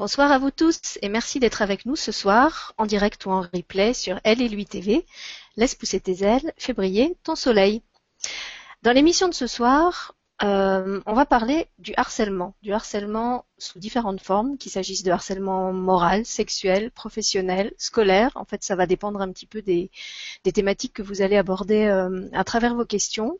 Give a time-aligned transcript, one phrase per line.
[0.00, 3.42] Bonsoir à vous tous et merci d'être avec nous ce soir, en direct ou en
[3.42, 5.04] replay sur Elle et lui TV.
[5.58, 7.82] Laisse pousser tes ailes, fais briller ton soleil.
[8.80, 14.20] Dans l'émission de ce soir, euh, on va parler du harcèlement, du harcèlement sous différentes
[14.20, 18.32] formes, qu'il s'agisse de harcèlement moral, sexuel, professionnel, scolaire.
[18.34, 19.90] En fait, ça va dépendre un petit peu des,
[20.52, 23.38] thématiques que vous allez aborder euh, à travers vos questions.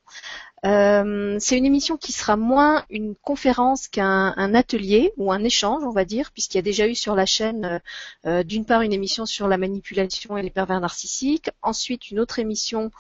[0.67, 5.91] Euh, c'est une émission qui sera moins une conférence qu'un atelier ou un échange, on
[5.91, 7.81] va dire, puisqu'il y a déjà eu sur la chaîne
[8.27, 12.39] euh, d'une part une émission sur la manipulation et les pervers narcissiques, ensuite une autre
[12.39, 12.91] émission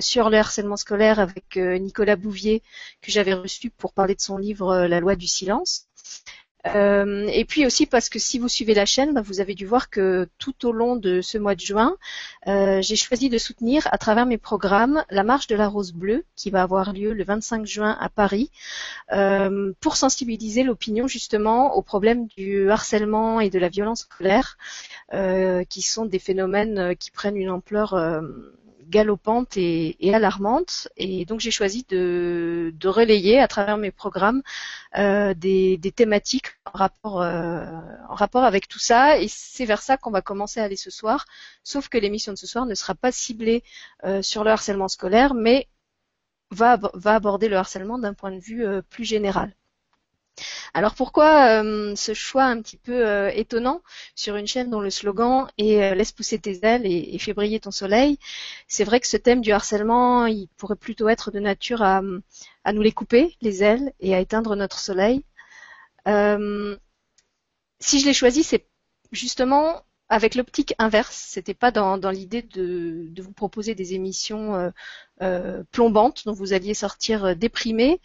[0.00, 2.62] sur le harcèlement scolaire avec Nicolas Bouvier
[3.00, 5.87] que j'avais reçu pour parler de son livre La loi du silence.
[6.66, 9.64] Euh, et puis aussi parce que si vous suivez la chaîne, bah, vous avez dû
[9.64, 11.96] voir que tout au long de ce mois de juin,
[12.46, 16.24] euh, j'ai choisi de soutenir à travers mes programmes la marche de la rose bleue
[16.34, 18.50] qui va avoir lieu le 25 juin à Paris
[19.12, 24.58] euh, pour sensibiliser l'opinion justement au problème du harcèlement et de la violence scolaire
[25.68, 27.94] qui sont des phénomènes qui prennent une ampleur
[28.88, 30.88] galopante et, alarmante.
[30.96, 34.42] Et donc j'ai choisi de, relayer à travers mes programmes
[34.96, 37.66] euh, des, thématiques en rapport, euh,
[38.08, 39.18] en rapport avec tout ça.
[39.18, 41.26] Et c'est vers ça qu'on va commencer à aller ce soir.
[41.64, 43.62] Sauf que l'émission de ce soir ne sera pas ciblée
[44.04, 45.68] euh, sur le harcèlement scolaire, mais
[46.50, 49.54] va aborder le harcèlement d'un point de vue plus général.
[50.74, 53.82] Alors pourquoi euh, ce choix un petit peu euh, étonnant
[54.14, 57.60] sur une chaîne dont le slogan est euh, laisse pousser tes ailes et, fais briller
[57.60, 58.18] ton soleil?
[58.68, 62.82] C'est vrai que ce thème du harcèlement, il pourrait plutôt être de nature à, nous
[62.82, 65.24] les couper, les ailes, et à éteindre notre soleil.
[67.80, 68.66] si je l'ai choisi, c'est
[69.12, 71.16] justement avec l'optique inverse.
[71.16, 74.72] C'était pas dans, l'idée de, vous proposer des émissions
[75.72, 78.00] plombantes dont vous alliez sortir déprimés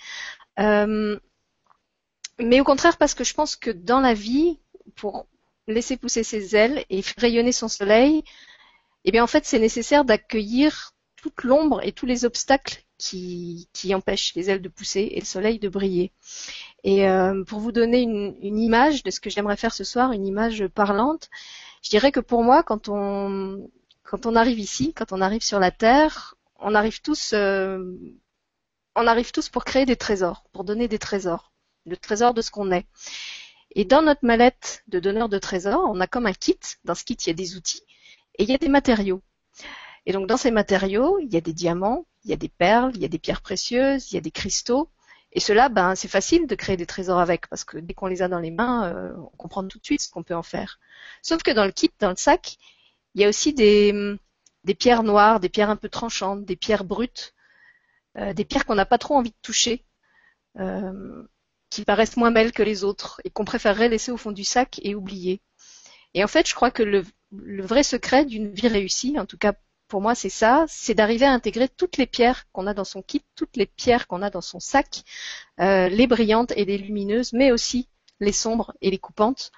[2.40, 4.60] mais au contraire parce que je pense que dans la vie,
[4.96, 5.28] pour
[5.68, 8.24] laisser pousser ses ailes et rayonner son soleil,
[9.06, 13.96] eh bien en fait c'est nécessaire d'accueillir toute l'ombre et tous les obstacles qui, qui,
[13.96, 16.12] empêchent les ailes de pousser et le soleil de briller.
[16.84, 20.12] Et euh, pour vous donner une, une, image de ce que j'aimerais faire ce soir,
[20.12, 21.30] une image parlante,
[21.82, 23.70] je dirais que pour moi, quand on,
[24.04, 27.98] quand on arrive ici, quand on arrive sur la Terre, on arrive tous, euh,
[28.96, 31.53] on arrive tous pour créer des trésors, pour donner des trésors
[31.86, 32.86] le trésor de ce qu'on est.
[33.76, 36.60] Et dans notre mallette de donneur de trésors, on a comme un kit.
[36.84, 37.84] Dans ce kit, il y a des outils
[38.38, 39.22] et il y a des matériaux.
[40.06, 42.92] Et donc dans ces matériaux, il y a des diamants, il y a des perles,
[42.96, 44.90] il y a des pierres précieuses, il y a des cristaux.
[45.32, 48.22] Et cela, ben, c'est facile de créer des trésors avec, parce que dès qu'on les
[48.22, 50.80] a dans les mains, euh, on comprend tout de suite ce qu'on peut en faire.
[51.24, 52.58] Sauf que dans le kit, dans le sac,
[53.16, 54.16] il y a aussi des,
[54.64, 57.34] des pierres noires, des pierres un peu tranchantes, des pierres brutes,
[58.18, 59.84] euh, des pierres qu'on n'a pas trop envie de toucher.
[60.60, 61.24] Euh,
[61.74, 64.80] qui paraissent moins belles que les autres et qu'on préférerait laisser au fond du sac
[64.84, 65.42] et oublier.
[66.14, 69.54] Et en fait, je crois que le, vrai secret d'une vie réussie, en tout cas
[69.88, 73.02] pour moi c'est ça, c'est d'arriver à intégrer toutes les pierres qu'on a dans son
[73.02, 75.04] kit, toutes les pierres qu'on a dans son sac,
[75.60, 77.90] euh, les brillantes et les lumineuses, mais aussi
[78.20, 79.52] les sombres et les coupantes,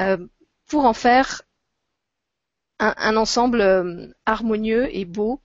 [0.00, 0.26] euh,
[0.66, 1.42] pour en faire
[2.78, 5.42] un, ensemble euh, harmonieux et beau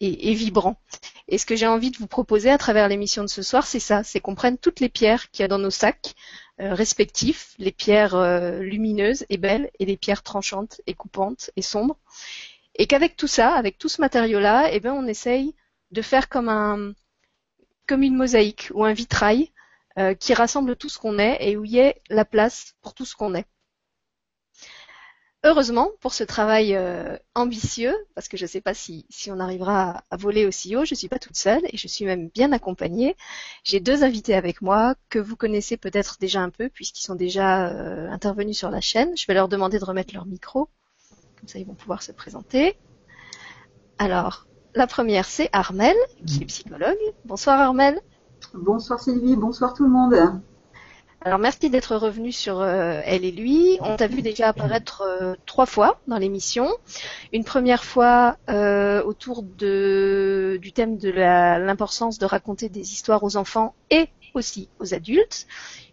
[0.00, 0.76] et, vibrant.
[1.28, 3.80] Et ce que j'ai envie de vous proposer à travers l'émission de ce soir, c'est
[3.80, 6.14] ça, c'est qu'on prenne toutes les pierres qu'il y a dans nos sacs
[6.60, 11.62] euh, respectifs, les pierres euh, lumineuses et belles et les pierres tranchantes et coupantes et
[11.62, 11.96] sombres,
[12.76, 15.54] et qu'avec tout ça, avec tout ce matériau-là, eh ben, on essaye
[15.90, 16.92] de faire comme un,
[17.86, 19.50] comme une mosaïque ou un vitrail
[19.98, 22.94] euh, qui rassemble tout ce qu'on est et où il y ait la place pour
[22.94, 23.46] tout ce qu'on est.
[25.46, 30.02] Heureusement pour ce travail euh, ambitieux, parce que je ne sais pas si, on arrivera
[30.10, 32.50] à, voler aussi haut, je ne suis pas toute seule et je suis même bien
[32.52, 33.14] accompagnée.
[33.62, 37.68] J'ai deux invités avec moi que vous connaissez peut-être déjà un peu puisqu'ils sont déjà
[37.68, 39.14] euh, intervenus sur la chaîne.
[39.18, 40.70] Je vais leur demander de remettre leur micro,
[41.38, 42.78] comme ça ils vont pouvoir se présenter.
[43.98, 46.96] Alors, la première c'est Armel, qui est psychologue.
[47.26, 48.00] Bonsoir Armel.
[48.54, 50.40] Bonsoir Sylvie, bonsoir tout le monde.
[51.26, 53.78] Alors merci d'être revenu sur euh, Elle et lui.
[53.80, 56.68] On t'a vu déjà apparaître euh, trois fois dans l'émission.
[57.32, 63.38] Une première fois euh, autour de, du thème de l'importance de raconter des histoires aux
[63.38, 65.46] enfants et aussi aux adultes.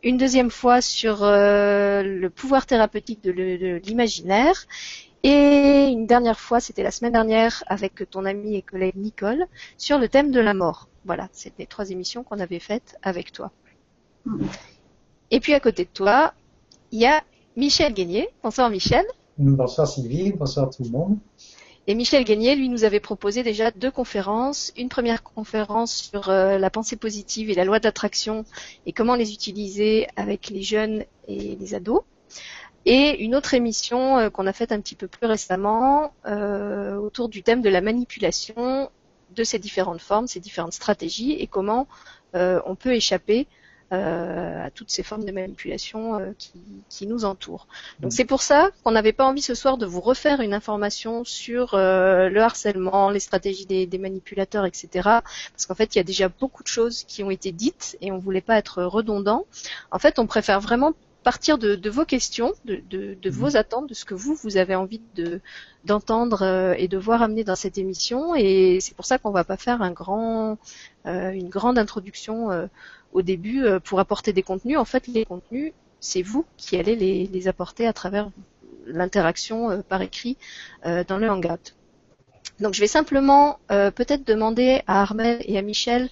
[0.03, 4.65] Une deuxième fois sur le pouvoir thérapeutique de l'imaginaire.
[5.23, 9.45] Et une dernière fois, c'était la semaine dernière avec ton ami et collègue Nicole,
[9.77, 10.89] sur le thème de la mort.
[11.05, 13.51] Voilà, c'était les trois émissions qu'on avait faites avec toi.
[14.25, 14.45] Mm.
[15.31, 16.33] Et puis à côté de toi,
[16.91, 17.23] il y a
[17.55, 18.29] Michel Guénier.
[18.43, 19.05] Bonsoir Michel.
[19.37, 21.17] Bonsoir Sylvie, bonsoir tout le monde.
[21.87, 24.71] Et Michel Gagné, lui, nous avait proposé déjà deux conférences.
[24.77, 28.45] Une première conférence sur euh, la pensée positive et la loi d'attraction
[28.85, 32.01] et comment les utiliser avec les jeunes et les ados.
[32.85, 37.29] Et une autre émission euh, qu'on a faite un petit peu plus récemment euh, autour
[37.29, 38.91] du thème de la manipulation
[39.35, 41.87] de ces différentes formes, ces différentes stratégies et comment
[42.33, 43.45] on peut échapper
[43.91, 46.31] à toutes ces formes de manipulation euh,
[46.89, 47.67] qui, nous entourent.
[47.99, 48.15] Donc mm.
[48.15, 51.73] c'est pour ça qu'on n'avait pas envie ce soir de vous refaire une information sur
[51.73, 54.87] euh, le harcèlement, les stratégies des, manipulateurs, etc.
[55.51, 58.11] Parce qu'en fait il y a déjà beaucoup de choses qui ont été dites et
[58.11, 59.45] on voulait pas être redondant.
[59.91, 62.81] En fait on préfère vraiment partir de, vos questions, de,
[63.23, 63.29] mm.
[63.29, 65.39] vos attentes, de ce que vous, vous avez envie de
[65.83, 68.35] d'entendre et de voir amener dans cette émission.
[68.35, 70.57] Et c'est pour ça qu'on va pas faire un grand,
[71.05, 72.49] une grande introduction
[73.13, 74.77] au début euh, pour apporter des contenus.
[74.77, 78.29] En fait, les contenus, c'est vous qui allez les, apporter à travers
[78.85, 80.37] l'interaction euh, par écrit
[80.85, 81.75] euh, dans le Hangout.
[82.61, 86.09] Donc je vais simplement peut-être demander à Armel et à Michel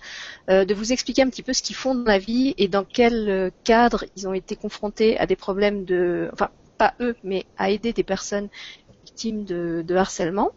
[0.48, 3.52] de vous expliquer un petit peu ce qu'ils font dans la vie et dans quel
[3.64, 6.50] cadre ils ont été confrontés à des problèmes de, enfin
[6.80, 8.48] pas eux, mais à aider des personnes
[9.28, 10.52] de, harcèlement,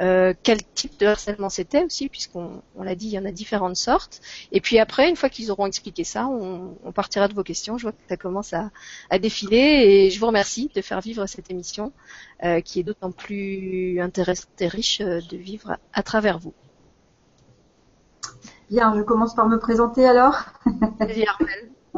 [0.00, 3.76] euh, quel type de harcèlement c'était aussi, puisqu'on l'a dit, il y en a différentes
[3.76, 4.20] sortes.
[4.52, 7.76] Et puis après, une fois qu'ils auront expliqué ça, on, partira de vos questions.
[7.76, 8.70] Je vois que ça commence à,
[9.18, 11.92] défiler et je vous remercie de faire vivre cette émission
[12.44, 16.54] euh, qui est d'autant plus intéressante et riche euh, de vivre à, travers vous.
[18.70, 20.44] Bien, je commence par me présenter alors.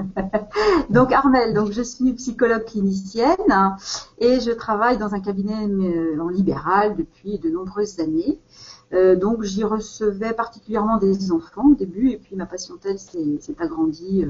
[0.91, 3.77] donc Armel, donc je suis psychologue clinicienne
[4.19, 8.41] et je travaille dans un cabinet euh, en libéral depuis de nombreuses années.
[8.93, 14.25] Euh, donc j'y recevais particulièrement des enfants au début et puis ma patientèle s'est agrandie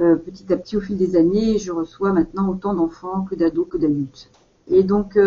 [0.00, 1.58] euh, petit à petit au fil des années.
[1.58, 4.30] je reçois maintenant autant d'enfants que d'ados que d'adultes.
[4.68, 5.18] Et donc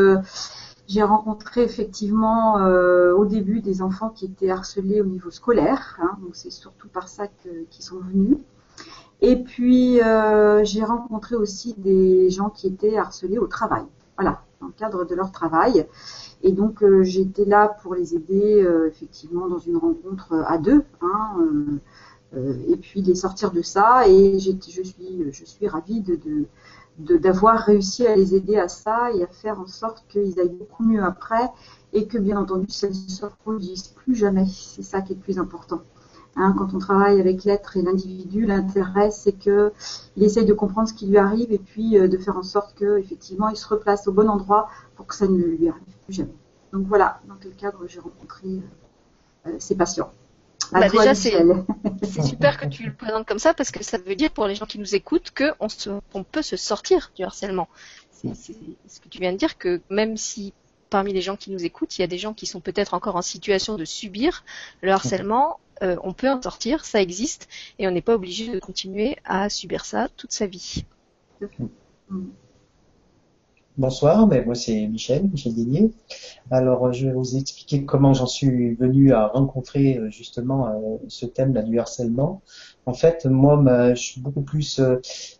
[0.88, 5.98] j'ai rencontré effectivement au début des enfants qui étaient harcelés au niveau scolaire.
[6.02, 8.38] Hein, donc c'est surtout par ça qu'ils sont venus.
[9.22, 13.84] Et puis, euh, j'ai rencontré aussi des gens qui étaient harcelés au travail.
[14.16, 15.88] Voilà, dans le cadre de leur travail.
[16.44, 20.84] Et donc, euh, j'étais là pour les aider, euh, effectivement, dans une rencontre à deux.
[21.02, 21.80] Hein,
[22.68, 24.08] et puis, les sortir de ça.
[24.08, 24.52] Et je
[24.84, 26.46] suis, je suis ravie de,
[27.18, 30.84] d'avoir réussi à les aider à ça et à faire en sorte qu'ils aillent beaucoup
[30.84, 31.50] mieux après
[31.94, 34.46] et que, bien entendu, ça ne se reproduise plus jamais.
[34.46, 35.82] C'est ça qui est le plus important.
[36.40, 39.72] Hein, quand on travaille avec l'être et l'individu, l'intérêt, c'est qu'il
[40.18, 43.50] essaye de comprendre ce qui lui arrive et puis euh, de faire en sorte qu'effectivement,
[43.50, 46.36] il se replace au bon endroit pour que ça ne lui arrive plus jamais.
[46.72, 50.12] Donc voilà, dans quel cadre j'ai rencontré euh, euh, ces patients.
[50.72, 54.30] Bah déjà, c'est super que tu le présentes comme ça parce que ça veut dire
[54.30, 55.68] pour les gens qui nous écoutent qu'on
[56.14, 57.68] on peut se sortir du harcèlement.
[58.12, 60.54] C'est ce que tu viens de dire que même si
[60.90, 63.16] parmi les gens qui nous écoutent, il y a des gens qui sont peut-être encore
[63.16, 64.44] en situation de subir
[64.82, 67.48] le harcèlement, euh, on peut en sortir, ça existe,
[67.80, 70.86] et on n'est pas obligé de continuer à subir ça toute sa vie.
[73.78, 75.92] Bonsoir, ben moi c'est Michel, Michel Digné.
[76.50, 81.28] Alors je vais vous expliquer comment j'en suis venu à rencontrer euh, justement euh, ce
[81.28, 82.42] thème là, du harcèlement.
[82.88, 83.62] En fait, moi
[83.94, 84.82] je suis beaucoup plus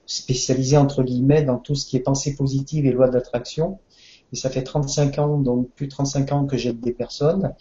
[0.06, 3.80] spécialisé entre guillemets dans tout ce qui est pensée positive et loi d'attraction.
[4.34, 7.54] Et ça fait 35 ans, donc plus de 35 ans que j'aide des personnes.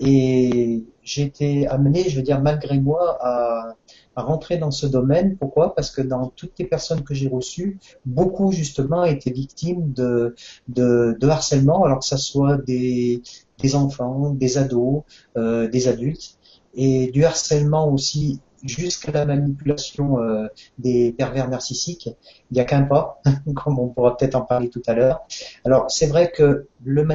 [0.00, 3.74] Et j'ai été amené, je veux dire, malgré moi, à,
[4.16, 5.36] à, rentrer dans ce domaine.
[5.36, 5.74] Pourquoi?
[5.74, 10.34] Parce que dans toutes les personnes que j'ai reçues, beaucoup justement étaient victimes de,
[10.66, 13.22] de, de harcèlement, alors que ce soit des,
[13.58, 15.02] des enfants, des ados,
[15.36, 16.38] euh, des adultes,
[16.74, 20.48] et du harcèlement aussi jusqu'à la manipulation euh,
[20.78, 22.10] des pervers narcissiques,
[22.50, 23.20] il n'y a qu'un pas,
[23.54, 25.20] comme on pourra peut-être en parler tout à l'heure.
[25.64, 27.06] Alors c'est vrai que le,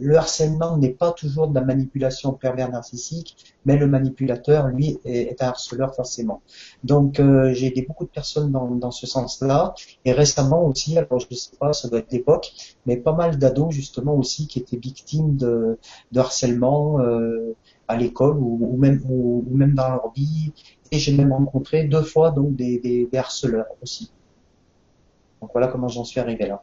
[0.00, 5.42] le harcèlement n'est pas toujours de la manipulation pervers narcissique, mais le manipulateur, lui, est,
[5.42, 6.42] un harceleur forcément.
[6.84, 9.74] Donc euh, j'ai aidé beaucoup de personnes dans, dans ce sens-là,
[10.04, 12.52] et récemment aussi, alors je ne sais pas, ça doit être l'époque,
[12.86, 15.78] mais pas mal d'ados justement aussi qui étaient victimes de,
[16.12, 17.00] de harcèlement.
[17.00, 17.54] Euh,
[17.88, 20.52] à l'école ou, même, ou, même dans leur vie.
[20.92, 24.12] Et j'ai même rencontré deux fois donc des, des, harceleurs aussi.
[25.40, 26.62] Donc voilà comment j'en suis arrivé là.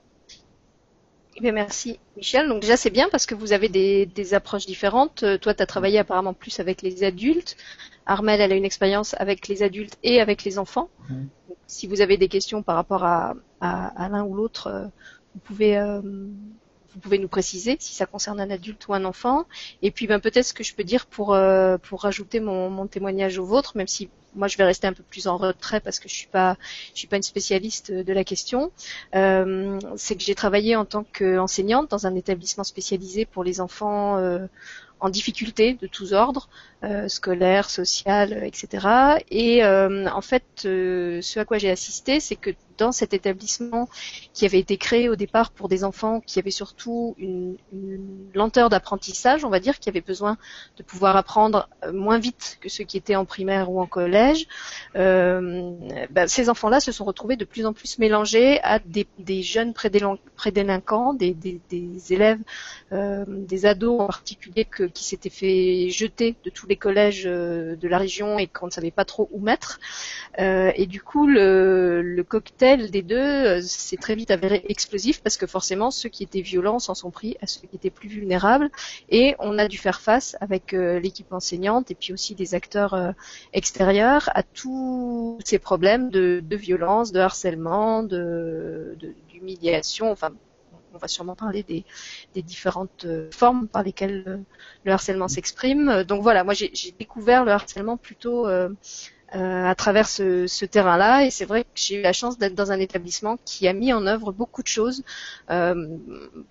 [1.38, 2.48] Eh bien, merci Michel.
[2.48, 5.24] Donc déjà c'est bien parce que vous avez des, des approches différentes.
[5.24, 7.58] Euh, toi tu as travaillé apparemment plus avec les adultes.
[8.05, 10.89] Armel elle a une expérience avec les adultes et avec les enfants.
[11.10, 11.24] Mmh.
[11.67, 14.86] si vous avez des questions par rapport à, à, à l'un ou l'autre, euh,
[15.34, 16.01] vous pouvez euh,
[16.96, 19.46] vous pouvez nous préciser si ça concerne un adulte ou un enfant.
[19.82, 22.88] Et puis ben, peut-être ce que je peux dire pour, euh, pour rajouter mon, mon
[22.88, 26.00] témoignage au vôtre, même si moi je vais rester un peu plus en retrait parce
[26.00, 26.58] que je suis pas
[26.94, 28.72] je suis pas une spécialiste de la question.
[29.14, 34.18] Euh, c'est que j'ai travaillé en tant qu'enseignante dans un établissement spécialisé pour les enfants
[34.18, 34.48] euh,
[35.00, 36.50] en difficulté de tous ordres,
[36.86, 39.18] euh, scolaires, sociales, etc.
[39.32, 43.89] Et euh, en fait, euh, ce à quoi j'ai assisté, c'est que dans cet établissement
[44.34, 47.58] qui avait été créé au départ pour des enfants qui avaient surtout une,
[48.34, 50.38] lenteur d'apprentissage, on va dire, qui avaient besoin
[50.77, 54.48] de pouvoir apprendre euh, moins vite que ceux qui étaient en primaire ou en collège,
[54.96, 55.72] euh,
[56.10, 59.08] ben, ces enfants-là se sont retrouvés de plus en plus mélangés à des,
[59.42, 62.39] jeunes prédélinquants, des, des, des élèves,
[62.92, 67.88] euh, des ados en particulier qui s'étaient fait jeter de tous les collèges euh, de
[67.88, 69.79] la région et qu'on ne savait pas trop où mettre.
[70.39, 75.38] Euh, et du coup, le, cocktail des deux euh, s'est très vite avéré explosif parce
[75.38, 78.70] que forcément ceux qui étaient violents s'en sont pris à ceux qui étaient plus vulnérables
[79.10, 83.13] et on a dû faire face avec l'équipe enseignante et puis aussi des acteurs
[83.53, 88.98] extérieurs à tous ces problèmes de, violence, de harcèlement, de,
[89.29, 90.32] d'humiliation, enfin
[90.96, 91.84] on va sûrement parler des,
[92.42, 94.44] différentes formes par lesquelles
[94.84, 96.04] le, harcèlement s'exprime.
[96.04, 98.48] Donc voilà, moi j'ai, découvert le harcèlement plutôt
[99.36, 101.25] euh, à travers ce, terrain-là.
[101.25, 103.92] Et c'est vrai que j'ai eu la chance d'être dans un établissement qui a mis
[103.92, 105.04] en œuvre beaucoup de choses
[105.50, 105.98] euh,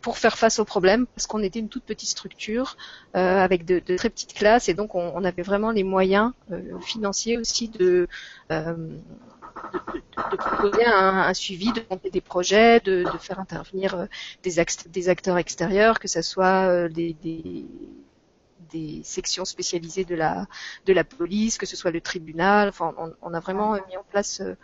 [0.02, 2.76] pour faire face aux problèmes, parce qu'on était une toute petite structure
[3.16, 6.32] euh, avec de, très petites classes, et donc on, avait vraiment les moyens
[6.82, 8.06] financiers aussi de
[10.30, 14.08] de, proposer un, suivi, de monter des projets, de, faire intervenir
[14.42, 14.54] des,
[14.88, 17.16] des, acteurs extérieurs, que ce soit des,
[18.74, 20.46] des sections spécialisées de la
[20.86, 22.68] de la police, que ce soit le tribunal.
[22.68, 24.56] Enfin, on, a vraiment mis en place euh,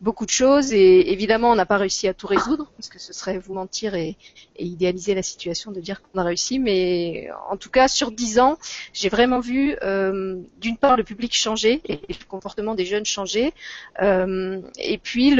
[0.00, 3.12] beaucoup de choses et évidemment on n'a pas réussi à tout résoudre parce que ce
[3.14, 4.16] serait vous mentir et,
[4.58, 8.58] idéaliser la situation de dire qu'on a réussi mais en tout cas sur dix ans
[8.92, 13.54] j'ai vraiment vu euh, d'une part le public changer et le comportement des jeunes changer
[14.02, 15.34] euh, et puis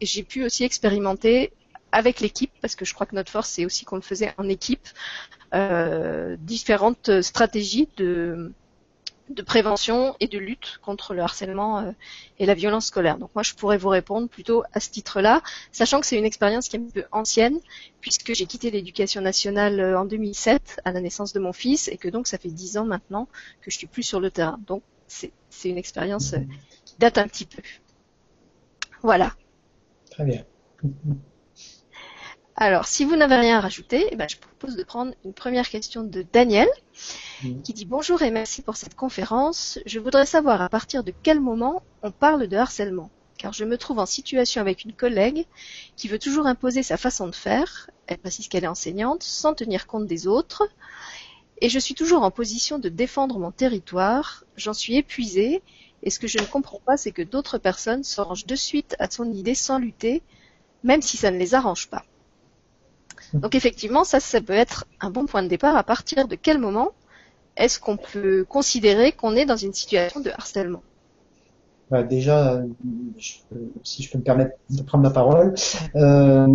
[0.00, 1.52] j'ai pu aussi expérimenter
[1.92, 4.48] avec l'équipe, parce que je crois que notre force, c'est aussi qu'on le faisait en
[4.48, 4.88] équipe,
[5.54, 8.52] euh, différentes stratégies de,
[9.30, 11.92] de prévention et de lutte contre le harcèlement euh,
[12.38, 13.16] et la violence scolaire.
[13.16, 16.68] Donc moi, je pourrais vous répondre plutôt à ce titre-là, sachant que c'est une expérience
[16.68, 17.58] qui est un peu ancienne,
[18.00, 21.96] puisque j'ai quitté l'éducation nationale euh, en 2007 à la naissance de mon fils, et
[21.96, 23.26] que donc ça fait dix ans maintenant
[23.60, 24.58] que je suis plus sur le terrain.
[24.66, 25.32] Donc c'est
[25.64, 26.34] une expérience
[26.84, 27.62] qui date un petit peu.
[29.02, 29.34] Voilà.
[30.10, 30.44] Très bien.
[32.62, 35.66] Alors, si vous n'avez rien à rajouter, eh ben, je propose de prendre une première
[35.66, 36.68] question de Daniel,
[37.64, 39.78] qui dit bonjour et merci pour cette conférence.
[39.86, 43.78] Je voudrais savoir à partir de quel moment on parle de harcèlement, car je me
[43.78, 45.46] trouve en situation avec une collègue
[45.96, 49.86] qui veut toujours imposer sa façon de faire, elle précise qu'elle est enseignante, sans tenir
[49.86, 50.68] compte des autres,
[51.62, 55.62] et je suis toujours en position de défendre mon territoire, j'en suis épuisée,
[56.02, 58.96] et ce que je ne comprends pas, c'est que d'autres personnes se rangent de suite
[58.98, 60.20] à son idée sans lutter,
[60.84, 62.04] même si ça ne les arrange pas.
[63.34, 65.76] Donc effectivement, ça, ça peut être un bon point de départ.
[65.76, 66.90] À partir de quel moment
[67.56, 70.82] est-ce qu'on peut considérer qu'on est dans une situation de harcèlement?
[71.90, 72.62] Bah, Déjà,
[73.82, 75.54] si je peux me permettre de prendre la parole,
[75.96, 76.46] euh,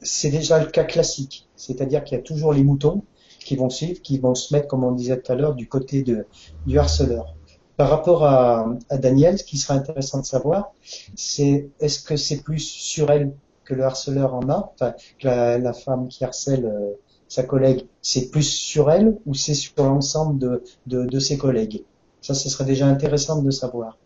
[0.00, 1.48] c'est déjà le cas classique.
[1.56, 3.02] C'est-à-dire qu'il y a toujours les moutons
[3.40, 6.02] qui vont suivre, qui vont se mettre, comme on disait tout à l'heure, du côté
[6.02, 6.26] de,
[6.66, 7.34] du harceleur.
[7.76, 10.72] Par rapport à, à Daniel, ce qui sera intéressant de savoir,
[11.16, 13.32] c'est est-ce que c'est plus sur elle
[13.68, 16.94] que le harceleur en a, enfin, que la, femme qui harcèle euh,
[17.28, 21.84] sa collègue, c'est plus sur elle ou c'est sur l'ensemble de, de, ses collègues?
[22.22, 23.98] Ça, ce serait déjà intéressant de savoir.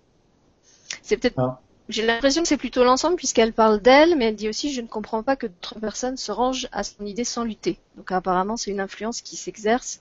[1.02, 1.38] C'est peut-être.
[1.38, 1.58] Hein?
[1.88, 4.86] J'ai l'impression que c'est plutôt l'ensemble puisqu'elle parle d'elle, mais elle dit aussi je ne
[4.86, 7.78] comprends pas que d'autres personnes se rangent à son idée sans lutter.
[7.96, 10.00] Donc apparemment c'est une influence qui s'exerce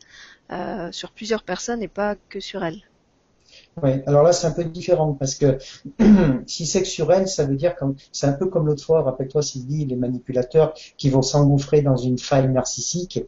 [0.52, 2.82] euh, sur plusieurs personnes et pas que sur elle.
[3.82, 5.58] Oui, alors là c'est un peu différent parce que
[6.46, 9.42] si c'est sur elle, ça veut dire que c'est un peu comme l'autre fois, rappelle-toi
[9.42, 13.24] Sylvie, les manipulateurs qui vont s'engouffrer dans une faille narcissique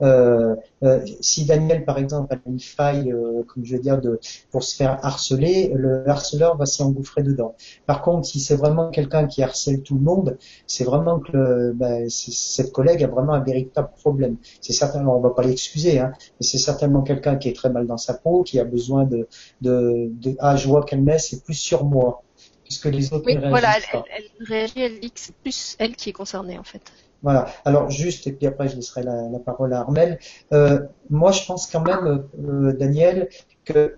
[0.00, 4.20] euh, euh, si Daniel, par exemple, a une faille, euh, comme je veux dire, de,
[4.50, 7.54] pour se faire harceler, le harceleur va s'y engouffrer dedans.
[7.86, 12.08] Par contre, si c'est vraiment quelqu'un qui harcèle tout le monde, c'est vraiment que ben,
[12.08, 14.36] cette collègue a vraiment un véritable problème.
[14.60, 17.86] C'est certainement, on va pas l'excuser, hein, mais c'est certainement quelqu'un qui est très mal
[17.86, 19.26] dans sa peau, qui a besoin de,
[19.62, 22.22] de, de ah, je vois qu'elle met, c'est plus sur moi
[22.64, 26.10] puisque les autres oui, voilà, elle, elle, réagit, elle dit que c'est plus elle qui
[26.10, 26.82] est concernée en fait.
[27.22, 27.46] Voilà.
[27.64, 30.18] Alors juste, et puis après je laisserai la, parole à Armel.
[30.52, 33.28] Euh, moi, je pense quand même, euh, Daniel,
[33.64, 33.96] que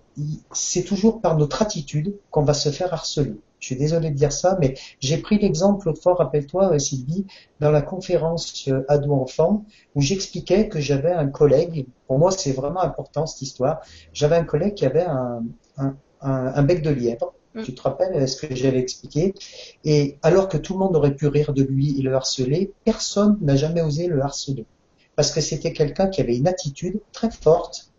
[0.52, 3.36] c'est toujours par notre attitude qu'on va se faire harceler.
[3.58, 7.26] Je suis désolé de dire ça, mais j'ai pris l'exemple l'autre fois, rappelle-toi, Sylvie,
[7.60, 13.26] dans la conférence ado-enfant, où j'expliquais que j'avais un collègue, pour moi c'est vraiment important
[13.26, 13.82] cette histoire,
[14.14, 15.04] j'avais un collègue qui avait
[16.22, 17.62] un bec de lièvre, Mm.
[17.62, 19.35] Tu te rappelles ce que j'avais expliqué?
[19.85, 23.38] Et alors que tout le monde aurait pu rire de lui et le harceler, personne
[23.40, 24.66] n'a jamais osé le harceler.
[25.16, 27.89] Parce que c'était quelqu'un qui avait une attitude très forte.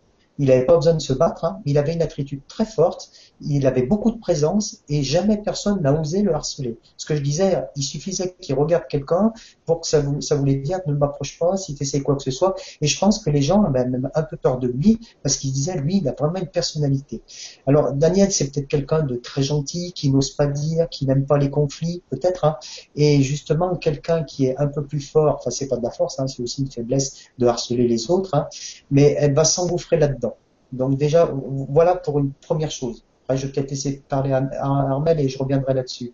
[0.42, 3.12] Il n'avait pas besoin de se battre, hein, mais il avait une attitude très forte
[3.44, 6.78] il avait beaucoup de présence et jamais personne n'a osé le harceler.
[6.96, 9.32] Ce que je disais, il suffisait qu'il regarde quelqu'un
[9.66, 12.54] pour que ça voulait dire ne m'approche pas si tu essaies quoi que ce soit.
[12.80, 15.52] Et je pense que les gens avaient même un peu peur de lui parce qu'ils
[15.52, 17.22] disaient lui, il a vraiment une personnalité.
[17.66, 21.38] Alors Daniel, c'est peut-être quelqu'un de très gentil, qui n'ose pas dire, qui n'aime pas
[21.38, 22.44] les conflits, peut-être.
[22.44, 22.56] Hein,
[22.96, 26.18] et justement, quelqu'un qui est un peu plus fort, enfin c'est pas de la force,
[26.20, 28.48] hein, c'est aussi une faiblesse de harceler les autres, hein,
[28.90, 30.31] mais elle va s'engouffrer là-dedans.
[30.72, 31.30] Donc déjà,
[31.68, 33.04] voilà pour une première chose
[33.36, 36.12] je vais peut-être laisser parler à, Armel et je reviendrai là-dessus.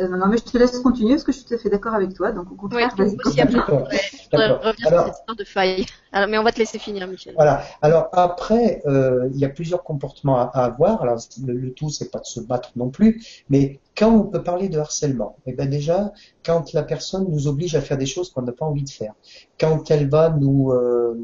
[0.00, 1.94] Euh, non, mais je te laisse continuer parce que je suis tout à fait d'accord
[1.94, 2.32] avec toi.
[2.32, 3.16] Donc, au contraire, vas-y.
[3.46, 3.88] D'accord.
[4.32, 4.62] Alors,
[5.36, 5.84] de faille.
[6.14, 7.34] mais on va te laisser finir, Michel.
[7.34, 7.62] Voilà.
[7.82, 11.02] Alors, après, euh, il y a plusieurs comportements à, avoir.
[11.02, 13.44] Alors, le, tout, c'est pas de se battre non plus.
[13.50, 16.12] Mais quand on peut parler de harcèlement, eh ben déjà,
[16.44, 19.14] quand la personne nous oblige à faire des choses qu'on n'a pas envie de faire,
[19.60, 21.14] quand elle va nous, euh,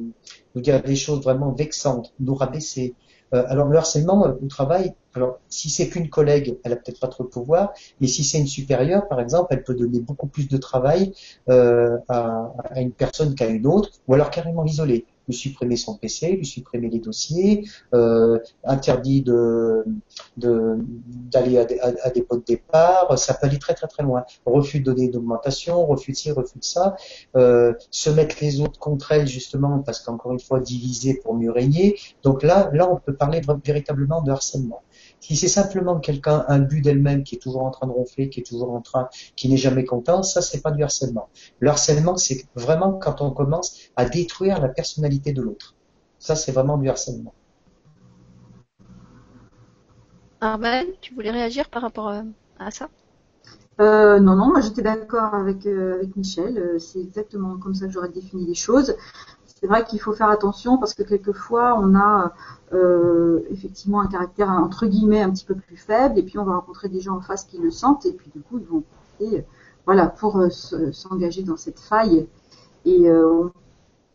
[0.54, 2.94] nous dire des choses vraiment vexantes, nous rabaisser,
[3.34, 7.00] euh, alors le harcèlement euh, au travail, alors si c'est qu'une collègue, elle a peut-être
[7.00, 10.26] pas trop de pouvoir, mais si c'est une supérieure, par exemple, elle peut donner beaucoup
[10.26, 11.12] plus de travail
[11.48, 15.96] euh, à, à, une personne qu'à une autre, ou alors carrément l'isoler lui supprimer son
[15.96, 19.84] PC, lui supprimer les dossiers, euh, interdit de
[20.36, 24.24] d'aller à, des pots de départ, ça peut aller très très très loin.
[24.46, 26.96] Refus de donner d'augmentation, refus de ci, refus de ça,
[27.36, 31.50] euh, se mettre les autres contre elle justement parce qu'encore une fois diviser pour mieux
[31.50, 31.96] régner.
[32.22, 34.82] Donc là, là on peut parler véritablement de harcèlement.
[35.20, 38.40] Si c'est simplement quelqu'un, un but d'elle-même qui est toujours en train de ronfler, qui
[38.40, 41.28] est toujours en train, qui n'est jamais content, ça c'est pas du harcèlement.
[41.58, 45.74] Le harcèlement, c'est vraiment quand on commence à détruire la personnalité de l'autre.
[46.18, 47.34] Ça c'est vraiment du harcèlement.
[50.40, 52.22] Armel, tu voulais réagir par rapport euh,
[52.60, 52.88] à ça?
[53.80, 56.76] Euh, non, non, moi j'étais d'accord avec, euh, avec Michel.
[56.78, 58.96] C'est exactement comme ça que j'aurais défini les choses
[59.60, 62.32] c'est vrai qu'il faut faire attention parce que quelquefois on a
[62.72, 66.54] euh, effectivement un caractère entre guillemets un petit peu plus faible et puis on va
[66.54, 68.84] rencontrer des gens en face qui le sentent et puis du coup ils vont
[69.20, 69.44] et,
[69.84, 72.28] voilà pour euh, s'engager dans cette faille
[72.84, 73.48] et euh,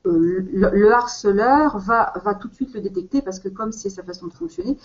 [0.05, 4.27] le, harceleur va, va tout de suite le détecter parce que comme c'est sa façon
[4.27, 4.77] de fonctionner,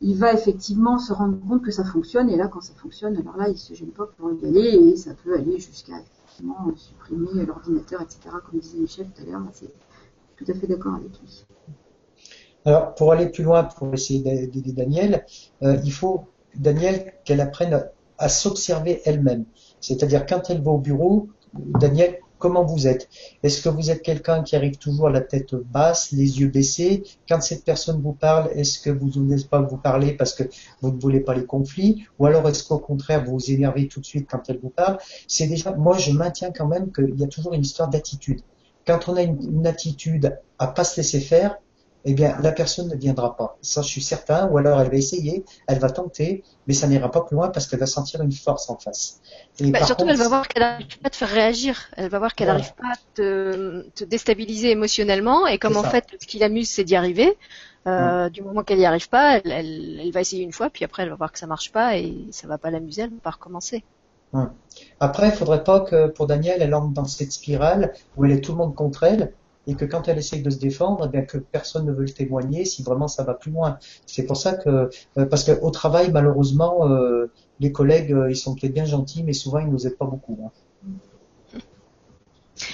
[0.00, 3.36] il va effectivement se rendre compte que ça fonctionne et là quand ça fonctionne, alors
[3.36, 5.94] là il se gêne pas pour y aller et ça peut aller jusqu'à
[6.76, 8.20] supprimer l'ordinateur, etc.
[8.48, 9.72] Comme disait Michel tout à l'heure, c'est
[10.36, 11.44] tout à fait d'accord avec lui.
[12.64, 15.24] Alors, pour aller plus loin, pour essayer d'aider Daniel,
[15.62, 16.24] euh, il faut,
[16.54, 19.46] Daniel, qu'elle apprenne à, s'observer elle-même.
[19.80, 23.08] C'est-à-dire, quand elle va au bureau, Daniel, comment vous êtes?
[23.44, 27.04] Est-ce que vous êtes quelqu'un qui arrive toujours la tête basse, les yeux baissés?
[27.28, 30.42] Quand cette personne vous parle, est-ce que vous n'osez pas vous parler parce que
[30.80, 32.06] vous ne voulez pas les conflits?
[32.18, 34.98] Ou alors est-ce qu'au contraire, vous vous énervez tout de suite quand elle vous parle?
[35.28, 38.40] C'est déjà, moi je maintiens quand même qu'il y a toujours une histoire d'attitude.
[38.86, 41.58] Quand on a une, attitude à pas se laisser faire,
[42.04, 43.58] eh bien, la personne ne viendra pas.
[43.60, 44.48] Ça, je suis certain.
[44.48, 47.66] Ou alors, elle va essayer, elle va tenter, mais ça n'ira pas plus loin parce
[47.66, 49.20] qu'elle va sentir une force en face.
[49.60, 51.90] Bah, surtout, elle va voir qu'elle n'arrive pas à te faire réagir.
[51.96, 55.46] Elle va voir qu'elle n'arrive pas à te, te, déstabiliser émotionnellement.
[55.46, 57.36] Et comme en fait, ce qui l'amuse, c'est d'y arriver.
[57.86, 58.30] Euh, mm.
[58.30, 61.02] Du moment qu'elle n'y arrive pas, elle, elle, elle, va essayer une fois, puis après,
[61.02, 63.02] elle va voir que ça marche pas et ça va pas l'amuser.
[63.02, 63.84] Elle va pas recommencer.
[64.32, 64.50] Hum.
[65.00, 68.40] Après, il faudrait pas que pour Daniel, elle entre dans cette spirale où elle est
[68.40, 69.32] tout le monde contre elle
[69.66, 72.10] et que quand elle essaye de se défendre, eh bien que personne ne veut le
[72.10, 73.78] témoigner si vraiment ça va plus loin.
[74.06, 78.54] C'est pour ça que, euh, parce qu'au travail, malheureusement, euh, les collègues, euh, ils sont
[78.54, 80.38] peut-être bien gentils, mais souvent ils nous aident pas beaucoup.
[80.44, 81.60] Hein.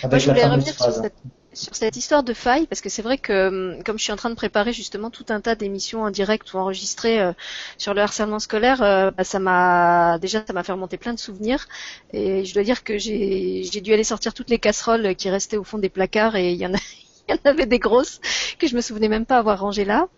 [0.03, 1.03] Avec la fameuse phrase.
[1.05, 4.13] Hein sur cette histoire de faille, parce que c'est vrai que hum, comme je suis
[4.13, 7.33] en train de préparer justement tout un tas d'émissions en direct ou enregistrées euh,
[7.79, 11.19] sur le harcèlement scolaire, euh, bah, ça m'a déjà ça m'a fait remonter plein de
[11.19, 11.67] souvenirs.
[12.13, 15.65] Et je dois dire que j'ai dû aller sortir toutes les casseroles qui restaient au
[15.65, 16.79] fond des placards et il y en a
[17.29, 18.21] il y en avait des grosses
[18.59, 20.09] que je me souvenais même pas avoir rangées là.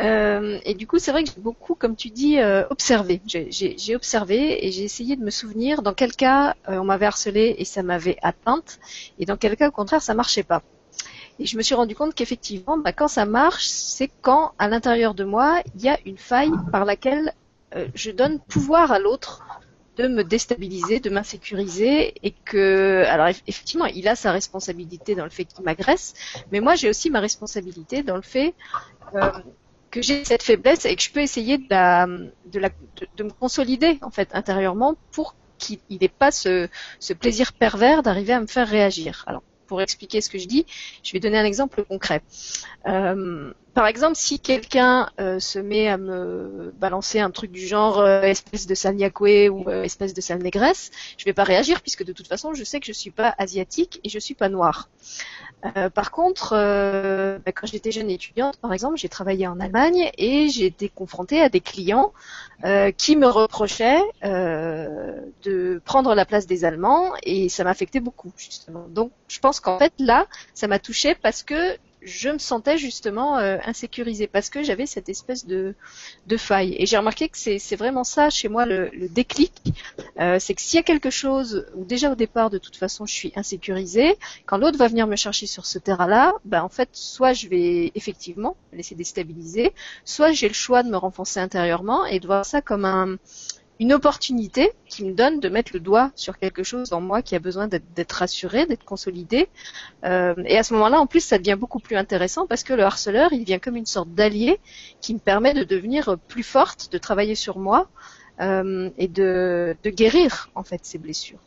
[0.00, 3.20] Euh, et du coup, c'est vrai que j'ai beaucoup, comme tu dis, euh, observé.
[3.26, 7.56] J'ai observé et j'ai essayé de me souvenir dans quel cas euh, on m'avait harcelé
[7.58, 8.78] et ça m'avait atteinte,
[9.18, 10.62] et dans quel cas, au contraire, ça marchait pas.
[11.38, 15.14] Et je me suis rendu compte qu'effectivement, bah, quand ça marche, c'est quand à l'intérieur
[15.14, 17.32] de moi, il y a une faille par laquelle
[17.74, 19.42] euh, je donne pouvoir à l'autre
[19.96, 25.30] de me déstabiliser, de m'insécuriser et que, alors effectivement, il a sa responsabilité dans le
[25.30, 26.14] fait qu'il m'agresse,
[26.50, 28.54] mais moi j'ai aussi ma responsabilité dans le fait
[29.14, 29.30] euh,
[29.90, 32.70] que j'ai cette faiblesse et que je peux essayer de, la, de, la,
[33.16, 36.68] de, me consolider en fait intérieurement pour qu'il n'ait pas ce,
[36.98, 39.22] ce plaisir pervers d'arriver à me faire réagir.
[39.28, 39.44] Alors
[39.74, 40.66] pour expliquer ce que je dis,
[41.02, 42.22] je vais donner un exemple concret.
[42.86, 48.00] Euh, par exemple, si quelqu'un euh, se met à me balancer un truc du genre
[48.00, 48.96] euh, espèce de sale
[49.50, 52.80] ou espèce de sale négresse, je vais pas réagir puisque de toute façon, je sais
[52.80, 54.88] que je suis pas asiatique et je suis pas noire.
[55.76, 60.10] Euh, par contre, euh, bah, quand j'étais jeune étudiante, par exemple, j'ai travaillé en Allemagne
[60.18, 62.12] et j'ai été confrontée à des clients
[62.64, 68.86] euh, qui me reprochaient de prendre la place des Allemands et ça m'affectait beaucoup justement.
[68.88, 73.38] Donc, je pense qu'en fait là, ça m'a touchée parce que je me sentais justement
[73.38, 75.74] euh, insécurisée parce que j'avais cette espèce de,
[76.26, 76.76] de faille.
[76.78, 79.52] Et j'ai remarqué que c'est vraiment ça chez moi le, le déclic.
[80.20, 83.06] Euh, c'est que s'il y a quelque chose où déjà au départ de toute façon
[83.06, 86.90] je suis insécurisée, quand l'autre va venir me chercher sur ce terrain-là, ben en fait
[86.92, 89.72] soit je vais effectivement me laisser déstabiliser,
[90.04, 93.16] soit j'ai le choix de me renfoncer intérieurement et de voir ça comme un
[93.80, 97.34] une opportunité qui me donne de mettre le doigt sur quelque chose en moi qui
[97.34, 99.48] a besoin d'être rassuré, d'être consolidé.
[100.04, 102.84] Euh, et à ce moment-là, en plus, ça devient beaucoup plus intéressant parce que le
[102.84, 104.60] harceleur, il vient comme une sorte d'allié
[105.00, 107.88] qui me permet de devenir plus forte, de travailler sur moi
[108.40, 111.40] euh, et de, guérir en fait ces blessures.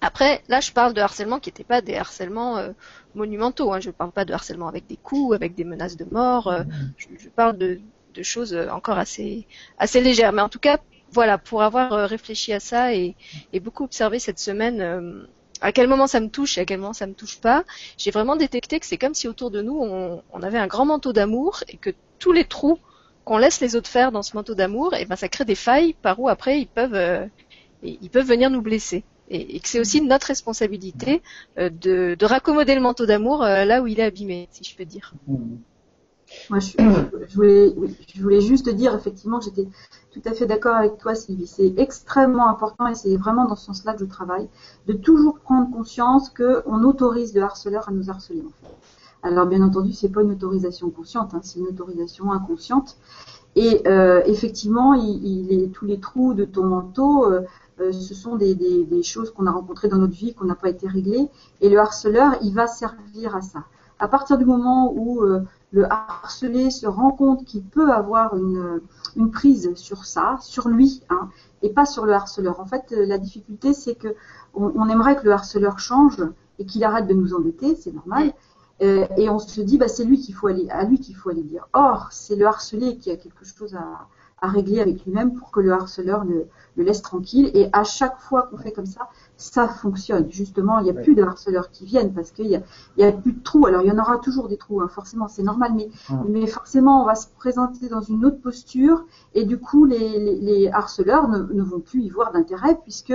[0.00, 2.72] Après, là, je parle de harcèlement qui n'étaient pas des harcèlements euh,
[3.14, 3.72] monumentaux.
[3.72, 3.80] Hein.
[3.80, 6.52] Je ne parle pas de harcèlement avec des coups, avec des menaces de mort.
[6.96, 7.80] Je, je, parle de,
[8.14, 9.46] de choses encore assez
[9.78, 10.32] assez légères.
[10.32, 10.78] Mais en tout cas,
[11.16, 13.16] voilà, pour avoir euh, réfléchi à ça et,
[13.62, 15.26] beaucoup observé cette semaine euh,
[15.62, 17.64] à quel moment ça me touche et à quel moment ça me touche pas,
[17.96, 21.14] j'ai vraiment détecté que c'est comme si autour de nous on, avait un grand manteau
[21.14, 22.78] d'amour et que tous les trous
[23.24, 25.54] qu'on laisse les autres faire dans ce manteau d'amour, et eh ben ça crée des
[25.54, 27.26] failles par où après ils peuvent euh,
[27.82, 29.02] venir nous blesser.
[29.30, 31.22] Et, que c'est aussi notre responsabilité
[31.56, 35.14] de, de, raccommoder le manteau d'amour là où il est abîmé, si je peux dire.
[35.26, 35.56] Mmh.
[36.50, 37.74] Moi, je, voulais,
[38.14, 39.68] je voulais juste dire effectivement, j'étais
[40.10, 41.46] tout à fait d'accord avec toi, Sylvie.
[41.46, 44.48] C'est extrêmement important et c'est vraiment dans ce sens-là que je travaille,
[44.86, 48.42] de toujours prendre conscience qu'on autorise le harceleur à nous harceler.
[48.42, 48.74] En fait.
[49.22, 52.96] Alors, bien entendu, c'est pas une autorisation consciente, hein, c'est une autorisation inconsciente.
[53.56, 54.94] Et euh, effectivement,
[55.72, 57.40] tous les trous de ton manteau, euh,
[57.80, 60.68] euh, ce sont des, des choses qu'on a rencontrées dans notre vie, qu'on n'a pas
[60.68, 61.28] été réglées.
[61.60, 63.64] Et le harceleur, il va servir à ça.
[63.98, 65.24] À partir du moment où
[65.76, 68.80] le harcelé se rend compte qu'il peut avoir une,
[69.30, 71.28] prise sur ça, sur lui, hein,
[71.60, 72.60] et pas sur le harceleur.
[72.60, 74.14] En fait, la difficulté, c'est que
[74.54, 76.22] on, aimerait que le harceleur change
[76.58, 78.32] et qu'il arrête de nous embêter, c'est normal.
[78.80, 81.28] Euh, et on se dit, bah, c'est lui qu'il faut aller, à lui qu'il faut
[81.28, 81.68] aller dire.
[81.74, 84.06] Or, c'est le harcelé qui a quelque chose à,
[84.42, 86.46] à régler avec lui-même pour que le harceleur le,
[86.76, 87.50] le, laisse tranquille.
[87.54, 90.30] Et à chaque fois qu'on fait comme ça, ça fonctionne.
[90.30, 92.62] Justement, il n'y a plus de harceleurs qui viennent parce qu'il n'y a,
[92.98, 93.66] y a plus de trous.
[93.66, 95.88] Alors, il y en aura toujours des trous, hein, forcément, c'est normal, mais,
[96.28, 100.36] mais forcément, on va se présenter dans une autre posture et du coup, les, les,
[100.36, 103.14] les harceleurs ne, ne, vont plus y voir d'intérêt puisque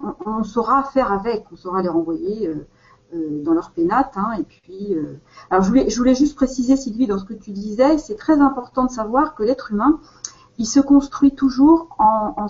[0.00, 2.48] on, on, saura faire avec, on saura les renvoyer.
[2.48, 2.66] Euh,
[3.12, 4.12] euh, dans leur pénate.
[4.14, 5.18] Hein, et puis, euh,
[5.50, 8.40] alors je voulais, je voulais juste préciser, Sylvie, dans ce que tu disais, c'est très
[8.40, 9.98] important de savoir que l'être humain,
[10.60, 12.48] il se construit toujours en,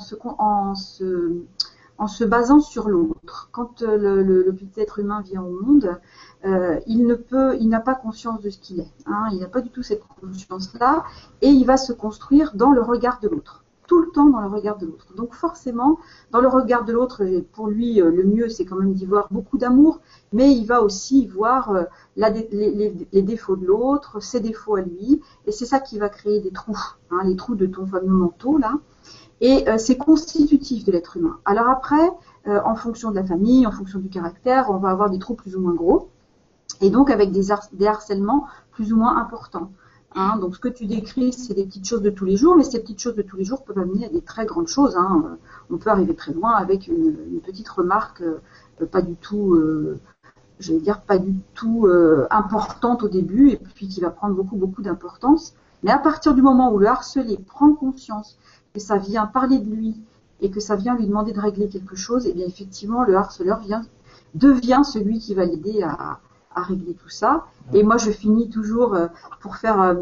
[0.74, 3.48] se, basant sur l'autre.
[3.52, 6.00] Quand euh, le, petit être humain vient au monde,
[6.44, 7.06] euh, il
[7.68, 8.92] n'a pas conscience de ce qu'il est.
[9.06, 11.04] Hein, il n'a pas du tout cette conscience-là,
[11.40, 14.46] et il va se construire dans le regard de l'autre tout le temps dans le
[14.46, 15.08] regard de l'autre.
[15.16, 15.98] Donc forcément,
[16.30, 19.26] dans le regard de l'autre, pour lui, euh, le mieux, c'est quand même d'y voir
[19.32, 19.98] beaucoup d'amour,
[20.32, 21.82] mais il va aussi voir euh,
[22.14, 26.52] les, défauts de l'autre, ses défauts à lui, et c'est ça qui va créer des
[26.52, 26.78] trous,
[27.10, 28.74] hein, les trous de ton fameux manteau là.
[29.40, 31.38] Et euh, c'est constitutif de l'être humain.
[31.44, 32.12] Alors après,
[32.46, 35.56] en fonction de la famille, en fonction du caractère, on va avoir des trous plus
[35.56, 36.10] ou moins gros,
[36.80, 37.50] et donc avec des
[37.86, 39.72] harcèlements plus ou moins importants.
[40.14, 42.64] Hein, donc ce que tu décris, c'est des petites choses de tous les jours, mais
[42.64, 44.96] ces petites choses de tous les jours peuvent amener à des très grandes choses.
[44.96, 45.38] Hein.
[45.70, 50.00] On peut arriver très loin avec une, petite remarque euh, pas du tout, euh,
[50.58, 54.34] je vais dire pas du tout euh, importante au début, et puis qui va prendre
[54.34, 55.54] beaucoup beaucoup d'importance.
[55.84, 58.36] Mais à partir du moment où le harcelé prend conscience
[58.74, 59.96] que ça vient parler de lui
[60.40, 63.14] et que ça vient lui demander de régler quelque chose, et eh bien effectivement le
[63.16, 63.82] harceleur vient
[64.34, 66.20] devient celui qui va l'aider à,
[66.54, 67.46] à régler tout ça.
[67.72, 69.06] Et moi, je finis toujours euh,
[69.40, 69.94] pour faire, euh,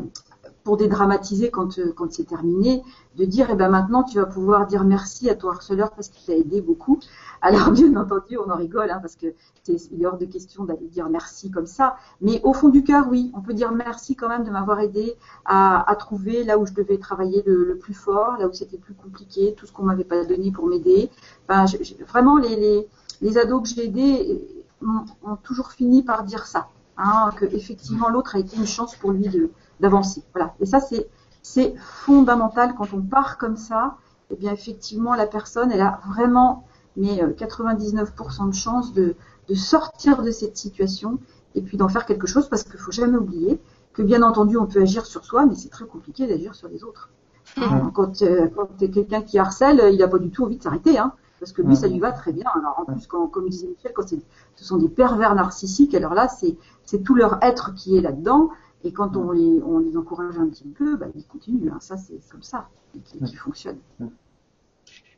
[0.64, 2.82] pour dédramatiser quand, euh, quand c'est terminé,
[3.16, 6.24] de dire, eh ben maintenant, tu vas pouvoir dire merci à ton harceleur parce qu'il
[6.24, 7.00] t'a aidé beaucoup.
[7.42, 9.26] Alors, bien entendu, on en rigole, hein, parce que
[9.68, 11.96] il est hors de question d'aller dire merci comme ça.
[12.22, 15.14] Mais au fond du cœur, oui, on peut dire merci quand même de m'avoir aidé
[15.44, 18.94] à, à, trouver là où je devais travailler le, plus fort, là où c'était plus
[18.94, 21.10] compliqué, tout ce qu'on m'avait pas donné pour m'aider.
[21.46, 21.66] Enfin,
[22.08, 22.88] vraiment, les, les,
[23.20, 28.36] les ados que j'ai aidés, ont, toujours fini par dire ça, hein, que effectivement l'autre
[28.36, 30.22] a été une chance pour lui de d'avancer.
[30.34, 30.54] Voilà.
[30.60, 31.08] Et ça c'est
[31.42, 33.96] c'est fondamental quand on part comme ça.
[34.30, 36.66] Eh bien, effectivement, la personne, elle a vraiment
[36.98, 39.14] mais 99% de chances de,
[39.48, 41.18] de sortir de cette situation
[41.54, 43.60] et puis d'en faire quelque chose parce qu'il faut jamais oublier
[43.92, 46.84] que bien entendu on peut agir sur soi, mais c'est très compliqué d'agir sur les
[46.84, 47.10] autres.
[47.56, 47.90] Mmh.
[47.94, 50.62] Quand, euh, quand tu es quelqu'un qui harcèle, il n'a pas du tout envie de
[50.62, 52.46] s'arrêter, hein, parce que lui ça lui va très bien.
[52.54, 56.28] Alors en plus, quand, comme disait Michel, quand ce sont des pervers narcissiques, alors là
[56.28, 56.56] c'est
[57.04, 58.50] tout leur être qui est là-dedans.
[58.84, 61.70] Et quand on les, on les encourage un petit peu, bah, ils continuent.
[61.72, 61.78] Hein.
[61.80, 62.68] Ça, c'est comme ça
[63.04, 63.78] qui, qui fonctionne.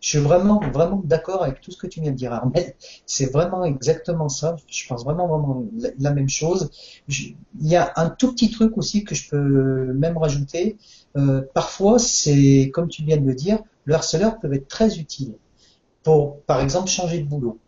[0.01, 2.75] Je suis vraiment, vraiment d'accord avec tout ce que tu viens de dire, Armel.
[3.05, 4.57] C'est vraiment exactement ça.
[4.67, 5.67] Je pense vraiment, vraiment
[5.99, 6.71] la, même chose.
[7.09, 10.79] il y a un tout petit truc aussi que je peux même rajouter.
[11.19, 15.35] Euh, parfois, c'est, comme tu viens de le dire, le harceleur peut être très utile
[16.03, 17.59] pour, par exemple, changer de boulot.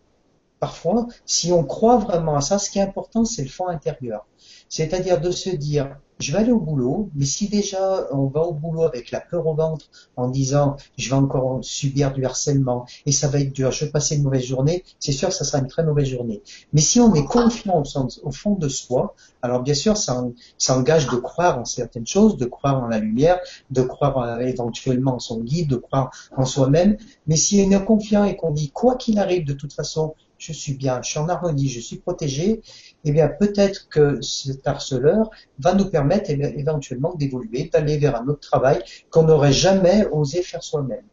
[0.61, 4.27] Parfois, si on croit vraiment à ça, ce qui est important, c'est le fond intérieur.
[4.68, 8.53] C'est-à-dire de se dire, je vais aller au boulot, mais si déjà on va au
[8.53, 13.13] boulot avec la peur au ventre en disant je vais encore subir du harcèlement et
[13.13, 15.59] ça va être dur, je vais passer une mauvaise journée, c'est sûr que ça sera
[15.59, 16.43] une très mauvaise journée.
[16.73, 17.83] Mais si on est confiant
[18.23, 20.23] au, fond de soi, alors bien sûr ça,
[20.69, 25.19] engage de croire en certaines choses, de croire en la lumière, de croire éventuellement en
[25.19, 26.97] son guide, de croire en soi-même.
[27.27, 30.53] Mais si on est confiant et qu'on dit quoi qu'il arrive de toute façon, je
[30.53, 32.63] suis bien, je suis en harmonie, je suis protégé,
[33.05, 38.41] eh bien peut-être que cet harceleur va nous permettre éventuellement d'évoluer, d'aller vers un autre
[38.41, 41.05] travail qu'on n'aurait jamais osé faire soi-même.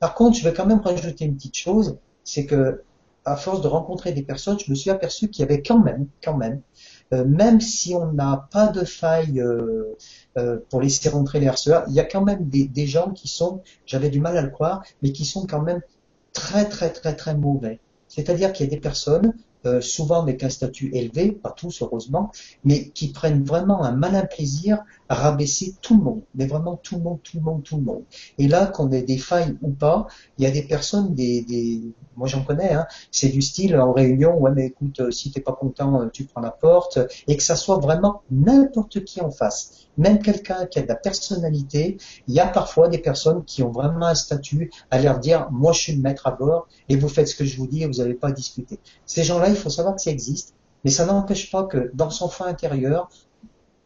[0.00, 2.82] Par contre, je vais quand même rajouter une petite chose, c'est que
[3.24, 6.08] à force de rencontrer des personnes, je me suis aperçu qu'il y avait quand même,
[6.22, 6.60] quand même,
[7.12, 9.96] euh, même si on n'a pas de faille euh,
[10.36, 13.28] euh, pour laisser rentrer les harceleurs, il y a quand même des, des gens qui
[13.28, 15.80] sont, j'avais du mal à le croire, mais qui sont quand même
[16.32, 17.80] très très très très mauvais.
[18.08, 19.32] C'est-à-dire qu'il y a des personnes
[19.66, 22.30] euh, souvent avec un statut élevé, pas tous heureusement,
[22.64, 26.96] mais qui prennent vraiment un malin plaisir à rabaisser tout le monde, mais vraiment tout
[26.96, 28.02] le monde, tout le monde, tout le monde.
[28.38, 30.06] Et là, qu'on ait des failles ou pas,
[30.38, 31.82] il y a des personnes, des, des
[32.16, 35.40] moi j'en connais, hein, c'est du style en réunion, ouais mais écoute, euh, si t'es
[35.40, 39.30] pas content, euh, tu prends la porte, et que ça soit vraiment n'importe qui en
[39.30, 41.96] face, même quelqu'un qui a de la personnalité,
[42.28, 45.72] il y a parfois des personnes qui ont vraiment un statut à leur dire, moi
[45.72, 47.86] je suis le maître à bord, et vous faites ce que je vous dis et
[47.86, 48.78] vous n'avez pas à discuter.
[49.06, 52.28] Ces gens-là, il faut savoir que ça existe, mais ça n'empêche pas que dans son
[52.28, 53.08] fond intérieur,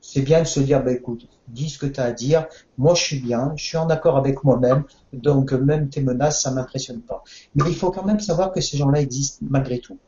[0.00, 2.94] c'est bien de se dire, bah, écoute, dis ce que tu as à dire, moi
[2.94, 7.00] je suis bien, je suis en accord avec moi-même, donc même tes menaces, ça m'impressionne
[7.00, 7.22] pas.
[7.54, 9.98] Mais il faut quand même savoir que ces gens-là existent malgré tout.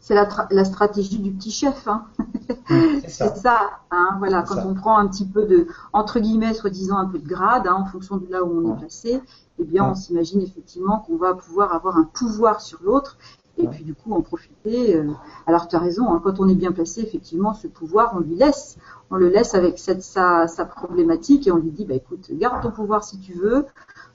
[0.00, 1.86] C'est la, stratégie du petit chef.
[1.86, 2.06] Hein.
[3.06, 3.58] c'est ça.
[3.90, 7.28] hein, voilà, quand on prend un petit peu de, entre guillemets, soi-disant un peu de
[7.28, 9.20] grade, hein, en fonction de là où on est placé,
[9.58, 13.18] eh bien, on s'imagine effectivement qu'on va pouvoir avoir un pouvoir sur l'autre
[13.58, 14.96] et puis du coup en profiter.
[14.96, 15.10] Euh,
[15.46, 18.36] alors tu as raison, hein, quand on est bien placé, effectivement, ce pouvoir, on lui
[18.36, 18.78] laisse.
[19.10, 22.62] On le laisse avec cette, sa, sa problématique et on lui dit, bah écoute, garde
[22.62, 23.66] ton pouvoir si tu veux.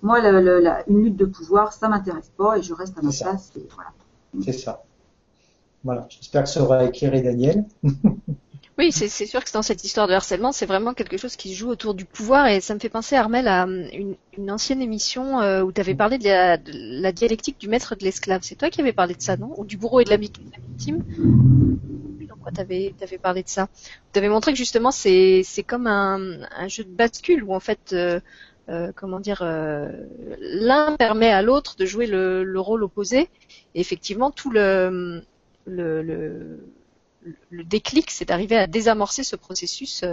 [0.01, 3.51] Moi, la, une lutte de pouvoir, ça m'intéresse pas et je reste à ma place.
[3.75, 3.91] Voilà.
[4.43, 4.83] C'est ça.
[5.83, 7.65] Voilà, j'espère que ça aura éclairé Daniel.
[8.79, 11.59] Oui, c'est sûr que dans cette histoire de harcèlement, c'est vraiment quelque chose qui se
[11.59, 15.41] joue autour du pouvoir et ça me fait penser, Armel, à hum, une, ancienne émission
[15.41, 16.27] euh, où tu avais parlé de
[17.01, 18.41] la, dialectique du maître de l'esclave.
[18.41, 19.53] C'est toi qui avais parlé de ça, non?
[19.57, 21.03] Ou du bourreau et de la victime?
[22.29, 23.69] Pourquoi tu avais, parlé de ça?
[24.11, 27.93] Tu avais montré que justement c'est comme un, jeu de bascule où en fait...
[27.93, 28.19] Euh,
[28.69, 29.43] euh, comment dire,
[30.39, 33.27] l'un permet à l'autre de jouer le, rôle opposé.
[33.75, 35.21] Et effectivement, tout le,
[35.65, 36.59] le le
[37.51, 40.03] déclic, c'est d'arriver à désamorcer ce processus.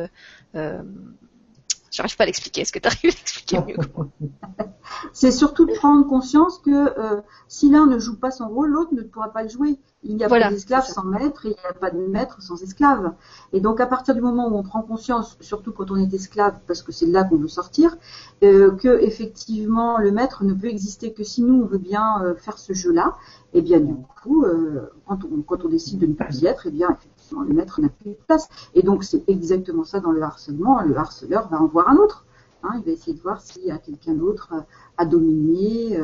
[1.90, 2.62] J'arrive pas à l'expliquer.
[2.62, 3.76] Est-ce que tu arrives à l'expliquer mieux
[5.12, 8.94] C'est surtout de prendre conscience que euh, si l'un ne joue pas son rôle, l'autre
[8.94, 9.78] ne pourra pas le jouer.
[10.02, 12.62] Il n'y a pas d'esclave sans maître et il n'y a pas de maître sans
[12.62, 13.12] esclave.
[13.52, 16.58] Et donc à partir du moment où on prend conscience, surtout quand on est esclave,
[16.66, 17.98] parce que c'est là qu'on veut sortir,
[18.42, 22.34] euh, que effectivement le maître ne peut exister que si nous on veut bien euh,
[22.34, 23.16] faire ce jeu-là,
[23.52, 26.46] et eh bien du coup, euh, quand, on, quand on décide de ne plus y
[26.46, 26.96] être, et eh bien
[27.32, 28.48] le maître n'a plus de place.
[28.74, 30.82] Et donc c'est exactement ça dans le harcèlement.
[30.82, 32.24] Le harceleur va en voir un autre.
[32.62, 34.52] Hein, il va essayer de voir s'il y a quelqu'un d'autre
[34.98, 35.98] à dominer,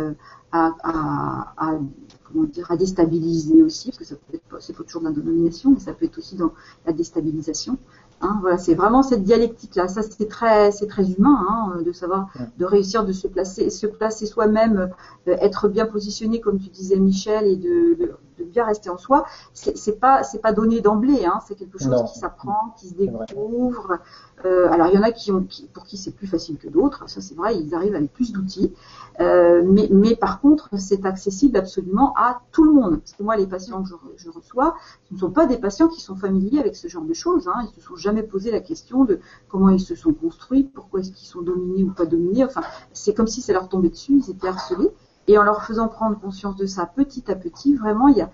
[0.52, 1.78] à, à, à
[2.24, 5.12] comment dire, à déstabiliser aussi, parce que ça peut être, c'est pas toujours de la
[5.12, 6.52] domination, mais ça peut être aussi dans
[6.86, 7.76] la déstabilisation.
[8.22, 9.88] Hein, voilà, c'est vraiment cette dialectique-là.
[9.88, 13.86] Ça, c'est très, c'est très humain hein, de savoir, de réussir de se placer, se
[13.86, 14.90] placer soi-même,
[15.28, 18.12] euh, être bien positionné, comme tu disais, Michel, et de,
[18.44, 19.24] bien rester en soi.
[19.52, 23.98] C'est pas c'est pas donné d'emblée, hein, c'est quelque chose qui s'apprend, qui se découvre.
[24.44, 27.08] Euh, alors il y en a qui ont pour qui c'est plus facile que d'autres,
[27.08, 28.72] ça c'est vrai, ils arrivent avec plus d'outils.
[29.20, 33.00] Euh, mais, mais par contre, c'est accessible absolument à tout le monde.
[33.00, 34.76] Parce que moi, les patients que je, je, reçois,
[35.08, 37.48] ce ne sont pas des patients qui sont familiers avec ce genre de choses.
[37.48, 37.62] Hein.
[37.64, 41.12] Ils se sont jamais posé la question de comment ils se sont construits, pourquoi est-ce
[41.12, 42.44] qu'ils sont dominés ou pas dominés.
[42.44, 44.90] Enfin, c'est comme si ça leur tombait dessus, ils étaient harcelés.
[45.28, 48.30] Et en leur faisant prendre conscience de ça petit à petit, vraiment, il y a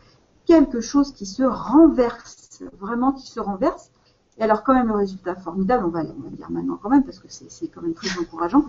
[0.47, 3.91] quelque chose qui se renverse, vraiment qui se renverse.
[4.39, 7.05] Et alors quand même le résultat formidable, on va, on va dire maintenant quand même,
[7.05, 8.65] parce que c'est quand même très encourageant,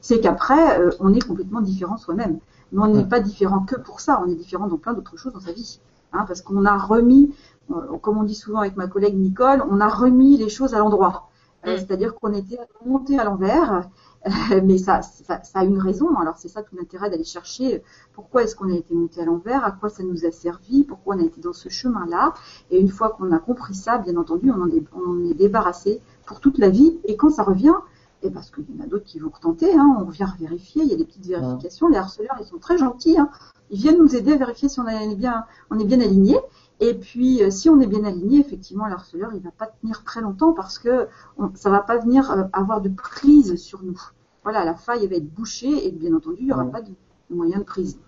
[0.00, 2.38] c'est qu'après, euh, on est complètement différent soi-même.
[2.72, 5.32] Mais on n'est pas différent que pour ça, on est différent dans plein d'autres choses
[5.32, 5.80] dans sa vie.
[6.12, 7.34] Hein, parce qu'on a remis,
[7.70, 10.78] euh, comme on dit souvent avec ma collègue Nicole, on a remis les choses à
[10.78, 11.27] l'endroit.
[11.66, 13.88] Euh, c'est-à-dire qu'on était monté à l'envers
[14.26, 16.16] euh, mais ça, ça, a une raison.
[16.16, 17.82] Alors c'est ça tout l'intérêt d'aller chercher
[18.14, 21.16] pourquoi est-ce qu'on a été monté à l'envers, à quoi ça nous a servi, pourquoi
[21.16, 22.34] on a été dans ce chemin-là.
[22.70, 26.00] Et une fois qu'on a compris ça, bien entendu, on en est, on est débarrassé
[26.26, 26.98] pour toute la vie.
[27.04, 27.74] Et quand ça revient,
[28.22, 30.82] et eh, parce qu'il y en a d'autres qui vont retenter, hein, on vient vérifier,
[30.82, 31.88] il y a des petites vérifications.
[31.88, 33.16] Les harceleurs, ils sont très gentils.
[33.16, 33.30] Hein.
[33.70, 36.36] Ils viennent nous aider à vérifier si on est bien, on est bien aligné.
[36.80, 40.20] Et puis, euh, si on est bien aligné, effectivement, l'harceleur, il va pas tenir très
[40.20, 44.00] longtemps parce que on, ça va pas venir euh, avoir de prise sur nous.
[44.44, 46.92] Voilà, la faille va être bouchée et bien entendu, il n'y aura pas de,
[47.30, 47.98] moyen de prise.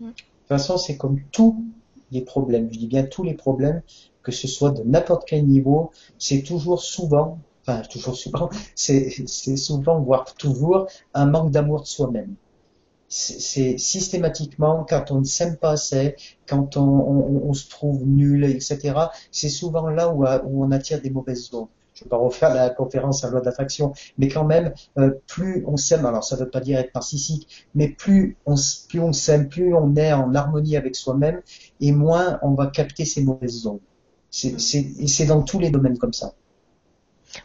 [0.00, 1.64] De toute façon, c'est comme tous
[2.10, 2.72] les problèmes.
[2.72, 3.82] Je dis bien tous les problèmes,
[4.22, 10.00] que ce soit de n'importe quel niveau, c'est toujours souvent, enfin toujours souvent, c'est souvent,
[10.00, 12.34] voire toujours, un manque d'amour de soi-même
[13.12, 16.16] c'est systématiquement quand on ne s'aime pas assez,
[16.48, 18.94] quand on, se trouve nul, etc.
[19.30, 21.68] C'est souvent là où, on attire des mauvaises ondes.
[21.92, 25.62] Je ne vais pas refaire la conférence à loi d'attraction, mais quand même, euh, plus
[25.66, 28.54] on s'aime, alors ça ne veut pas dire être narcissique, mais plus on,
[28.88, 31.42] plus on s'aime, plus on est en harmonie avec soi-même,
[31.80, 33.80] et moins on va capter ces mauvaises ondes.
[34.30, 36.32] C'est dans tous les domaines comme ça.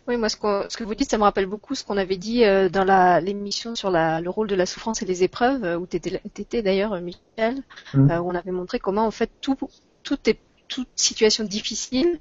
[0.08, 2.70] Oui, moi, ce, que vous dites, ça me rappelle beaucoup ce qu'on avait dit euh,
[2.70, 6.62] dans l'émission sur le rôle de la souffrance et les épreuves, euh, où tu étais,
[6.62, 8.12] d'ailleurs, euh, Michel, mmh.
[8.20, 9.58] où on avait montré comment, en fait, tout,
[10.04, 12.20] tout est, toute situation difficile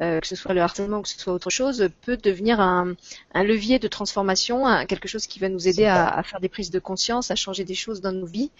[0.00, 2.94] euh, que ce soit le harcèlement ou que ce soit autre chose, peut devenir un,
[3.34, 7.30] levier de transformation, quelque chose qui va nous aider à, faire des prises de conscience,
[7.30, 8.50] à changer des choses dans nos vies.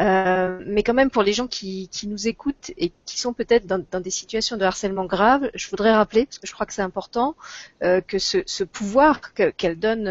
[0.00, 4.00] Euh, mais quand même, pour les gens qui, nous écoutent et qui sont peut-être dans,
[4.00, 7.36] des situations de harcèlement grave, je voudrais rappeler, parce que je crois que c'est important,
[7.82, 10.08] euh, que ce, pouvoir qu'elle donne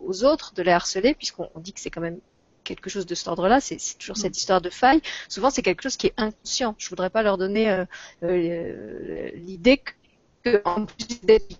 [0.00, 2.18] aux autres de les harceler, puisqu'on dit que c'est quand même
[2.66, 4.42] quelque chose de cet ordre-là, c'est toujours cette mm.
[4.42, 5.00] histoire de faille.
[5.28, 6.74] Souvent, c'est quelque chose qui est inconscient.
[6.78, 7.84] Je voudrais pas leur donner euh,
[8.24, 9.80] euh, l'idée
[10.44, 11.56] que, en plus d'être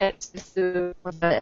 [0.00, 0.94] elle se,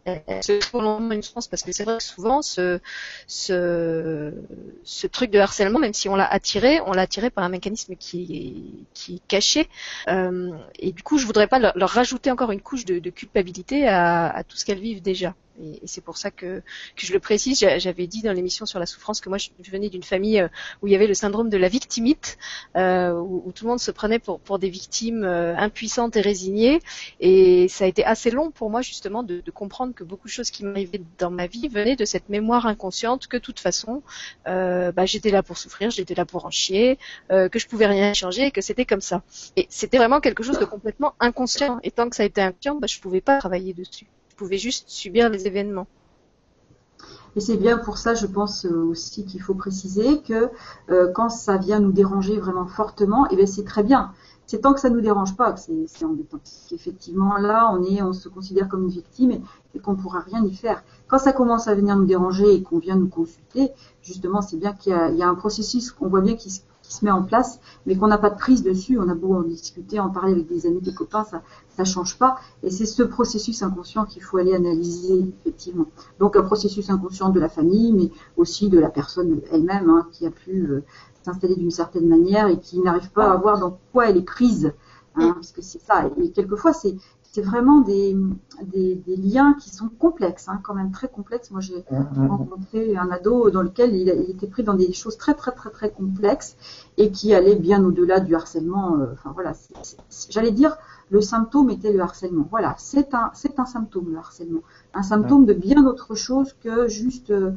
[0.04, 2.80] elle se une chance parce que c'est vrai que souvent ce,
[3.28, 4.34] ce,
[4.82, 7.94] ce truc de harcèlement, même si on l'a attiré, on l'a attiré par un mécanisme
[7.94, 9.68] qui est, qui est caché.
[10.08, 13.86] Euh, et du coup, je voudrais pas leur, rajouter encore une couche de, de culpabilité
[13.86, 15.36] à, à tout ce qu'elles vivent déjà.
[15.62, 16.62] Et, c'est pour ça que,
[16.96, 17.58] que, je le précise.
[17.78, 20.48] J'avais dit dans l'émission sur la souffrance que moi, je venais d'une famille euh,
[20.82, 22.38] où il y avait le syndrome de la victimite,
[22.76, 26.80] euh, où, tout le monde se prenait pour, des victimes euh, impuissantes et résignées.
[27.20, 30.50] Et ça a été assez long pour moi justement de, comprendre que beaucoup de choses
[30.50, 34.02] qui m'arrivaient dans ma vie venaient de cette mémoire inconsciente que de toute façon,
[34.44, 36.98] bah, j'étais là pour souffrir, j'étais là pour en chier,
[37.30, 39.22] que je pouvais rien changer et que c'était comme ça.
[39.56, 41.80] Et c'était vraiment quelque chose de complètement inconscient.
[41.82, 44.06] Et tant que ça a été inconscient, bah, je pouvais pas travailler dessus
[44.38, 45.88] pouvait juste subir les événements.
[47.36, 50.50] Et c'est bien pour ça, je pense euh, aussi qu'il faut préciser que
[50.90, 54.12] euh, quand ça vient nous déranger vraiment fortement, eh bien c'est très bien.
[54.46, 56.40] C'est tant que ça nous dérange pas que c'est embêtant.
[56.72, 59.42] Effectivement, là, on se considère comme une victime
[59.74, 60.82] et, qu'on pourra rien y faire.
[61.06, 63.72] Quand ça commence à venir nous déranger et qu'on vient nous consulter,
[64.02, 67.10] justement, c'est bien qu'il y, a un processus qu'on voit bien qui, qui se met
[67.10, 68.98] en place, mais qu'on n'a pas de prise dessus.
[68.98, 71.42] On a beau en discuter, en parler avec des amis, des copains, ça
[71.78, 72.38] ça change pas.
[72.64, 75.86] Et c'est ce processus inconscient qu'il faut aller analyser effectivement.
[76.18, 80.26] Donc un processus inconscient de la famille, mais aussi de la personne elle-même hein, qui
[80.26, 80.82] a pu euh,
[81.22, 84.72] s'installer d'une certaine manière et qui n'arrive pas à voir dans quoi elle est prise.
[85.14, 86.10] Hein, parce que c'est ça.
[86.20, 86.96] Et quelquefois, c'est
[87.38, 88.16] c'est vraiment des,
[88.64, 91.52] des, liens qui sont complexes, hein, quand même très complexes.
[91.52, 92.26] Moi, j'ai mmh, mmh.
[92.26, 95.90] rencontré un ado dans lequel il, était pris dans des choses très très très très
[95.90, 96.56] complexes
[96.96, 98.96] et qui allaient bien au-delà du harcèlement.
[98.96, 99.52] Euh, enfin voilà,
[100.30, 100.76] j'allais dire
[101.10, 102.48] le symptôme était le harcèlement.
[102.50, 104.62] Voilà, c'est un c'est un symptôme le harcèlement,
[104.94, 107.52] un symptôme de bien autre chose que juste euh,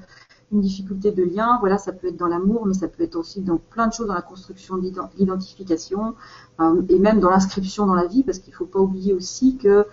[0.52, 1.58] une difficulté de lien.
[1.60, 4.08] Voilà, ça peut être dans l'amour, mais ça peut être aussi dans plein de choses,
[4.08, 6.16] dans la construction de l'identification
[6.60, 9.58] euh, et même dans l'inscription dans la vie, parce qu'il ne faut pas oublier aussi
[9.58, 9.86] que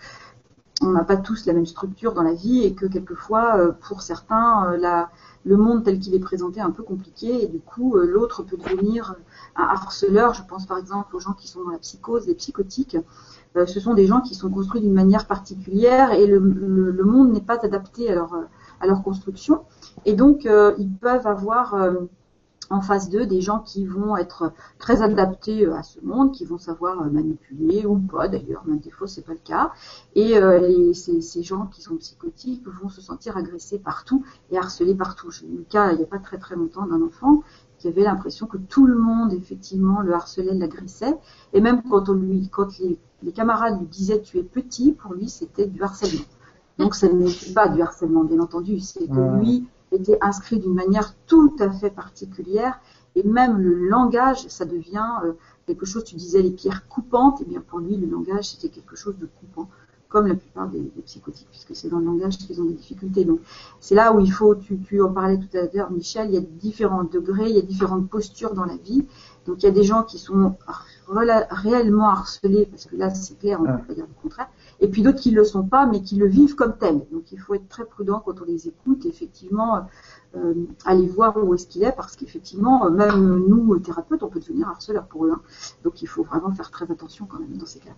[0.80, 4.00] on n'a pas tous la même structure dans la vie et que quelquefois, euh, pour
[4.00, 5.10] certains, euh, la,
[5.44, 8.56] le monde tel qu'il est présenté est un peu compliqué et du coup l'autre peut
[8.56, 9.16] devenir
[9.56, 10.34] un harceleur.
[10.34, 12.96] Je pense par exemple aux gens qui sont dans la psychose, les psychotiques.
[13.54, 17.58] ce sont des gens qui sont construits d'une manière particulière et le, monde n'est pas
[17.64, 18.34] adapté à leur,
[18.80, 19.64] à leur construction.
[20.04, 21.74] Et donc ils peuvent avoir
[22.70, 26.44] en face d'eux des gens qui vont être très adaptés euh, à ce monde, qui
[26.44, 29.72] vont savoir euh, manipuler ou pas d'ailleurs, même des fois c'est pas le cas.
[30.14, 35.30] Et euh, ces, gens qui sont psychotiques vont se sentir agressés partout et harcelés partout.
[35.30, 37.42] J'ai eu le cas il n'y a pas très très longtemps d'un enfant
[37.78, 41.16] qui avait l'impression que tout le monde effectivement le harcelait, l'agressait,
[41.52, 45.14] et même quand on lui, quand les, les camarades lui disaient tu es petit, pour
[45.14, 46.24] lui c'était du harcèlement.
[46.78, 51.14] Donc ça n'est pas du harcèlement bien entendu, c'est que lui était inscrit d'une manière
[51.26, 52.78] tout à fait particulière
[53.18, 55.32] et même le langage, ça devient euh,
[55.66, 58.94] quelque chose, tu disais les pierres coupantes, et bien pour lui le langage c'était quelque
[58.96, 59.68] chose de coupant,
[60.08, 63.24] comme la plupart des, psychotiques, puisque c'est dans le langage qu'ils ont des difficultés.
[63.24, 63.40] Donc
[63.80, 66.38] c'est là où il faut, tu, tu en parlais tout à l'heure Michel, il y
[66.38, 69.04] a différents degrés, il y a différentes postures dans la vie.
[69.48, 70.56] Donc il y a des gens qui sont
[71.08, 74.88] réellement harcelés, parce que là c'est clair, on ne peut pas dire le contraire, et
[74.88, 77.06] puis d'autres qui ne le sont pas, mais qui le vivent comme tel.
[77.10, 79.86] Donc il faut être très prudent quand on les écoute, effectivement,
[80.36, 80.52] euh,
[80.84, 85.06] aller voir où est-ce qu'il est, parce qu'effectivement, même nous, thérapeutes, on peut devenir harceleurs
[85.06, 85.32] pour eux.
[85.32, 85.40] Hein.
[85.82, 87.96] Donc il faut vraiment faire très attention quand même dans ces cas.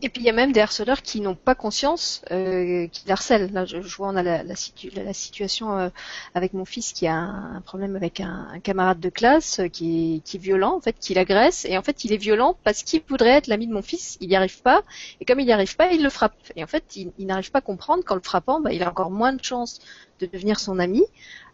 [0.00, 3.52] Et puis il y a même des harceleurs qui n'ont pas conscience euh, harcèlent.
[3.52, 5.88] Là, je, vois on a la, situation euh,
[6.34, 10.20] avec mon fils qui a un, problème avec un, camarade de classe euh, qui, est,
[10.20, 11.64] qui est violent, en fait, qui l'agresse.
[11.64, 14.18] Et en fait, il est violent parce qu'il voudrait être l'ami de mon fils.
[14.20, 14.82] Il n'y arrive pas.
[15.20, 16.36] Et comme il n'y arrive pas, il le frappe.
[16.54, 19.10] Et en fait, il, n'arrive pas à comprendre qu'en le frappant, bah, il a encore
[19.10, 19.80] moins de chances
[20.22, 21.04] de devenir son ami.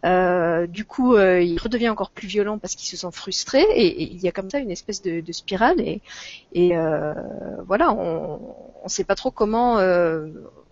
[0.05, 4.03] Euh, du coup, euh, il redevient encore plus violent parce qu'il se sent frustré et,
[4.03, 6.01] il y a comme ça une espèce de, spirale et,
[6.53, 7.13] et euh,
[7.67, 8.39] voilà, on
[8.83, 9.77] ne sait pas trop comment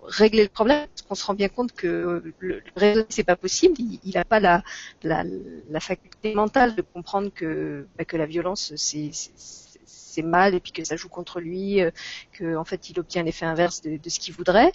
[0.04, 3.76] régler le problème parce qu'on se rend bien compte que le, le c'est pas possible.
[3.78, 4.64] Il n'a pas la,
[5.04, 5.24] la,
[5.70, 9.12] la, faculté mentale de comprendre que, bah, que la violence c'est
[10.18, 11.92] c'est mal et puis que ça joue contre lui, euh,
[12.34, 14.72] que en fait il obtient l'effet inverse de, ce qu'il voudrait.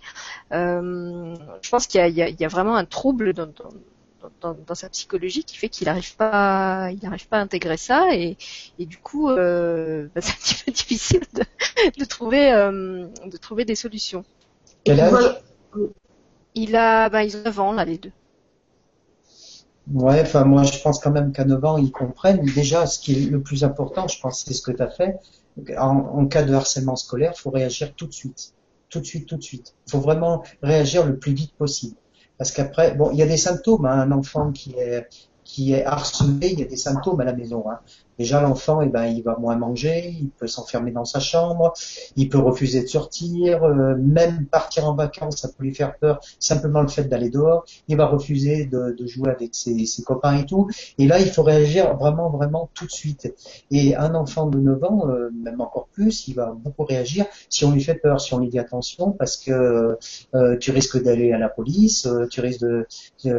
[0.52, 5.86] Euh, je pense qu'il y, a, vraiment un trouble dans, sa psychologie qui fait qu'il
[5.86, 8.36] n'arrive pas, il n'arrive pas à intégrer ça et,
[8.78, 11.22] du coup, euh, bah, c'est un petit peu difficile
[11.98, 14.24] de, trouver, de trouver des solutions.
[14.84, 15.42] Quel âge?
[16.54, 18.12] Il a, bah, ils ont 9 ans là les deux.
[19.90, 22.44] Ouais, enfin moi je pense quand même qu'à 9 ans ils comprennent.
[22.54, 25.18] Déjà, ce qui est le plus important, je pense, c'est ce que tu as fait.
[25.78, 28.54] En, cas de harcèlement scolaire, il faut réagir tout de suite,
[28.88, 29.74] tout de suite, tout de suite.
[29.86, 31.96] Il faut vraiment réagir le plus vite possible.
[32.38, 33.84] Parce qu'après, bon, il y a des symptômes.
[33.84, 34.00] Hein.
[34.00, 35.06] Un enfant qui est
[35.44, 37.64] qui est harcelé, il y a des symptômes à la maison.
[37.70, 37.80] Hein.
[38.18, 41.72] Déjà, l'enfant, eh ben, il va moins manger, il peut s'enfermer dans sa chambre,
[42.16, 46.20] il peut refuser de sortir, euh, même partir en vacances, ça peut lui faire peur,
[46.38, 47.64] simplement le fait d'aller dehors.
[47.88, 50.68] Il va refuser de, jouer avec ses, copains et tout.
[50.98, 53.32] Et là, il faut réagir vraiment, vraiment tout de suite.
[53.70, 57.64] Et un enfant de 9 ans, euh, même encore plus, il va beaucoup réagir si
[57.64, 59.98] on lui fait peur, si on lui dit attention, parce que
[60.34, 62.86] euh, tu risques d'aller à la police, tu risques de...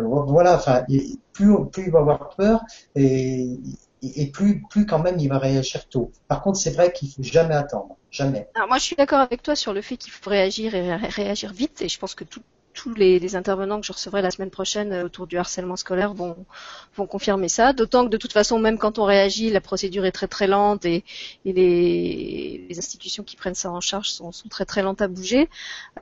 [0.03, 0.83] voilà, enfin,
[1.31, 2.63] plus, plus il va avoir peur,
[2.95, 3.57] et
[4.03, 6.11] et plus, plus quand même il va réagir tôt.
[6.27, 8.49] Par contre, c'est vrai qu'il faut jamais attendre, jamais.
[8.55, 11.53] Alors moi, je suis d'accord avec toi sur le fait qu'il faut réagir et réagir
[11.53, 12.41] vite, et je pense que tout,
[12.73, 16.35] tous les, intervenants que je recevrai la semaine prochaine euh, autour du harcèlement scolaire vont,
[17.07, 17.73] confirmer ça.
[17.73, 20.85] D'autant que de toute façon, même quand on réagit, la procédure est très très lente
[20.85, 21.03] et,
[21.45, 25.49] les, institutions qui prennent ça en charge sont, très très lentes à bouger.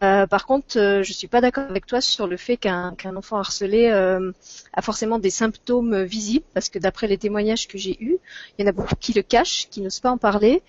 [0.04, 3.38] Euh, par contre, euh, je suis pas d'accord avec toi sur le fait qu'un enfant
[3.38, 8.18] harcelé a forcément des symptômes visibles, parce que d'après les témoignages que j'ai eus,
[8.58, 10.64] il y en a beaucoup qui le cachent, qui n'osent pas en parler.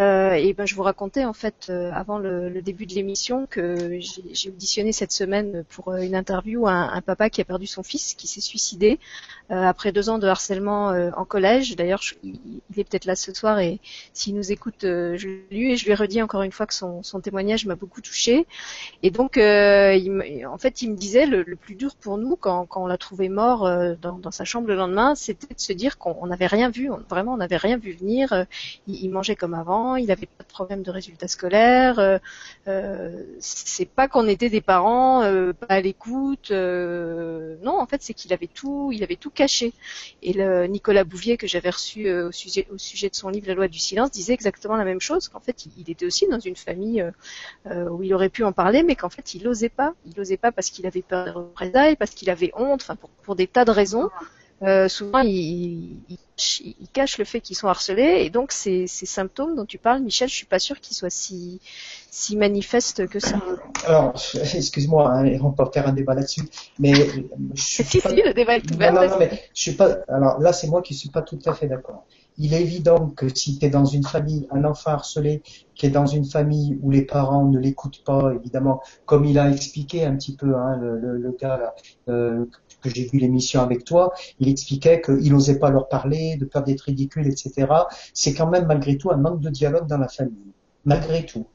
[0.00, 3.46] Euh, et ben je vous racontais en fait euh, avant le, le, début de l'émission
[3.46, 7.66] que j'ai auditionné cette semaine pour euh, une interview un, un, papa qui a perdu
[7.66, 8.98] son fils, qui s'est suicidé
[9.50, 11.76] euh, après deux ans de harcèlement en collège.
[11.76, 12.38] D'ailleurs, il,
[12.78, 13.80] est peut-être là ce soir et
[14.14, 17.02] s'il nous écoute, je lui et je lui ai redit encore une fois que son,
[17.02, 18.46] son témoignage m'a beaucoup touché.
[19.02, 22.64] Et donc, il, en fait, il me disait le, le plus dur pour nous quand,
[22.66, 23.68] quand on l'a trouvé mort
[24.00, 27.34] dans, dans, sa chambre le lendemain, c'était de se dire qu'on n'avait rien vu, vraiment
[27.34, 28.46] on n'avait rien vu venir.
[28.86, 31.98] il mangeait comme avant il n'avait pas de problème de résultats scolaires.
[31.98, 32.18] Euh,
[32.68, 36.50] euh, c'est pas qu'on était des parents euh, pas à l'écoute.
[36.50, 39.72] Euh, non, en fait, c'est qu'il avait tout, il avait tout caché.
[40.22, 40.34] Et
[40.68, 42.64] Nicolas Bouvier que j'avais reçu au sujet
[43.10, 45.28] de son livre La loi du silence disait exactement la même chose.
[45.28, 47.04] Qu'en fait, il, était aussi dans une famille
[47.66, 49.94] où il aurait pu en parler, mais qu'en fait, il n'osait pas.
[50.06, 52.86] Il n'osait pas parce qu'il avait peur des représailles, parce qu'il avait honte,
[53.22, 54.10] pour des tas de raisons.
[54.62, 59.56] Euh, souvent ils, ils, cachent le fait qu'ils sont harcelés et donc ces, ces, symptômes
[59.56, 61.60] dont tu parles, Michel, je suis pas sûre qu'ils soient si,
[62.10, 63.40] si manifestes que ça.
[63.86, 64.14] Alors,
[64.54, 66.42] excuse-moi, hein, on peut faire un débat là-dessus,
[66.78, 68.10] mais je suis si, pas...
[68.10, 68.92] si, le débat est ouvert.
[68.92, 69.98] Non, non, mais je suis pas.
[70.08, 72.04] Alors là, c'est moi qui suis pas tout à fait d'accord.
[72.38, 75.42] Il est évident que si tu es dans une famille, un enfant harcelé
[75.74, 79.50] qui est dans une famille où les parents ne l'écoutent pas, évidemment, comme il a
[79.50, 81.74] expliqué un petit peu, hein, le, le, le, gars là,
[82.08, 82.46] euh,
[82.82, 86.62] que j'ai vu l'émission avec toi, il expliquait qu'il n'osait pas leur parler, de peur
[86.64, 87.66] d'être ridicule, etc.
[88.12, 90.52] C'est quand même malgré tout un manque de dialogue dans la famille.
[90.84, 91.46] Malgré tout.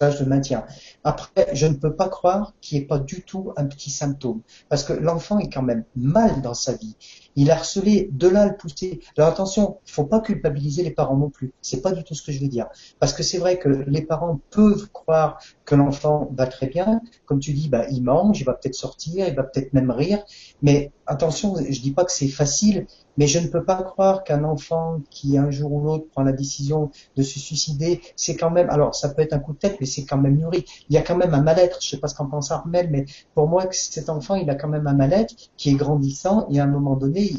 [0.00, 0.64] Ça, je le maintiens.
[1.04, 4.40] Après, je ne peux pas croire qu'il n'y ait pas du tout un petit symptôme.
[4.70, 6.96] Parce que l'enfant est quand même mal dans sa vie.
[7.36, 9.00] Il a harcelé, de là le pousser.
[9.18, 11.52] Alors attention, il faut pas culpabiliser les parents non plus.
[11.60, 12.68] C'est pas du tout ce que je veux dire.
[13.00, 17.02] Parce que c'est vrai que les parents peuvent croire que l'enfant va très bien.
[17.26, 20.24] Comme tu dis, bah, il mange, il va peut-être sortir, il va peut-être même rire.
[20.62, 22.86] Mais attention, je dis pas que c'est facile,
[23.16, 26.32] mais je ne peux pas croire qu'un enfant qui un jour ou l'autre prend la
[26.32, 29.76] décision de se suicider, c'est quand même, alors ça peut être un coup de tête,
[29.82, 30.64] mais c'est quand même nourri.
[30.88, 33.04] Il y a quand même un mal-être, je sais pas ce qu'en pense Armel, mais
[33.34, 36.64] pour moi, cet enfant, il a quand même un mal-être qui est grandissant et à
[36.64, 37.32] un moment donné,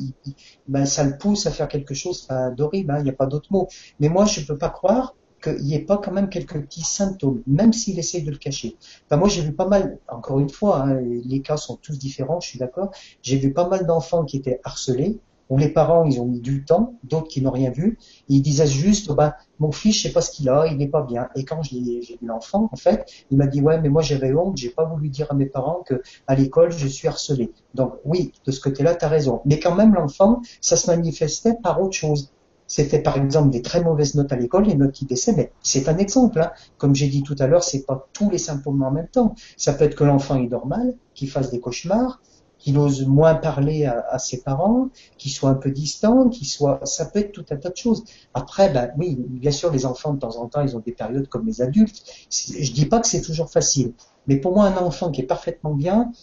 [0.67, 2.27] ben, ça le pousse à faire quelque chose
[2.57, 3.69] d'horrible, hein, il n'y a pas d'autre mot.
[4.01, 6.83] Mais moi, je ne peux pas croire qu'il n'y ait pas quand même quelques petits
[6.83, 8.77] symptômes, même s'il essaye de le cacher.
[9.05, 12.41] Enfin, moi, j'ai vu pas mal, encore une fois, hein, les cas sont tous différents,
[12.41, 12.91] je suis d'accord,
[13.21, 15.19] j'ai vu pas mal d'enfants qui étaient harcelés,
[15.49, 18.67] où les parents, ils ont mis du temps, d'autres qui n'ont rien vu, ils disaient
[18.67, 21.29] juste, bah, mon fils, je sais pas ce qu'il a, il n'est pas bien.
[21.35, 24.57] Et quand j'ai vu l'enfant, en fait, il m'a dit, ouais, mais moi j'avais honte,
[24.57, 27.51] j'ai pas voulu dire à mes parents que à l'école, je suis harcelé.
[27.73, 29.41] Donc oui, de ce côté-là, tu as raison.
[29.45, 32.31] Mais quand même, l'enfant, ça se manifestait par autre chose.
[32.65, 35.89] C'était par exemple des très mauvaises notes à l'école, les notes qui baissaient, mais c'est
[35.89, 36.41] un exemple.
[36.41, 36.51] Hein.
[36.77, 39.35] Comme j'ai dit tout à l'heure, c'est pas tous les symptômes en même temps.
[39.57, 42.21] Ça peut être que l'enfant est normal, qu'il fasse des cauchemars,
[42.63, 44.87] qu'il ose moins parler à, ses parents,
[45.17, 48.05] qu'il soit un peu distant, qu'il soit, ça peut être tout un tas de choses.
[48.33, 51.27] Après, ben oui, bien sûr, les enfants de temps en temps, ils ont des périodes
[51.27, 52.01] comme les adultes.
[52.31, 53.91] Je dis pas que c'est toujours facile,
[54.27, 56.13] mais pour moi, un enfant qui est parfaitement bien,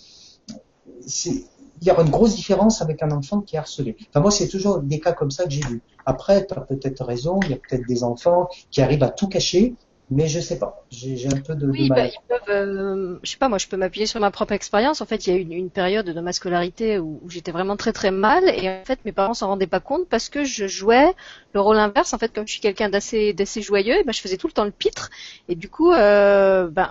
[1.27, 1.45] il
[1.83, 3.95] y aura une grosse différence avec un enfant qui est harcelé.
[4.09, 5.83] Enfin, moi, c'est toujours des cas comme ça que j'ai vu.
[6.07, 9.29] Après, tu as peut-être raison, il y a peut-être des enfants qui arrivent à tout
[9.29, 9.75] cacher,
[10.11, 10.85] mais je sais pas.
[10.91, 12.41] J'ai un peu de, oui, bah, ils peuvent.
[12.49, 15.01] Euh, je sais pas, moi, je peux m'appuyer sur ma propre expérience.
[15.01, 17.53] En fait, il y a eu une, une période de ma scolarité où, où j'étais
[17.53, 20.45] vraiment très très mal, et en fait, mes parents s'en rendaient pas compte parce que
[20.45, 21.13] je jouais
[21.53, 22.13] le rôle inverse.
[22.13, 24.65] En fait, comme je suis quelqu'un d'assez d'assez joyeux, ben, je faisais tout le temps
[24.65, 25.11] le pitre,
[25.49, 26.91] et du coup, euh, ben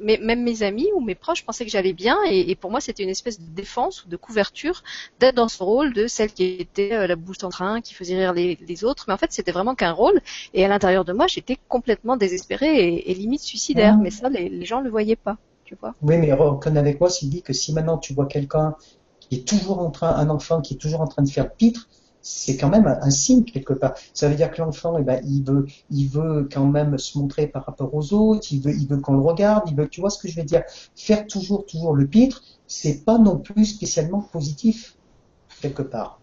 [0.00, 3.08] même mes amis ou mes proches pensaient que j'allais bien et, pour moi c'était une
[3.08, 4.82] espèce de défense ou de couverture
[5.20, 8.16] d'être dans ce rôle de celle qui était euh, la bouche en train, qui faisait
[8.16, 9.04] rire les, autres.
[9.06, 10.20] Mais en fait c'était vraiment qu'un rôle
[10.52, 13.96] et à l'intérieur de moi j'étais complètement désespérée et, limite suicidaire.
[13.96, 14.02] Mmh.
[14.02, 15.94] Mais ça les, les gens le voyaient pas, tu vois.
[16.02, 18.74] Oui, mais reconnais avec moi Sylvie que si maintenant tu vois quelqu'un
[19.20, 21.88] qui est toujours en train, un enfant qui est toujours en train de faire pitre,
[22.24, 23.94] c'est quand même un, signe quelque part.
[24.14, 27.46] Ça veut dire que l'enfant, eh ben, il veut, il veut quand même se montrer
[27.46, 28.50] par rapport aux autres.
[28.50, 29.68] Il veut, il veut qu'on le regarde.
[29.68, 30.62] Il veut, tu vois ce que je veux dire?
[30.96, 34.96] Faire toujours, toujours le pitre, c'est pas non plus spécialement positif
[35.60, 36.18] quelque part.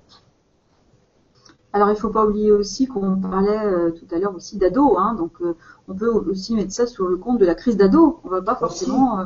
[1.74, 4.98] Alors il ne faut pas oublier aussi qu'on parlait euh, tout à l'heure aussi d'ado,
[4.98, 5.56] hein, donc euh,
[5.88, 8.20] on peut aussi mettre ça sur le compte de la crise d'ado.
[8.26, 9.26] On ne va pas forcément euh,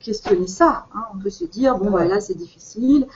[0.00, 0.86] questionner ça.
[0.94, 1.04] Hein.
[1.14, 3.06] On peut se dire bon bah, là c'est difficile.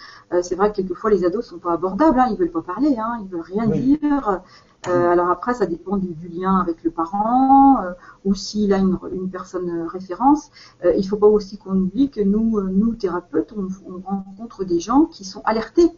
[0.42, 3.18] c'est vrai que quelquefois les ados sont pas abordables, hein, ils veulent pas parler, hein,
[3.22, 4.40] ils veulent rien dire.
[4.84, 7.78] Alors après ça dépend du, lien avec le parent
[8.24, 10.50] ou s'il a une, une personne référence.
[10.84, 14.80] il ne faut pas aussi qu'on oublie que nous, nous thérapeutes, on, on rencontre des
[14.80, 15.90] gens qui sont alertés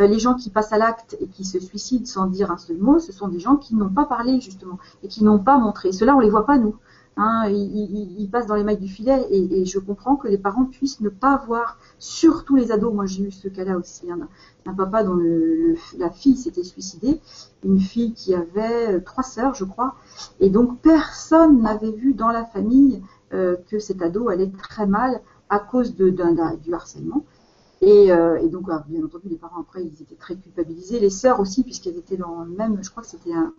[0.00, 2.78] euh, les gens qui passent à l'acte et qui se suicident sans dire un seul
[2.78, 5.92] mot, ce sont des gens qui n'ont pas parlé justement et qui n'ont pas montré.
[5.92, 6.76] Cela, on les voit pas nous.
[7.20, 11.00] Hein, ils, passent dans les mailles du filet et, je comprends que les parents puissent
[11.00, 12.94] ne pas voir, surtout les ados.
[12.94, 14.28] Moi, j'ai eu ce cas-là aussi, hein,
[14.66, 15.18] un papa dont
[15.98, 17.20] la fille s'était suicidée,
[17.64, 19.96] une fille qui avait euh, trois sœurs, je crois,
[20.38, 23.02] et donc personne n'avait vu dans la famille
[23.34, 26.14] euh, que cet ado allait très mal à cause du
[26.72, 27.24] harcèlement.
[27.80, 31.00] Et, euh, et donc, bien entendu, les parents après, ils étaient très culpabilisés.
[31.00, 33.52] Les sœurs aussi, puisqu'elles étaient dans le même, je crois que c'était un,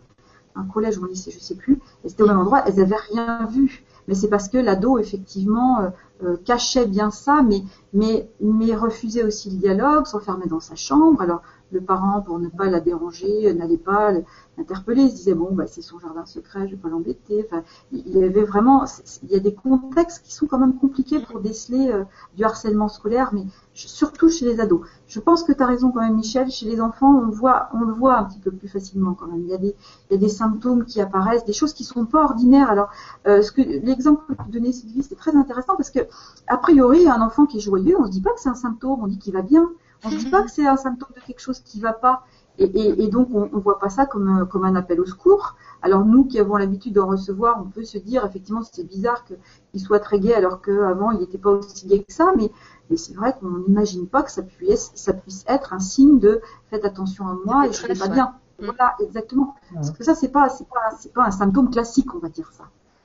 [0.54, 1.80] un, collège ou un lycée, je sais plus.
[2.04, 2.62] Elles étaient au même endroit.
[2.66, 3.84] Elles n'avaient rien vu.
[4.08, 5.90] Mais c'est parce que l'ado, effectivement, euh,
[6.24, 11.20] euh, cachait bien ça, mais, mais, mais refusait aussi le dialogue, s'enfermait dans sa chambre.
[11.20, 11.42] Alors,
[11.72, 14.12] le parent, pour ne pas la déranger, n'allait pas
[14.58, 15.02] l'interpeller.
[15.02, 17.46] Il se disait bon, bah, c'est son jardin secret, je vais pas l'embêter.
[17.46, 17.62] Enfin,
[17.92, 18.84] il y avait vraiment,
[19.22, 22.04] il y a des contextes qui sont quand même compliqués pour déceler euh,
[22.36, 23.44] du harcèlement scolaire, mais
[23.74, 24.80] surtout chez les ados.
[25.06, 26.50] Je pense que tu as raison quand même, Michel.
[26.50, 29.40] Chez les enfants, on voit, on le voit un petit peu plus facilement quand même.
[29.42, 29.74] Il y a des,
[30.10, 32.70] il y a des symptômes qui apparaissent, des choses qui sont pas ordinaires.
[32.70, 32.90] Alors,
[33.26, 36.00] euh, ce que l'exemple que tu donnais, Sylvie, c'est très intéressant parce que
[36.46, 39.00] a priori, un enfant qui est joyeux, on se dit pas que c'est un symptôme,
[39.02, 39.70] on dit qu'il va bien
[40.04, 42.24] On ne dit pas que c'est un symptôme de quelque chose qui ne va pas.
[42.58, 45.56] Et, donc, on ne voit pas ça comme, comme un appel au secours.
[45.82, 49.80] Alors nous qui avons l'habitude d'en recevoir, on peut se dire effectivement c'est bizarre qu'il
[49.80, 52.50] soit très gai alors qu'avant il n'était pas aussi gai que ça, mais,
[52.90, 56.40] mais c'est vrai qu'on n'imagine pas que ça puisse, ça puisse être un signe de
[56.68, 58.34] faites attention à moi et je ne vais pas bien.
[58.60, 58.66] Mm.
[58.66, 59.54] Voilà, exactement.
[59.72, 62.52] Parce que ça c'est pas c'est pas c'est pas un symptôme classique, on va dire
[62.52, 62.64] ça.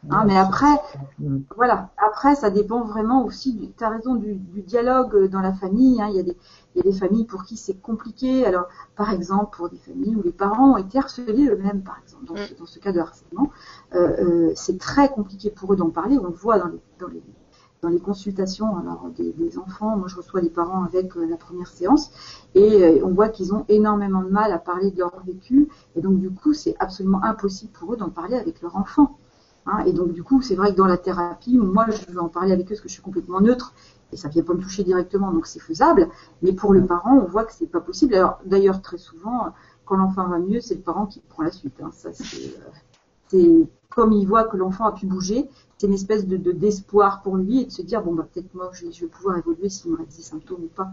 [0.09, 0.75] Hein, mais après,
[1.55, 1.89] voilà.
[1.97, 3.73] Après, ça dépend vraiment aussi.
[3.77, 6.01] Tu as raison du, du, dialogue dans la famille.
[6.01, 6.07] Hein.
[6.09, 6.37] Il y a des
[6.75, 8.45] il y a des familles pour qui c'est compliqué.
[8.45, 12.25] Alors, par exemple, pour des familles où les parents ont été harcelés eux-mêmes, par exemple,
[12.25, 12.57] dans, ce, mm.
[12.57, 13.49] dans ce cas de harcèlement,
[13.93, 16.17] euh, euh, c'est très compliqué pour eux d'en parler.
[16.17, 17.23] On le voit dans les, dans les,
[17.81, 19.95] dans les consultations alors, des, des, enfants.
[19.95, 22.11] Moi, je reçois les parents avec euh, la première séance
[22.55, 25.69] et euh, on voit qu'ils ont énormément de mal à parler de leur vécu.
[25.95, 29.17] Et donc, du coup, c'est absolument impossible pour eux d'en parler avec leur enfant.
[29.67, 32.29] Hein, et donc, du coup, c'est vrai que dans la thérapie, moi, je veux en
[32.29, 33.73] parler avec eux parce que je suis complètement neutre
[34.11, 36.09] et ça vient pas me toucher directement, donc c'est faisable.
[36.41, 38.13] Mais pour le parent, on voit que c'est pas possible.
[38.15, 39.53] Alors d'ailleurs, très souvent,
[39.85, 41.75] quand l'enfant va mieux, c'est le parent qui prend la suite.
[41.83, 41.89] Hein.
[41.91, 42.53] Ça, c'est,
[43.33, 47.37] euh, comme il voit que l'enfant a pu bouger, c'est une espèce de, d'espoir pour
[47.37, 49.97] lui et de se dire bon bah peut-être moi je, vais pouvoir évoluer s'il me
[49.97, 50.89] reste des symptômes ou pas.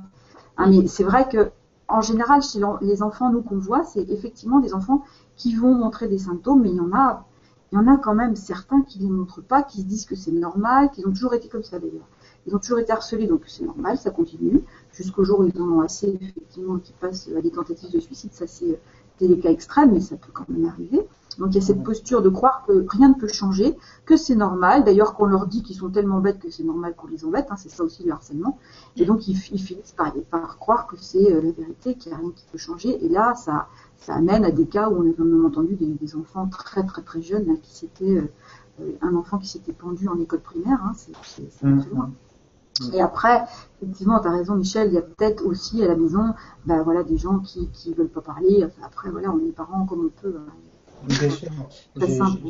[0.57, 1.51] Hein, mais c'est vrai que
[1.89, 5.05] en général, chez les enfants, nous qu'on voit, c'est effectivement des enfants
[5.37, 7.27] qui vont montrer des symptômes, mais il y en a,
[7.73, 10.05] il y en a quand même certains qui ne les montrent pas, qui se disent
[10.05, 12.07] que c'est normal, qu'ils ont toujours été comme ça d'ailleurs.
[12.47, 14.63] Ils ont toujours été harcelés, donc c'est normal, ça continue,
[14.93, 18.33] jusqu'au jour où ils en ont assez, effectivement, qui passent à des tentatives de suicide.
[18.35, 18.79] Ça, c'est
[19.21, 21.07] des cas extrêmes, mais ça peut quand même arriver.
[21.39, 24.35] Donc il y a cette posture de croire que rien ne peut changer, que c'est
[24.35, 24.85] normal.
[24.85, 27.47] D'ailleurs, qu'on leur dit qu'ils sont tellement bêtes que c'est normal qu'on les embête.
[27.51, 28.59] Hein, c'est ça aussi le harcèlement.
[28.97, 32.21] Et donc ils, finissent par, par, croire que c'est euh, la vérité, qu'il n'y a
[32.21, 33.05] rien qui peut changer.
[33.05, 33.69] Et là, ça,
[33.99, 37.23] ça amène à des cas où on a même entendu des, enfants très très très
[37.23, 38.19] jeunes qui s'étaient
[38.81, 40.81] euh, un enfant qui s'était pendu en école primaire.
[40.85, 41.85] Hein, c'est mmh.
[41.93, 42.11] loin.
[42.93, 43.45] Et après,
[43.81, 47.03] effectivement, tu as raison, Michel, il y a peut-être aussi à la maison ben, voilà,
[47.03, 48.67] des gens qui ne veulent pas parler.
[48.83, 50.35] après, voilà, on est parents comme on peut.
[50.39, 50.53] Hein.
[51.07, 51.51] Bien sûr.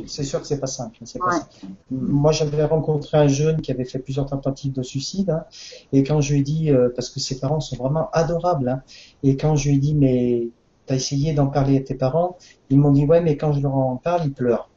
[0.07, 0.97] C'est sûr que c'est pas simple.
[0.99, 1.47] Pas simple.
[1.91, 5.45] Moi, j'avais rencontré un jeune qui avait fait plusieurs tentatives de suicide, hein,
[5.91, 8.81] et quand je lui ai dit, euh, parce que ses parents sont vraiment adorables, hein,
[9.23, 10.49] et quand je lui ai dit, mais
[10.87, 12.37] tu as essayé d'en parler à tes parents,
[12.69, 14.69] ils m'ont dit, ouais, mais quand je leur en parle, ils pleurent.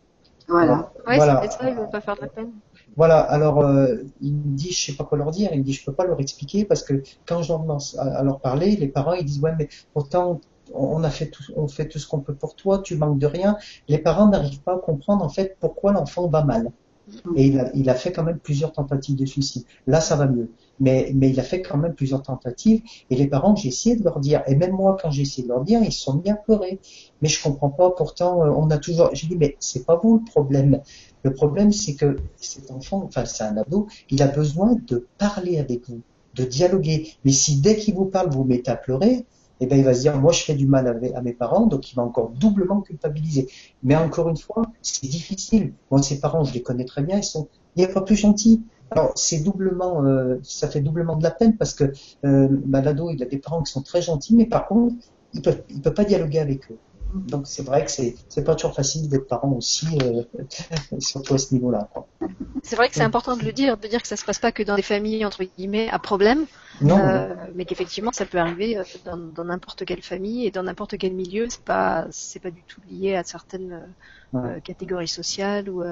[0.48, 0.92] Voilà.
[1.08, 1.48] ouais, voilà.
[1.50, 2.52] ça, ils vont pas faire de la peine.
[2.96, 5.72] Voilà, alors euh, il me dit, je sais pas quoi leur dire, il me dit,
[5.72, 8.88] je peux pas leur expliquer parce que quand je leur commence à, leur parler, les
[8.88, 10.40] parents ils disent, ouais, mais pourtant
[10.74, 13.26] on a fait tout, on fait tout ce qu'on peut pour toi, tu manques de
[13.26, 13.56] rien.
[13.88, 16.72] Les parents n'arrivent pas à comprendre en fait pourquoi l'enfant va mal.
[17.36, 19.64] Et il a, il a fait quand même plusieurs tentatives de suicide.
[19.86, 20.50] Là, ça va mieux.
[20.80, 22.82] Mais, mais il a fait quand même plusieurs tentatives.
[23.10, 24.42] Et les parents, j'ai essayé de leur dire.
[24.48, 26.80] Et même moi, quand j'ai essayé de leur dire, ils se sont bien pleurés.
[27.22, 27.90] Mais je comprends pas.
[27.90, 29.10] Pourtant, euh, on a toujours.
[29.12, 30.80] J'ai dit, mais c'est pas vous le problème.
[31.22, 35.58] Le problème, c'est que cet enfant, enfin c'est un ado, il a besoin de parler
[35.58, 36.00] avec vous,
[36.34, 37.12] de dialoguer.
[37.24, 39.24] Mais si dès qu'il vous parle, vous, vous mettez à pleurer,
[39.60, 41.90] eh ben il va se dire, moi je fais du mal à, mes parents, donc
[41.90, 43.48] il va encore doublement culpabiliser.
[43.82, 45.72] Mais encore une fois, c'est difficile.
[45.90, 48.62] Moi, ses parents, je les connais très bien, ils sont, il plus gentils.
[48.90, 51.92] Alors c'est doublement, euh, ça fait doublement de la peine parce que
[52.24, 54.94] euh, l'ado, il a des parents qui sont très gentils, mais par contre,
[55.34, 56.78] il peut, il peut pas dialoguer avec eux.
[57.26, 60.22] Donc c'est vrai que c'est pas toujours facile d'être parent aussi, euh,
[60.98, 61.88] surtout à ce niveau-là.
[62.62, 64.52] C'est vrai que c'est important de le dire, de dire que ça se passe pas
[64.52, 66.46] que dans des familles entre guillemets à problème,
[66.82, 68.82] euh, mais qu'effectivement ça peut arriver euh,
[69.34, 71.46] dans n'importe quelle famille et dans n'importe quel milieu.
[71.48, 73.86] C'est pas c'est pas du tout lié à certaines
[74.34, 75.70] euh, catégorie sociale.
[75.70, 75.82] Ou,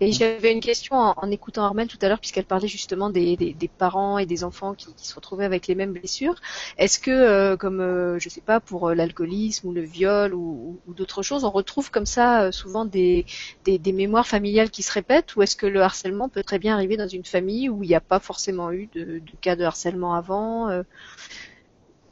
[0.00, 3.68] Et j'avais une question en, écoutant Armel tout à l'heure, puisqu'elle parlait justement des, des,
[3.68, 6.34] parents et des enfants qui, qui, se retrouvaient avec les mêmes blessures.
[6.76, 11.44] Est-ce que, comme, je sais pas, pour l'alcoolisme ou le viol ou, ou, d'autres choses,
[11.44, 13.26] on retrouve comme ça souvent des,
[13.64, 16.74] des, des, mémoires familiales qui se répètent, ou est-ce que le harcèlement peut très bien
[16.74, 19.64] arriver dans une famille où il n'y a pas forcément eu de, de cas de
[19.64, 20.82] harcèlement avant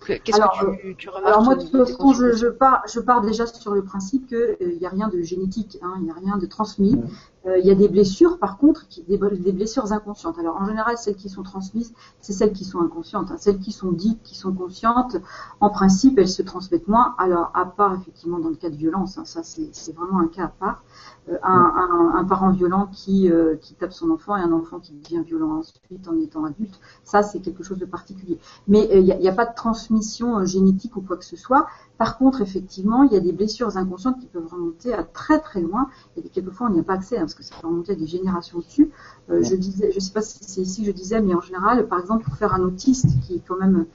[0.06, 3.22] Qu'est-ce que tu, tu remarques Alors moi, de toute façon, je, je, pars, je pars
[3.22, 6.14] déjà sur le principe qu'il n'y euh, a rien de génétique, hein, il n'y a
[6.14, 7.00] rien de transmis.
[7.46, 9.18] Euh, il y a des blessures, par contre, des,
[9.52, 10.38] blessures inconscientes.
[10.38, 13.30] Alors en général, celles qui sont transmises, c'est celles qui sont inconscientes.
[13.30, 13.36] Hein.
[13.38, 15.16] Celles qui sont dites, qui sont conscientes,
[15.60, 17.14] en principe, elles se transmettent moins.
[17.18, 20.44] Alors à part effectivement dans le cas de violence, hein, ça c'est vraiment un cas
[20.44, 20.82] à part.
[21.30, 25.22] Euh, un, parent violent qui, euh, qui tape son enfant et un enfant qui devient
[25.22, 28.38] violent ensuite en étant adulte, ça c'est quelque chose de particulier.
[28.68, 31.66] Mais il n'y a, a, pas de transmission génétique ou quoi que ce soit.
[31.96, 35.60] Par contre, effectivement, il y a des blessures inconscientes qui peuvent remonter à très très
[35.60, 37.18] loin et quelquefois on n'y a pas accès.
[37.18, 38.90] Hein, parce que ça peut remonter des générations dessus.
[39.30, 41.86] Euh, je disais, je sais pas si c'est ici que je disais, mais en général,
[41.88, 43.86] par exemple, pour faire un autiste, qui est quand même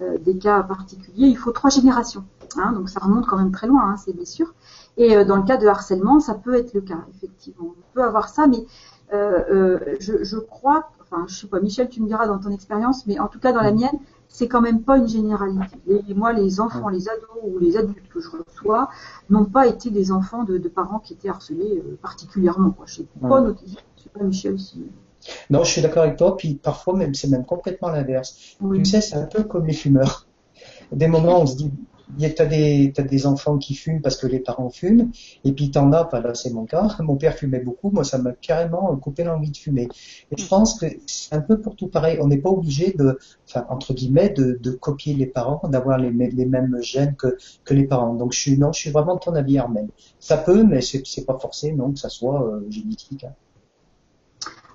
[0.00, 2.24] euh, des cas particuliers, il faut trois générations.
[2.56, 4.54] Hein, donc ça remonte quand même très loin, hein, ces blessures.
[4.96, 7.74] Et euh, dans le cas de harcèlement, ça peut être le cas, effectivement.
[7.78, 8.66] On peut avoir ça, mais
[9.12, 13.18] je, je, crois, enfin, je sais pas, Michel, tu me diras dans ton expérience, mais
[13.18, 13.98] en tout cas dans la mienne,
[14.30, 15.76] c'est quand même pas une généralité.
[16.08, 18.88] Et moi, les enfants, les ados ou les adultes que je reçois
[19.28, 22.70] n'ont pas été des enfants de, parents qui étaient harcelés euh, particulièrement.
[22.70, 22.86] Quoi.
[22.86, 23.44] Je sais pas
[23.96, 24.84] sais pas Michel si.
[25.50, 26.36] Non, je suis d'accord avec toi.
[26.36, 28.56] Puis parfois même, c'est même complètement l'inverse.
[28.72, 30.26] Tu sais, c'est un peu comme les fumeurs.
[30.92, 31.72] Des moments, on se dit,
[32.18, 35.10] tu as des, des enfants qui fument parce que les parents fument,
[35.44, 38.18] et puis t'en as, enfin là c'est mon cas, mon père fumait beaucoup, moi ça
[38.18, 39.88] m'a carrément coupé l'envie de fumer.
[40.30, 43.18] Et je pense que c'est un peu pour tout pareil, on n'est pas obligé de,
[43.48, 47.74] enfin entre guillemets, de, de copier les parents, d'avoir les, les, mêmes gènes que, que
[47.74, 48.14] les parents.
[48.14, 49.88] Donc je suis, non, je suis vraiment de ton avis Armel.
[50.18, 53.24] Ça peut, mais c'est pas forcé, non, que ça soit euh, génétique.
[53.24, 53.34] Hein.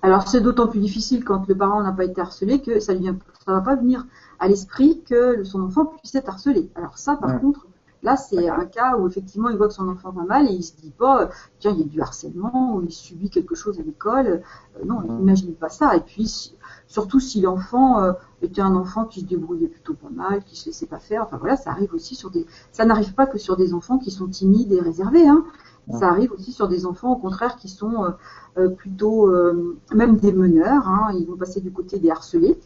[0.05, 3.13] Alors c'est d'autant plus difficile quand le parent n'a pas été harcelé que ça ne
[3.45, 4.05] ça va pas venir
[4.39, 6.69] à l'esprit que son enfant puisse être harcelé.
[6.75, 7.67] Alors ça, par contre,
[8.03, 10.63] là, c'est un cas où effectivement, il voit que son enfant va mal et il
[10.63, 11.29] se dit pas,
[11.59, 14.27] tiens, il y a du harcèlement ou il subit quelque chose à l'école.
[14.27, 15.95] Euh, non, il n'imagine pas ça.
[15.95, 16.53] Et puis,
[16.88, 20.67] surtout si l'enfant euh, était un enfant qui se débrouillait plutôt pas mal, qui se
[20.67, 21.23] laissait pas faire.
[21.23, 24.11] Enfin voilà, ça arrive aussi sur des, ça n'arrive pas que sur des enfants qui
[24.11, 25.27] sont timides et réservés.
[25.27, 25.43] Hein.
[25.91, 28.09] Ça arrive aussi sur des enfants, au contraire, qui sont euh,
[28.57, 30.88] euh, plutôt euh, même des meneurs.
[30.88, 32.59] Hein, ils vont passer du côté des harcelés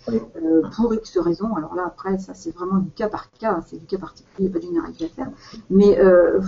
[0.76, 1.54] pour X raisons.
[1.56, 4.60] Alors là, après, ça c'est vraiment du cas par cas, c'est du cas particulier, pas
[4.60, 5.32] de généralité à faire.
[5.70, 6.00] Mais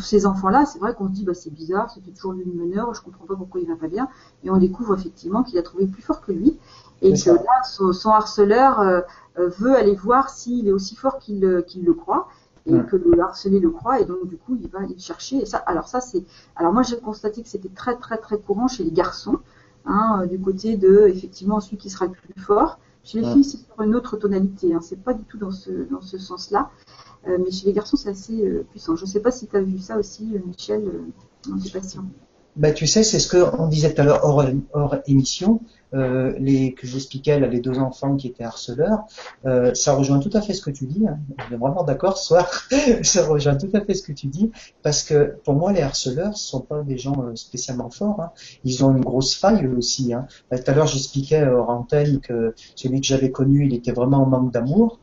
[0.01, 2.93] ces enfants-là, c'est vrai qu'on se dit, bah, c'est bizarre, c'était toujours lui le meneur,
[2.93, 4.07] je comprends pas pourquoi il va pas bien.
[4.43, 6.57] Et on découvre effectivement qu'il a trouvé plus fort que lui.
[7.01, 9.03] Et que là, son, harceleur
[9.35, 12.27] veut aller voir s'il est aussi fort qu'il le croit
[12.65, 15.37] et que le harcelé le croit et donc du coup il va il chercher.
[15.37, 16.23] Et ça alors ça c'est
[16.55, 19.39] alors moi j'ai constaté que c'était très très très courant chez les garçons
[19.85, 22.79] hein, euh, du côté de effectivement celui qui sera le plus fort.
[23.03, 25.71] Chez les filles c'est sur une autre tonalité hein, c'est pas du tout dans ce
[25.89, 26.69] dans ce sens là
[27.27, 28.95] euh, mais chez les garçons c'est assez euh, puissant.
[28.95, 30.91] Je sais pas si tu as vu ça aussi Michel
[31.47, 32.05] dans tes patients
[32.55, 34.43] bah, tu sais, c'est ce qu'on disait tout à l'heure hors,
[34.73, 35.61] hors, émission,
[35.93, 39.03] euh, les, que j'expliquais là, les deux enfants qui étaient harceleurs.
[39.45, 41.05] Euh, ça rejoint tout à fait ce que tu dis.
[41.07, 41.19] Hein.
[41.49, 42.49] On est vraiment d'accord soir.
[43.03, 44.51] ça rejoint tout à fait ce que tu dis.
[44.83, 48.21] Parce que pour moi, les harceleurs, ce sont pas des gens euh, spécialement forts.
[48.21, 48.31] Hein.
[48.63, 50.13] Ils ont une grosse faille eux aussi.
[50.13, 50.27] Hein.
[50.49, 54.23] Bah, tout à l'heure, j'expliquais hors antenne que celui que j'avais connu, il était vraiment
[54.23, 54.99] en manque d'amour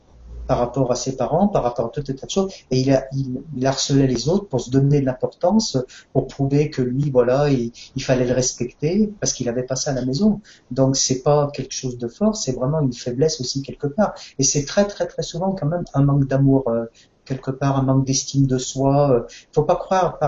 [0.49, 2.91] par rapport à ses parents, par rapport à tout un tas de choses, et il,
[2.93, 5.77] a, il, harcelait les autres pour se donner de l'importance,
[6.13, 9.91] pour prouver que lui, voilà, il, il fallait le respecter parce qu'il avait pas ça
[9.93, 10.41] à la maison.
[10.71, 14.15] Donc c'est pas quelque chose de fort, c'est vraiment une faiblesse aussi quelque part.
[14.39, 16.87] Et c'est très très très souvent quand même un manque d'amour euh,
[17.29, 19.11] quelque part un manque d'estime de soi.
[19.11, 19.21] Euh,
[19.53, 20.19] faut pas croire.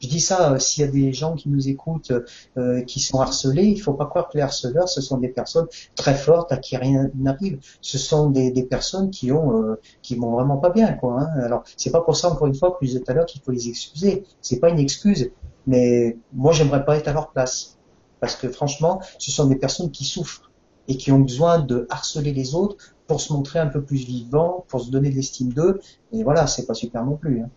[0.00, 2.12] Je dis ça euh, s'il y a des gens qui nous écoutent
[2.56, 5.66] euh, qui sont harcelés, il faut pas croire que les harceleurs ce sont des personnes
[5.94, 7.58] très fortes à qui rien n'arrive.
[7.80, 11.20] Ce sont des, personnes qui ont qui vont vraiment pas bien quoi.
[11.20, 11.28] Hein.
[11.42, 13.52] Alors c'est pas pour ça encore une fois je disais tout à l'heure qu'il faut
[13.52, 14.24] les excuser.
[14.40, 15.30] C'est pas une excuse,
[15.66, 17.78] mais moi j'aimerais pas être à leur place
[18.20, 20.50] parce que franchement ce sont des personnes qui souffrent
[20.88, 24.64] et qui ont besoin de harceler les autres pour se montrer un peu plus vivant,
[24.68, 25.80] pour se donner de l'estime d'eux.
[26.12, 27.42] Et voilà, c'est pas super non plus.
[27.42, 27.50] Hein.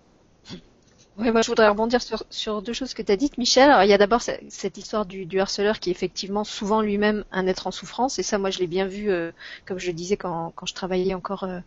[1.20, 3.72] Oui, moi je voudrais rebondir sur, deux choses que tu as dites, Michel.
[3.72, 7.48] Alors, il y a d'abord cette histoire du, harceleur qui est effectivement souvent lui-même un
[7.48, 9.32] être en souffrance, et ça, moi je l'ai bien vu, euh,
[9.66, 11.60] comme je le disais quand, quand je travaillais encore euh,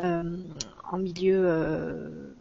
[0.00, 0.36] euh,
[0.90, 2.34] en milieu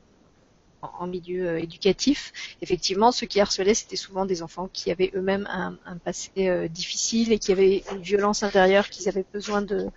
[0.82, 5.48] en milieu euh, éducatif, effectivement, ceux qui harcelaient, c'était souvent des enfants qui avaient eux-mêmes
[5.52, 9.88] un, passé euh, difficile et qui avaient une violence intérieure qu'ils avaient besoin de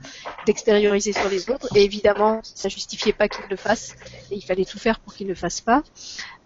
[0.47, 1.69] d'extérioriser sur les autres.
[1.77, 3.95] Et évidemment, ça justifiait pas qu'ils le fassent
[4.31, 5.83] et il fallait tout faire pour qu'ils ne le fassent pas.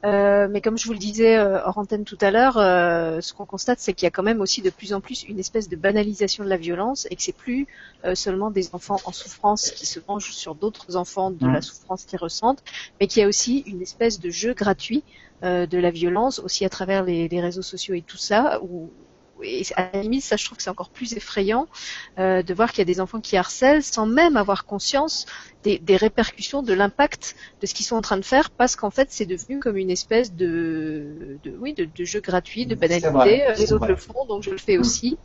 [0.05, 3.33] Euh, mais comme je vous le disais euh, hors antenne tout à l'heure, euh, ce
[3.33, 5.69] qu'on constate, c'est qu'il y a quand même aussi de plus en plus une espèce
[5.69, 7.67] de banalisation de la violence et que c'est plus
[8.15, 12.21] seulement des enfants en souffrance qui se vengent sur d'autres enfants de la souffrance qu'ils
[12.21, 12.63] ressentent,
[13.01, 15.03] mais qu'il y a aussi une espèce de jeu gratuit
[15.43, 18.91] de la violence aussi à travers les, les réseaux sociaux et tout ça, où,
[19.43, 21.67] et à la limite, ça, je trouve que c'est encore plus effrayant
[22.19, 25.27] euh, de voir qu'il y a des enfants qui harcèlent sans même avoir conscience
[25.63, 28.91] des, des répercussions, de l'impact de ce qu'ils sont en train de faire, parce qu'en
[28.91, 33.45] fait, c'est devenu comme une espèce de, de oui, de, de, jeu gratuit, de banalité.
[33.59, 35.19] Les autres le font, donc je le fais aussi,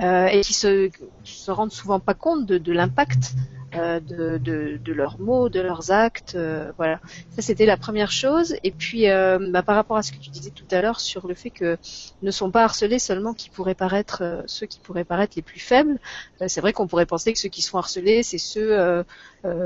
[0.00, 0.90] euh, et qui se,
[1.24, 3.34] se rendent souvent pas compte de, de l'impact
[3.74, 6.36] euh, de, de, de, leurs mots, de leurs actes.
[6.36, 7.00] Euh, voilà,
[7.36, 8.56] ça c'était la première chose.
[8.64, 11.26] Et puis, euh, bah, par rapport à ce que tu disais tout à l'heure sur
[11.26, 11.76] le fait que
[12.22, 15.98] ne sont pas harcelés seulement qui pourraient paraître ceux qui pourraient paraître les plus faibles.
[16.46, 19.04] c'est vrai qu'on pourrait penser que ceux qui sont harcelés, c'est ceux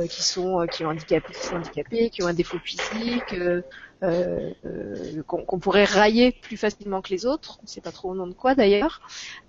[0.08, 3.34] qui sont qui ont handicapé, qui sont handicapés, qui ont un défaut physique.
[4.02, 7.58] Euh, euh, qu'on pourrait railler plus facilement que les autres.
[7.60, 9.00] On ne sait pas trop au nom de quoi d'ailleurs.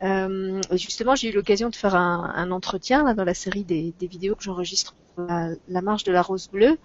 [0.03, 3.93] Euh, justement, j'ai eu l'occasion de faire un, un, entretien là dans la série des,
[3.99, 6.77] des vidéos que j'enregistre la, la, marche de la rose bleue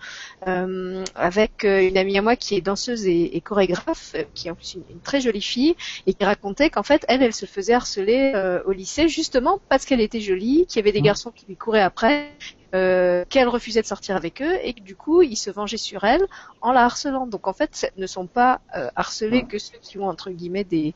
[0.46, 4.50] euh, avec euh, une amie à moi qui est danseuse et, et chorégraphe, qui est
[4.50, 7.46] en plus une, une, très jolie fille et qui racontait qu'en fait elle, elle se
[7.46, 8.32] faisait harceler
[8.64, 11.04] au lycée justement parce qu'elle était jolie, qu'il y avait des mmh.
[11.04, 12.30] garçons qui lui couraient après
[12.74, 16.04] euh, qu'elle refusait de sortir avec eux et que du coup ils se vengeaient sur
[16.04, 16.26] elle
[16.60, 17.26] en la harcelant.
[17.26, 20.64] Donc en fait, ce ne sont pas euh, harcelés que ceux qui ont entre guillemets
[20.64, 20.94] des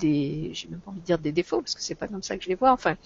[0.00, 2.36] des, j'ai même pas envie de dire des défauts parce que c'est pas comme ça
[2.36, 2.72] que je les vois.
[2.72, 2.96] Enfin,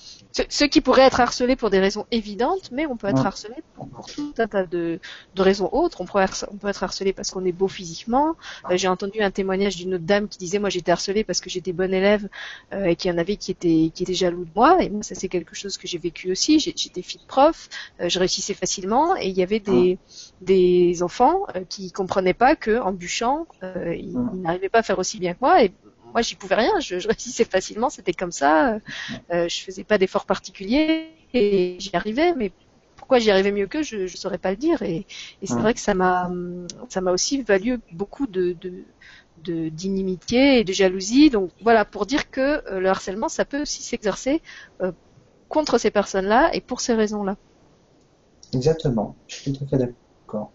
[0.48, 3.88] ceux, qui pourraient être harcelés pour des raisons évidentes, mais on peut être harcelé pour,
[4.06, 5.00] tout un tas de,
[5.34, 6.00] de raisons autres.
[6.00, 8.36] On, pourrait, on peut être harcelé parce qu'on est beau physiquement.
[8.70, 11.50] Euh, j'ai entendu un témoignage d'une autre dame qui disait moi j'étais harcelée parce que
[11.50, 12.28] j'étais bonne élève
[12.72, 14.82] euh, et qu'il y en avait qui étaient qui étaient jaloux de moi.
[14.82, 16.58] Et moi ça c'est quelque chose que j'ai vécu aussi.
[16.58, 17.68] J'étais fille de prof,
[18.00, 19.98] euh, je réussissais facilement et il y avait des
[20.40, 25.18] des enfants qui comprenaient pas que en bûchant ils, ils n'arrivaient pas à faire aussi
[25.18, 25.72] bien que moi et
[26.14, 28.78] moi j'y pouvais rien, je, je réussissais facilement, c'était comme ça,
[29.32, 32.52] euh, je faisais pas d'efforts particuliers et j'y arrivais, mais
[32.96, 34.82] pourquoi j'y arrivais mieux que je ne saurais pas le dire.
[34.82, 35.06] Et,
[35.42, 36.30] et c'est vrai que ça m'a
[36.88, 41.30] ça m'a aussi valu beaucoup de, de d'inimitié et de jalousie.
[41.30, 44.42] Donc voilà, pour dire que euh, le harcèlement, ça peut aussi s'exercer
[44.82, 44.92] euh,
[45.48, 47.36] contre ces personnes-là et pour ces raisons-là.
[48.54, 50.54] Exactement, je suis tout à fait d'accord.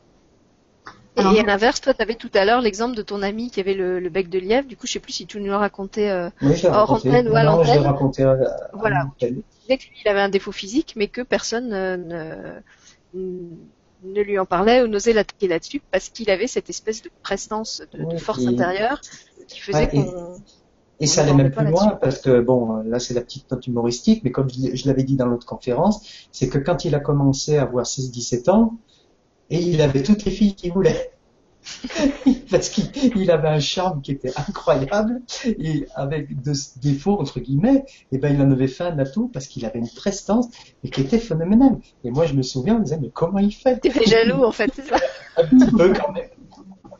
[1.19, 3.73] Et, à l'inverse, toi, tu avais tout à l'heure l'exemple de ton ami qui avait
[3.73, 4.67] le, bec de lièvre.
[4.67, 6.29] Du coup, je sais plus si tu nous l'as raconté euh,
[6.65, 7.81] hors antenne ou à l'antenne.
[7.81, 8.37] raconté à,
[8.73, 9.07] voilà.
[9.21, 12.61] Il disait que lui, il avait un défaut physique, mais que personne ne,
[13.13, 17.83] ne, lui en parlait ou n'osait l'attaquer là-dessus parce qu'il avait cette espèce de prestance,
[17.93, 19.01] de, force intérieure
[19.47, 20.37] qui faisait qu'on...
[21.01, 24.21] Et ça allait même plus loin parce que bon, là c'est la petite note humoristique,
[24.23, 27.61] mais comme je l'avais dit dans l'autre conférence, c'est que quand il a commencé à
[27.61, 28.77] avoir 16-17 ans,
[29.49, 31.11] et il avait toutes les filles qu'il voulait.
[32.49, 38.15] Parce qu'il avait un charme qui était incroyable et avec des défauts entre guillemets, et
[38.15, 40.47] eh ben il en avait fait un atout parce qu'il avait une prestance
[40.83, 41.77] et qui était phénoménale.
[42.03, 43.77] Et moi je me souviens, on me disait mais comment il fait?
[43.79, 44.97] T'es jaloux en fait, c'est ça
[45.35, 46.29] Un petit peu quand même.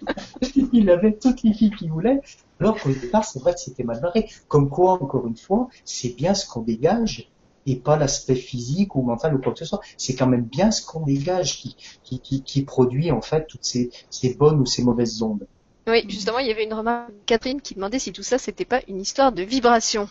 [0.73, 2.21] il avait toutes les filles qu'il voulait,
[2.59, 4.29] alors qu'au départ c'est vrai que c'était mal barré.
[4.47, 7.29] Comme quoi, encore une fois, c'est bien ce qu'on dégage
[7.69, 9.81] et pas l'aspect physique ou mental ou quoi que ce soit.
[9.97, 13.63] C'est quand même bien ce qu'on dégage qui, qui, qui, qui, produit en fait toutes
[13.63, 15.47] ces, ces bonnes ou ces mauvaises ondes.
[15.87, 18.65] Oui, justement, il y avait une remarque de Catherine qui demandait si tout ça c'était
[18.65, 20.09] pas une histoire de vibration.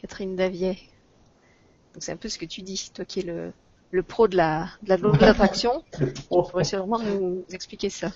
[0.00, 0.78] Catherine Davier.
[1.94, 3.52] Donc c'est un peu ce que tu dis, toi qui es le,
[3.90, 5.84] le pro de la de la loi d'attraction.
[5.98, 8.10] tu pourrais sûrement nous expliquer ça.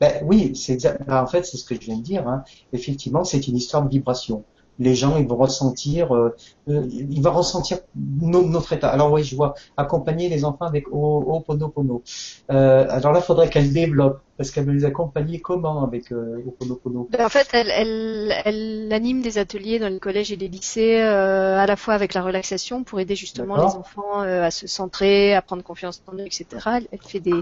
[0.00, 2.26] Ben, oui, c'est ben, en fait c'est ce que je viens de dire.
[2.26, 2.44] Hein.
[2.72, 4.44] Effectivement, c'est une histoire de vibration
[4.80, 6.34] les gens ils vont ressentir, euh,
[6.68, 8.88] euh ils vont ressentir notre état.
[8.88, 12.02] Alors oui, je vois accompagner les enfants avec Ho'oponopono.
[12.50, 16.42] Euh, alors là, il faudrait qu'elle développe parce qu'elle veut les accompagner comment avec euh,
[16.46, 20.48] Oponopono ben, En fait, elle, elle, elle, anime des ateliers dans les collèges et les
[20.48, 24.50] lycées, euh, à la fois avec la relaxation pour aider justement les enfants euh, à
[24.50, 26.46] se centrer, à prendre confiance en eux, etc.
[26.90, 27.34] Elle, fait des,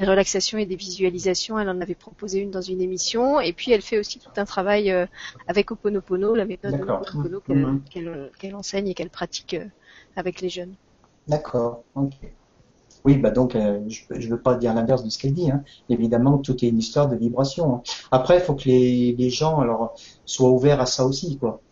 [0.00, 1.58] des, relaxations et des visualisations.
[1.58, 4.46] Elle en avait proposé une dans une émission, et puis elle fait aussi tout un
[4.46, 5.04] travail euh,
[5.48, 8.30] avec Oponopono, la méthode Oponopono mhm.
[8.38, 9.54] qu'elle enseigne et qu'elle pratique
[10.16, 10.72] avec les jeunes.
[11.26, 11.82] D'accord.
[11.94, 12.14] ok.
[13.04, 15.50] Oui, bah donc euh, je ne veux pas dire l'inverse de ce qu'elle dit.
[15.50, 15.62] Hein.
[15.88, 17.76] Évidemment, tout est une histoire de vibration.
[17.76, 17.82] Hein.
[18.10, 19.94] Après, il faut que les, les gens alors
[20.24, 21.62] soient ouverts à ça aussi, quoi.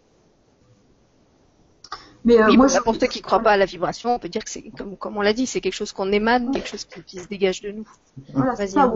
[2.27, 4.43] Mais euh, moi, pour ceux qui ne croient pas à la vibration, on peut dire
[4.43, 7.21] que c'est comme, comme on l'a dit, c'est quelque chose qu'on émane, quelque chose qui,
[7.21, 7.87] se dégage de nous.
[8.35, 8.93] Voilà, c'est ça,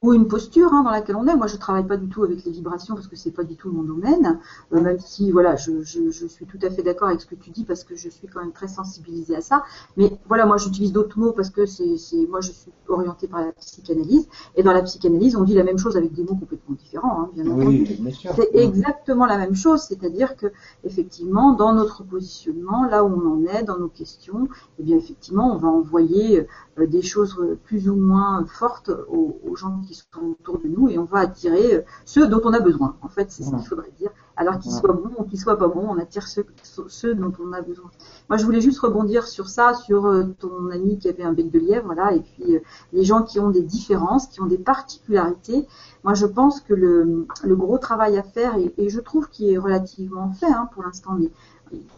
[0.00, 1.36] ou, une posture hein, dans laquelle on est.
[1.36, 3.70] Moi, je travaille pas du tout avec les vibrations parce que c'est pas du tout
[3.70, 4.40] mon domaine.
[4.72, 7.34] Euh, même si, voilà, je, je, je, suis tout à fait d'accord avec ce que
[7.34, 9.64] tu dis parce que je suis quand même très sensibilisée à ça.
[9.98, 11.84] Mais voilà, moi, j'utilise d'autres mots parce que c'est,
[12.30, 14.26] moi, je suis orientée par la psychanalyse.
[14.56, 17.30] Et dans la psychanalyse, on dit la même chose avec des mots complètement différents, hein,
[17.34, 17.86] bien entendu.
[18.34, 20.46] C'est exactement la même chose, c'est-à-dire que
[20.84, 24.48] effectivement, dans notre positionnement là où on en est dans nos questions,
[24.78, 26.46] eh bien effectivement, on va envoyer
[26.78, 30.98] euh, des choses plus ou moins fortes aux, gens qui sont autour de nous et
[30.98, 32.96] on va attirer euh, ceux dont on a besoin.
[33.02, 34.10] En fait, c'est ce qu'il faudrait dire.
[34.36, 36.46] Alors qu'ils soient bons ou qu'ils soient pas bons, on attire ceux,
[36.88, 37.90] ceux, dont on a besoin.
[38.30, 41.50] Moi, je voulais juste rebondir sur ça, sur euh, ton ami qui avait un bec
[41.50, 42.58] de lièvre, là, et puis
[42.92, 45.66] les gens qui ont des différences, qui ont des particularités.
[46.04, 50.32] Moi, je pense que le, gros travail à faire, et, je trouve qu'il est relativement
[50.32, 51.30] fait hein, pour l'instant, mais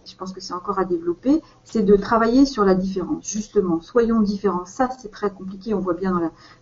[0.05, 3.27] je pense que c'est encore à développer, c'est de travailler sur la différence.
[3.27, 4.65] Justement, soyons différents.
[4.65, 5.75] Ça, c'est très compliqué.
[5.75, 6.13] On voit bien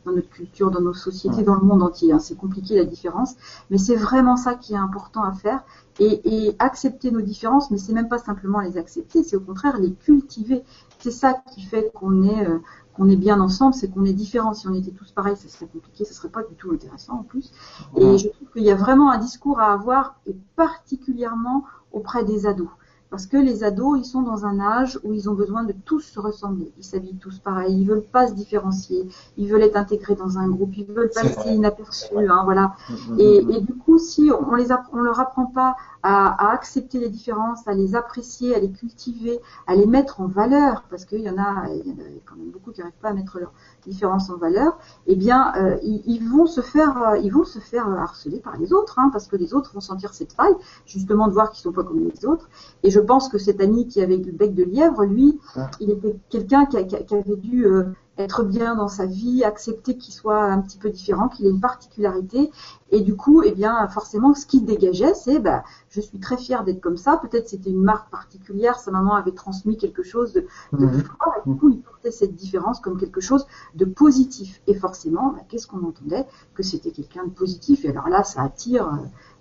[0.05, 2.13] dans, notre culture, dans nos sociétés, dans le monde entier.
[2.13, 2.19] Hein.
[2.19, 3.35] C'est compliqué la différence,
[3.71, 5.65] mais c'est vraiment ça qui est important à faire.
[5.99, 9.93] Et, accepter nos différences, mais c'est même pas simplement les accepter, c'est au contraire les
[9.93, 10.63] cultiver.
[10.99, 12.59] C'est ça qui fait qu'on est euh,
[12.95, 14.55] qu'on est bien ensemble, c'est qu'on est différents.
[14.55, 17.23] Si on était tous pareils, ça serait compliqué, ça serait pas du tout intéressant en
[17.23, 17.53] plus.
[17.97, 22.47] Et je trouve qu'il y a vraiment un discours à avoir, et particulièrement auprès des
[22.47, 22.69] ados.
[23.13, 26.01] Parce que les ados, ils sont dans un âge où ils ont besoin de tous
[26.01, 26.73] se ressembler.
[26.79, 29.07] Ils s'habillent tous pareil, ils veulent pas se différencier,
[29.37, 32.75] ils veulent être intégrés dans un groupe, ils veulent passer inaperçus, hein, voilà.
[32.89, 35.77] Mm, mm, et, mm, et, du coup, coup, si on les on leur apprend pas
[36.03, 40.27] à, à, accepter les différences, à les apprécier, à les cultiver, à les mettre en
[40.27, 42.95] valeur, parce qu'il y en a, il y en a quand même beaucoup qui n'arrivent
[43.01, 43.53] pas à mettre leurs
[43.85, 47.59] différences en valeur, eh bien, euh, ils, ils, vont se faire, euh, ils vont se
[47.59, 50.55] faire harceler par les autres, hein, parce que les autres vont sentir cette faille,
[50.87, 52.49] justement de voir qu'ils sont pas comme les autres.
[52.83, 55.39] Et je pense que cet ami qui avait le bec de lièvre, lui,
[55.81, 57.85] il était quelqu'un qui, qui, qui, avait dû euh,
[58.23, 61.61] être bien dans sa vie, accepter qu'il soit un petit peu différent, qu'il ait une
[61.61, 62.51] particularité.
[62.91, 66.65] Et du coup, eh bien, forcément, ce qu'il dégageait, c'est, bah, je suis très fière
[66.65, 67.17] d'être comme ça.
[67.17, 71.03] Peut-être c'était une marque particulière, sa maman avait transmis quelque chose de, de mmh.
[71.03, 74.61] fort, et du coup, il portait cette différence comme quelque chose de positif.
[74.67, 76.27] Et forcément, bah, qu'est-ce qu'on entendait?
[76.55, 77.85] Que c'était quelqu'un de positif.
[77.85, 78.91] Et alors là, ça attire,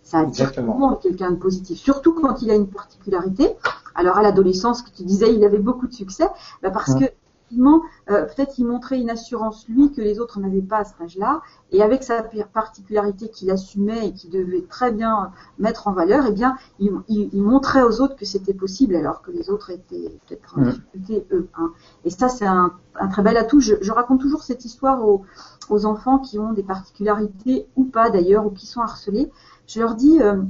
[0.04, 1.78] ça attire tout le monde, quelqu'un de positif.
[1.78, 3.56] Surtout quand il a une particularité.
[3.94, 6.28] Alors à l'adolescence, que tu disais, il avait beaucoup de succès,
[6.64, 7.06] bah, parce que
[7.52, 11.02] effectivement, euh, peut-être il montrait une assurance, lui, que les autres n'avaient pas à cet
[11.02, 11.42] âge-là,
[11.72, 12.24] et avec sa
[12.54, 17.30] particularité qu'il assumait et qu'il devait très bien mettre en valeur, eh bien, il, il,
[17.34, 21.28] il montrait aux autres que c'était possible, alors que les autres étaient peut-être en difficulté,
[21.32, 21.48] eux.
[21.58, 21.72] Hein.
[22.06, 23.60] Et ça, c'est un, un, très bel atout.
[23.60, 25.24] Je, je, raconte toujours cette histoire aux,
[25.70, 29.30] aux, enfants qui ont des particularités, ou pas d'ailleurs, ou qui sont harcelés.
[29.68, 30.42] Je leur dis, euh,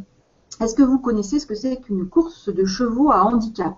[0.59, 3.75] est-ce que vous connaissez ce que c'est qu'une course de chevaux à handicap?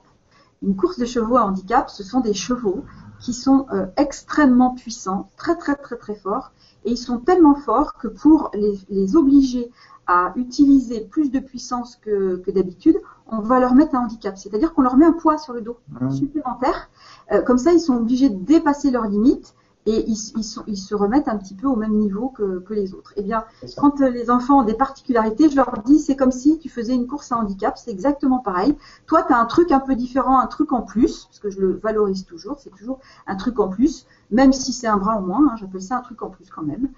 [0.63, 2.85] Une course de chevaux à handicap, ce sont des chevaux
[3.23, 6.51] qui sont euh, extrêmement puissants, très très très très forts,
[6.83, 9.71] et ils sont tellement forts que pour les, les obliger
[10.07, 12.97] à utiliser plus de puissance que, que d'habitude,
[13.27, 15.77] on va leur mettre un handicap, c'est-à-dire qu'on leur met un poids sur le dos
[16.01, 16.11] mmh.
[16.11, 16.89] supplémentaire.
[17.31, 19.55] Euh, comme ça, ils sont obligés de dépasser leurs limites
[19.85, 22.73] et ils, ils, sont, ils, se remettent un petit peu au même niveau que, que
[22.73, 23.13] les autres.
[23.17, 23.43] Eh bien,
[23.77, 26.93] quand euh, les enfants ont des particularités, je leur dis, c'est comme si tu faisais
[26.93, 28.75] une course à handicap, c'est exactement pareil.
[29.07, 31.59] Toi, tu as un truc un peu différent, un truc en plus, parce que je
[31.59, 35.21] le valorise toujours, c'est toujours un truc en plus, même si c'est un bras en
[35.21, 36.89] moins, hein, j'appelle ça un truc en plus quand même.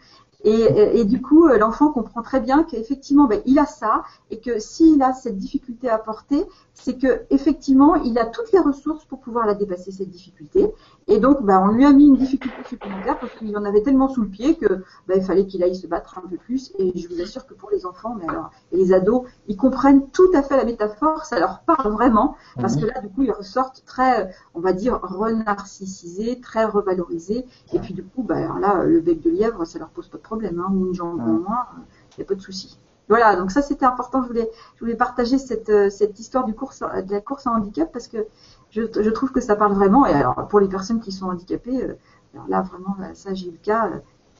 [0.43, 4.39] Et, et, du coup, euh, l'enfant comprend très bien qu'effectivement, ben, il a ça et
[4.39, 9.05] que s'il a cette difficulté à porter, c'est que effectivement, il a toutes les ressources
[9.05, 10.71] pour pouvoir la dépasser cette difficulté.
[11.07, 14.07] Et donc, ben, on lui a mis une difficulté supplémentaire parce qu'il en avait tellement
[14.07, 16.73] sous le pied que ben, il fallait qu'il aille se battre un peu plus.
[16.77, 20.09] Et je vous assure que pour les enfants, mais alors, et les ados, ils comprennent
[20.09, 23.31] tout à fait la métaphore, ça leur parle vraiment parce que là, du coup, ils
[23.31, 27.45] ressortent très, on va dire, renarcissisés, très revalorisés.
[27.73, 30.17] Et puis du coup, ben, alors là, le bec de lièvre, ça leur pose pas
[30.17, 31.65] de problème problème, hein, ou une jambe en moins,
[32.11, 32.77] il n'y a pas de souci.
[33.07, 34.23] Voilà, donc ça c'était important.
[34.23, 37.51] Je voulais, je voulais partager cette, euh, cette histoire du course, de la course en
[37.51, 38.25] handicap parce que
[38.71, 40.05] je, je, trouve que ça parle vraiment.
[40.05, 41.93] Et alors pour les personnes qui sont handicapées, euh,
[42.33, 43.91] alors là vraiment, ça j'ai eu le cas.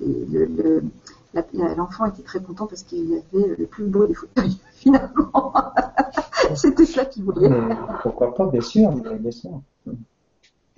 [0.02, 0.82] Euh,
[1.78, 5.54] l'enfant était très content parce qu'il avait le plus beau des fauteuils finalement.
[6.56, 7.50] c'était ça qu'il voulait.
[8.02, 9.62] pourquoi pas, bien sûr, bien sûr.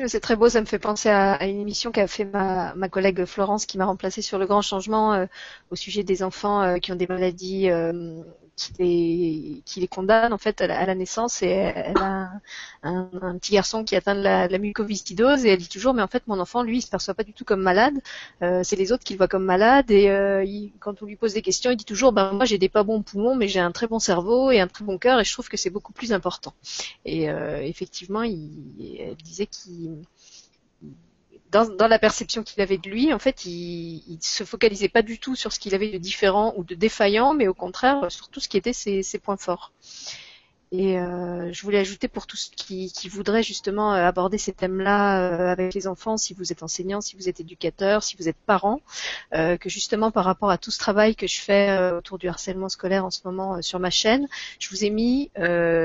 [0.05, 3.25] C'est très beau, ça me fait penser à, une émission qu'a fait ma, ma, collègue
[3.25, 5.25] Florence qui m'a remplacée sur le grand changement euh,
[5.71, 8.21] au sujet des enfants euh, qui ont des maladies euh,
[8.57, 11.41] qui les, qui les condamne en fait à la, naissance.
[11.43, 12.31] Et elle a
[12.83, 16.23] un, petit garçon qui atteint de la, mucoviscidose et elle dit toujours mais en fait
[16.27, 17.93] mon enfant lui il se perçoit pas du tout comme malade.
[18.41, 20.45] Euh, c'est les autres qui le voient comme malade et euh,
[20.79, 23.03] quand on lui pose des questions il dit toujours ben moi j'ai des pas bons
[23.03, 25.47] poumons mais j'ai un très bon cerveau et un très bon cœur et je trouve
[25.47, 26.53] que c'est beaucoup plus important.
[27.05, 29.97] Et euh, effectivement il, elle disait qu'il
[31.51, 35.19] dans, la perception qu'il avait de lui, en fait, il, il se focalisait pas du
[35.19, 38.39] tout sur ce qu'il avait de différent ou de défaillant, mais au contraire sur tout
[38.39, 39.71] ce qui était ses points forts.
[40.73, 45.21] Et euh, je voulais ajouter pour tous qui, qui voudraient justement euh, aborder ces thèmes-là
[45.21, 48.35] euh, avec les enfants, si vous êtes enseignant, si vous êtes éducateur, si vous êtes
[48.45, 48.81] parent,
[49.33, 52.27] euh, que justement par rapport à tout ce travail que je fais euh, autour du
[52.27, 54.27] harcèlement scolaire en ce moment euh, sur ma chaîne,
[54.59, 55.31] je vous ai mis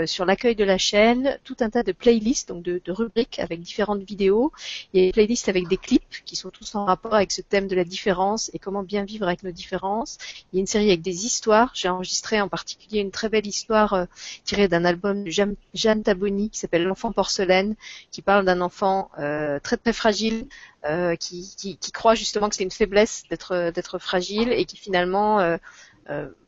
[0.06, 3.60] sur l'accueil de la chaîne tout un tas de playlists, donc de, de, rubriques avec
[3.60, 4.52] différentes vidéos.
[4.92, 7.40] Il y a des playlists avec des clips qui sont tous en rapport avec ce
[7.40, 10.18] thème de la différence et comment bien vivre avec nos différences.
[10.52, 11.70] Il y a une série avec des histoires.
[11.74, 14.06] J'ai enregistré en particulier une très belle histoire
[14.44, 17.76] tirée d'un album de Jeanne Taboni qui s'appelle L'enfant porcelaine,
[18.10, 20.46] qui parle d'un enfant euh, très très fragile,
[20.84, 24.76] euh, qui, qui, qui, croit justement que c'est une faiblesse d'être d'être fragile et qui
[24.76, 25.58] finalement euh,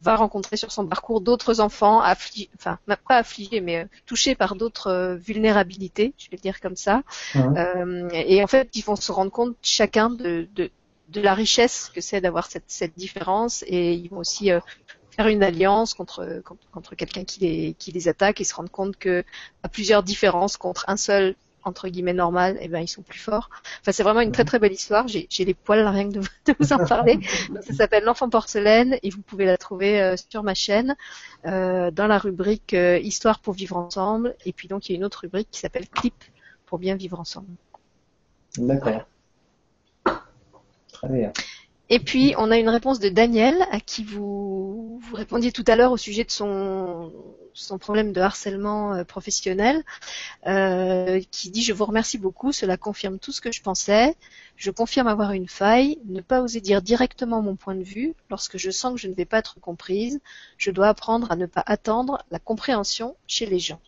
[0.03, 5.17] va rencontrer sur son parcours d'autres enfants affligés, enfin pas affligés mais touchés par d'autres
[5.21, 7.03] vulnérabilités, je vais le dire comme ça.
[7.35, 8.09] Mmh.
[8.13, 10.71] et en fait, ils vont se rendre compte chacun de, de
[11.09, 14.61] de la richesse que c'est d'avoir cette, cette, différence et ils vont aussi euh,
[15.15, 18.71] faire une alliance contre, contre, contre quelqu'un qui les, qui les attaque et se rendre
[18.71, 19.25] compte que
[19.63, 23.19] à plusieurs différences contre un seul entre guillemets normal, et eh ben ils sont plus
[23.19, 23.51] forts.
[23.81, 25.09] Enfin c'est vraiment une très très belle histoire.
[25.09, 27.19] J'ai les poils rien que de, de vous en parler.
[27.63, 30.95] ça s'appelle l'enfant porcelaine et vous pouvez la trouver euh, sur ma chaîne
[31.47, 34.37] euh, dans la rubrique euh, histoire pour vivre ensemble.
[34.45, 36.23] Et puis donc il y a une autre rubrique qui s'appelle clip
[36.67, 37.49] pour bien vivre ensemble.
[38.59, 39.07] D'accord.
[40.93, 41.33] Très bien.
[41.91, 45.77] Et puis, on a une réponse de Daniel, à qui vous, vous répondiez tout à
[45.77, 47.13] l'heure au sujet de son,
[47.53, 49.83] son problème de harcèlement euh, professionnel,
[50.47, 54.17] euh, qui dit Je vous remercie beaucoup, cela confirme tout ce que je pensais.
[54.57, 58.15] Je confirme avoir une faille, ne pas oser dire directement mon point de vue.
[58.31, 60.21] Lorsque je sens que je ne vais pas être comprise,
[60.57, 63.81] je dois apprendre à ne pas attendre la compréhension chez les gens.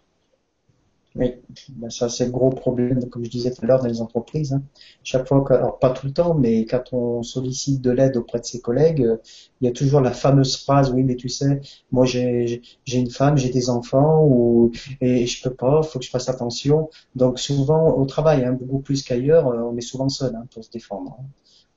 [1.18, 1.34] Oui,
[1.70, 4.52] ben ça c'est le gros problème, comme je disais tout à l'heure, dans les entreprises.
[4.52, 4.62] Hein.
[5.02, 8.38] Chaque fois, que, alors pas tout le temps, mais quand on sollicite de l'aide auprès
[8.38, 9.16] de ses collègues, euh,
[9.60, 11.60] il y a toujours la fameuse phrase, oui, mais tu sais,
[11.90, 12.60] moi j'ai
[12.92, 16.90] une femme, j'ai des enfants, ou, et je peux pas, faut que je fasse attention.
[17.14, 20.64] Donc souvent au travail, hein, beaucoup plus qu'ailleurs, euh, on est souvent seul hein, pour
[20.64, 21.16] se défendre.
[21.18, 21.24] Hein.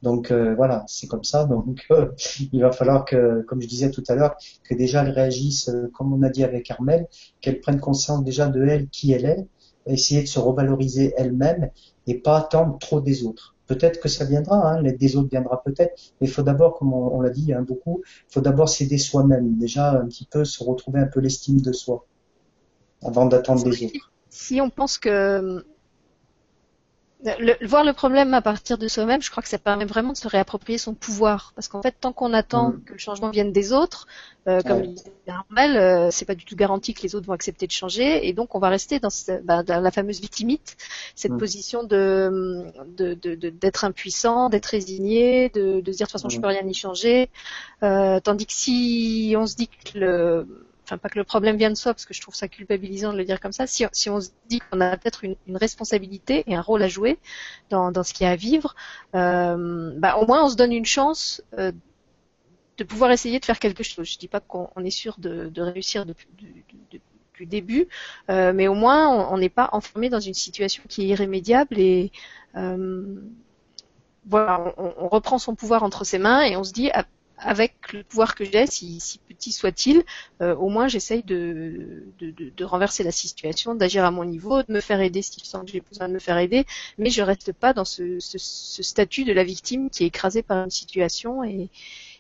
[0.02, 1.46] Donc euh, voilà, c'est comme ça.
[1.46, 2.12] Donc euh,
[2.54, 5.90] il va falloir que, comme je disais tout à l'heure, que déjà elles réagissent, euh,
[5.94, 7.08] comme on a dit avec Armel,
[7.42, 9.48] qu'elles prennent conscience déjà de elle, qui elle est,
[9.86, 11.70] essayer de se revaloriser elle-même
[12.08, 13.56] et pas attendre trop des autres.
[13.68, 16.92] Peut-être que ça viendra, hein, l'aide des autres viendra peut-être, mais il faut d'abord, comme
[16.94, 20.64] on, l'a dit hein, beaucoup, il faut d'abord s'aider soi-même, déjà un petit peu se
[20.64, 22.06] retrouver un peu l'estime de soi,
[23.04, 24.12] avant d'attendre des autres.
[24.32, 25.64] Si on pense que
[27.24, 30.18] le, voir le problème à partir de soi-même, je crois que ça permet vraiment de
[30.18, 31.52] se réapproprier son pouvoir.
[31.54, 32.84] Parce qu'en fait, tant qu'on attend mm.
[32.86, 34.08] que le changement vienne des autres,
[34.48, 37.34] euh, comme le disait Armel, euh, c'est pas du tout garanti que les autres vont
[37.34, 39.10] accepter de changer, et donc on va rester dans,
[39.44, 40.78] bah, la fameuse victimite,
[41.14, 41.38] cette mm.
[41.38, 42.66] position de
[42.96, 46.42] d'être impuissant, d'être résigné, de, de se dire de toute façon je mm.
[46.42, 47.30] peux rien y changer,
[47.84, 51.74] euh, tandis que si on se dit que le enfin pas que le problème vienne
[51.74, 54.22] de soi, parce que je trouve ça culpabilisant de le dire comme ça, si, on
[54.22, 57.20] se dit qu'on a peut-être une, responsabilité et un rôle à jouer
[57.70, 58.76] dans, ce qu'il y a à vivre,
[59.16, 61.72] euh, bah, au moins on se donne une chance euh,
[62.78, 64.10] de pouvoir essayer de faire quelque chose.
[64.10, 66.28] Je dis pas qu'on est sûr de, réussir depuis,
[66.90, 67.88] du, début,
[68.30, 72.12] euh, mais au moins on n'est pas enfermé dans une situation qui est irrémédiable et
[74.26, 77.06] voilà, on, reprend son pouvoir entre ses mains et on se dit ah,
[77.40, 80.04] avec le pouvoir que j'ai, si, petit soit-il,
[80.42, 84.82] euh, au moins j'essaye de, de, renverser la situation, d'agir à mon niveau, de me
[84.82, 86.66] faire aider si je sens que j'ai besoin de me faire aider,
[86.98, 90.70] mais je reste pas dans ce, statut de la victime qui est écrasée par une
[90.70, 91.70] situation et,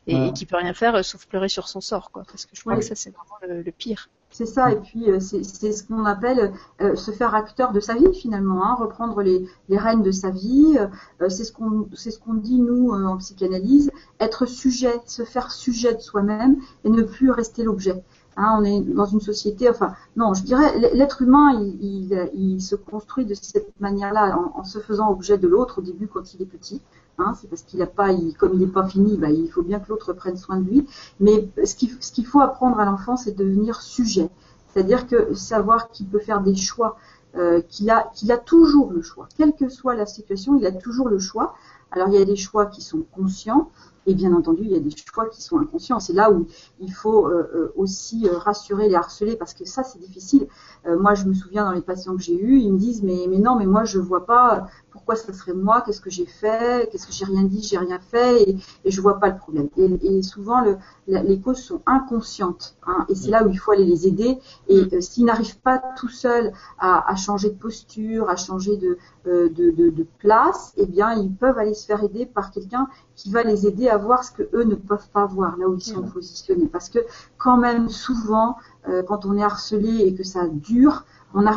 [0.07, 2.23] et, qui peut rien faire euh, sauf pleurer sur son sort, quoi.
[2.25, 4.09] Parce que je crois que ça c'est vraiment le pire.
[4.31, 7.95] C'est ça, et puis euh, c'est ce qu'on appelle euh, se faire acteur de sa
[7.95, 10.77] vie finalement, hein, reprendre les, les, rênes de sa vie.
[11.19, 15.51] Euh, c'est ce qu'on c'est ce qu'on dit nous en psychanalyse, être sujet, se faire
[15.51, 18.03] sujet de soi-même et ne plus rester l'objet.
[18.37, 22.61] Hein, on est dans une société, enfin non, je dirais l'être humain, il, il, il,
[22.61, 26.33] se construit de cette manière-là en, en, se faisant objet de l'autre au début quand
[26.35, 26.81] il est petit.
[27.19, 29.79] Hein, c'est parce qu'il n'a pas, comme il n'est pas fini, bah, il faut bien
[29.79, 30.87] que l'autre prenne soin de lui.
[31.19, 34.29] Mais ce qu'il faut apprendre à l'enfant, c'est de devenir sujet.
[34.73, 36.97] C'est-à-dire que savoir qu'il peut faire des choix,
[37.35, 39.27] euh, a, qu'il a toujours le choix.
[39.37, 41.55] Quelle que soit la situation, il a toujours le choix.
[41.91, 43.69] Alors il y a des choix qui sont conscients
[44.09, 45.99] et bien entendu il y a des choix qui sont inconscients.
[45.99, 46.47] C'est là où
[46.79, 50.47] il faut euh, euh, aussi rassurer les harcelés parce que ça c'est difficile.
[50.87, 53.37] moi je me souviens dans les patients que j'ai eus, ils me disent mais, mais
[53.37, 57.07] non mais moi je vois pas pourquoi ce serait moi, qu'est-ce que j'ai fait, qu'est-ce
[57.07, 59.69] que j'ai rien dit, j'ai rien fait, et, et je vois pas le problème.
[59.77, 63.85] Et, souvent, le, les causes sont inconscientes, hein, et c'est là où il faut aller
[63.85, 64.39] les aider.
[64.67, 68.97] Et euh, s'ils n'arrivent pas tout seuls à, changer de posture, à changer de,
[69.27, 72.87] euh, de, de, place, eh bien, ils peuvent aller se faire aider par quelqu'un
[73.19, 75.75] qui va les aider à voir ce que eux ne peuvent pas voir, là où
[75.75, 76.67] ils sont positionnés.
[76.67, 76.99] Parce que
[77.37, 78.55] quand même, souvent,
[78.87, 81.03] euh, quand on est harcelé et que ça dure,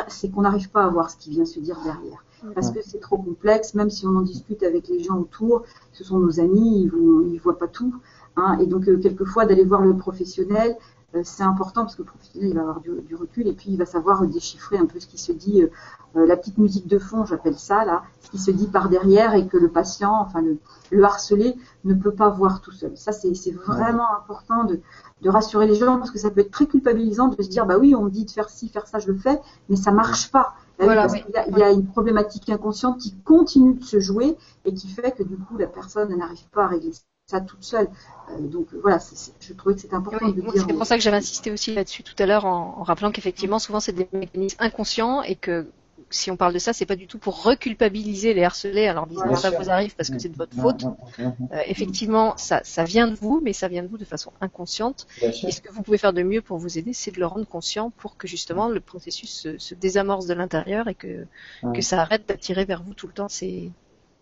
[0.09, 2.99] c'est qu'on n'arrive pas à voir ce qui vient se dire derrière parce que c'est
[2.99, 6.83] trop complexe, même si on en discute avec les gens autour, ce sont nos amis,
[6.83, 7.95] ils ne voient pas tout.
[8.37, 10.77] Hein, et donc, euh, quelquefois, d'aller voir le professionnel,
[11.25, 13.85] c'est important parce que le professionnel, il va avoir du, recul et puis il va
[13.85, 17.59] savoir déchiffrer un peu ce qui se dit, euh, la petite musique de fond, j'appelle
[17.59, 20.59] ça, là, ce qui se dit par derrière et que le patient, enfin le,
[20.91, 22.97] le harcelé, ne peut pas voir tout seul.
[22.97, 24.81] Ça, c'est vraiment important de,
[25.21, 27.79] de rassurer les gens parce que ça peut être très culpabilisant de se dire, bah
[27.79, 30.31] oui, on me dit de faire ci, faire ça, je le fais, mais ça marche
[30.31, 30.55] pas.
[30.79, 31.07] Voilà,
[31.49, 35.23] il, y a, une problématique inconsciente qui continue de se jouer et qui fait que
[35.23, 36.93] du coup la personne n'arrive pas à régler
[37.27, 37.89] ça toute seule.
[38.31, 38.99] Euh, donc voilà,
[39.41, 40.53] je trouvais que c'était important de dire.
[40.55, 43.81] C'est pour ça que j'avais insisté aussi là-dessus tout à l'heure en, rappelant qu'effectivement souvent
[43.81, 45.67] c'est des mécanismes inconscients et que
[46.11, 49.35] si on parle de ça, c'est pas du tout pour reculpabiliser les harcelés alors disant
[49.35, 50.85] ça vous arrive parce que c'est de votre faute.
[51.19, 51.31] Euh,
[51.67, 55.07] effectivement, ça, ça vient de vous, mais ça vient de vous de façon inconsciente.
[55.23, 57.47] Et ce que vous pouvez faire de mieux pour vous aider, c'est de le rendre
[57.47, 61.27] conscient pour que justement le processus se, désamorce de l'intérieur et que,
[61.75, 63.71] que ça arrête d'attirer vers vous tout le temps ces,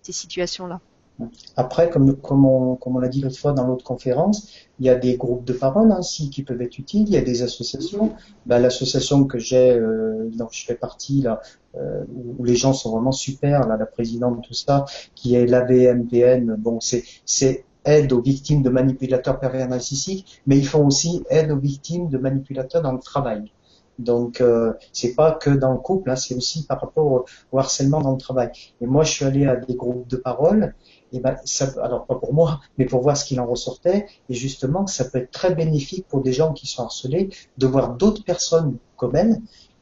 [0.03, 0.81] ces situations-là.
[1.57, 4.49] Après, comme, on, comme l'a dit l'autre fois dans l'autre conférence,
[4.79, 7.05] il y a des groupes de parole aussi qui peuvent être utiles.
[7.07, 8.13] Il y a des associations.
[8.47, 11.41] Ben, L'association que j'ai, euh, dont je fais partie, là,
[11.77, 12.05] euh,
[12.39, 14.85] où les gens sont vraiment super, là, la présidente, tout ça,
[15.15, 16.57] qui est l'AVMPN.
[16.59, 21.51] Bon, c'est, c'est aide aux victimes de manipulateurs pervers narcissiques, mais ils font aussi aide
[21.51, 23.51] aux victimes de manipulateurs dans le travail.
[24.01, 28.01] Donc euh, c'est pas que dans le couple, hein, c'est aussi par rapport au, harcèlement
[28.01, 28.51] dans le travail.
[28.81, 30.75] Et moi, je suis allé à des groupes de parole.
[31.13, 34.07] Et ben, ça, alors pas pour moi, mais pour voir ce qu'il en ressortait.
[34.29, 37.95] Et justement, ça peut être très bénéfique pour des gens qui sont harcelés de voir
[37.95, 39.41] d'autres personnes comme elles.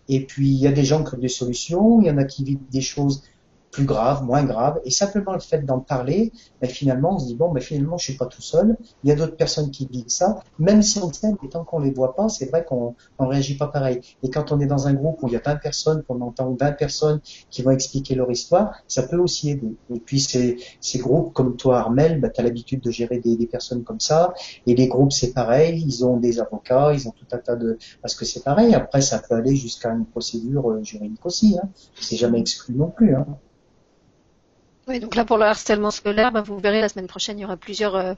[0.08, 2.24] Et puis il y a des gens qui ont des solutions, il y en a
[2.24, 3.22] qui vivent des choses
[3.70, 7.34] plus grave, moins grave, et simplement le fait d'en parler, ben finalement on se dit
[7.34, 10.08] bon, ben finalement je suis pas tout seul, il y a d'autres personnes qui vivent
[10.08, 13.26] ça, même si on s'aime, et tant qu'on les voit pas, c'est vrai qu'on on
[13.26, 14.00] réagit pas pareil.
[14.22, 16.56] Et quand on est dans un groupe où il y a 20 personnes, qu'on entend
[16.58, 17.20] 20 personnes
[17.50, 19.76] qui vont expliquer leur histoire, ça peut aussi aider.
[19.94, 23.36] Et puis ces, ces groupes comme toi Armel, ben, tu as l'habitude de gérer des,
[23.36, 24.34] des, personnes comme ça,
[24.66, 27.78] et les groupes c'est pareil, ils ont des avocats, ils ont tout un tas de...
[28.02, 31.68] Parce que c'est pareil, après ça peut aller jusqu'à une procédure euh, juridique aussi, hein.
[32.00, 33.14] c'est jamais exclu non plus.
[33.14, 33.26] Hein.
[34.88, 37.44] Oui, donc là pour le harcèlement scolaire, bah, vous verrez la semaine prochaine, il y
[37.44, 38.14] aura plusieurs, euh,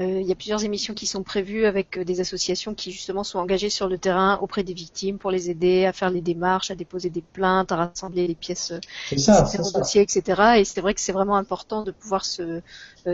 [0.00, 3.24] euh, il y a plusieurs émissions qui sont prévues avec euh, des associations qui justement
[3.24, 6.70] sont engagées sur le terrain auprès des victimes pour les aider à faire les démarches,
[6.70, 8.72] à déposer des plaintes, à rassembler les pièces,
[9.18, 10.54] ça, dossiers, etc.
[10.56, 12.62] Et c'est vrai que c'est vraiment important de pouvoir se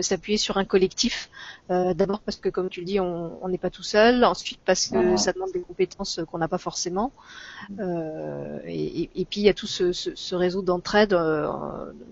[0.02, 1.30] s'appuyer sur un collectif.
[1.68, 4.24] D'abord parce que comme tu le dis, on n'est pas tout seul.
[4.24, 7.10] Ensuite parce que ça demande des compétences qu'on n'a pas forcément.
[8.66, 11.48] Et, et, puis il y a tout ce, ce, ce réseau d'entraide, de,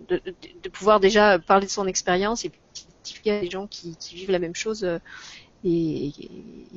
[0.09, 0.21] de,
[0.63, 4.39] de pouvoir déjà parler de son expérience et puis à des gens qui, vivent la
[4.39, 4.99] même chose euh,
[5.65, 6.11] et,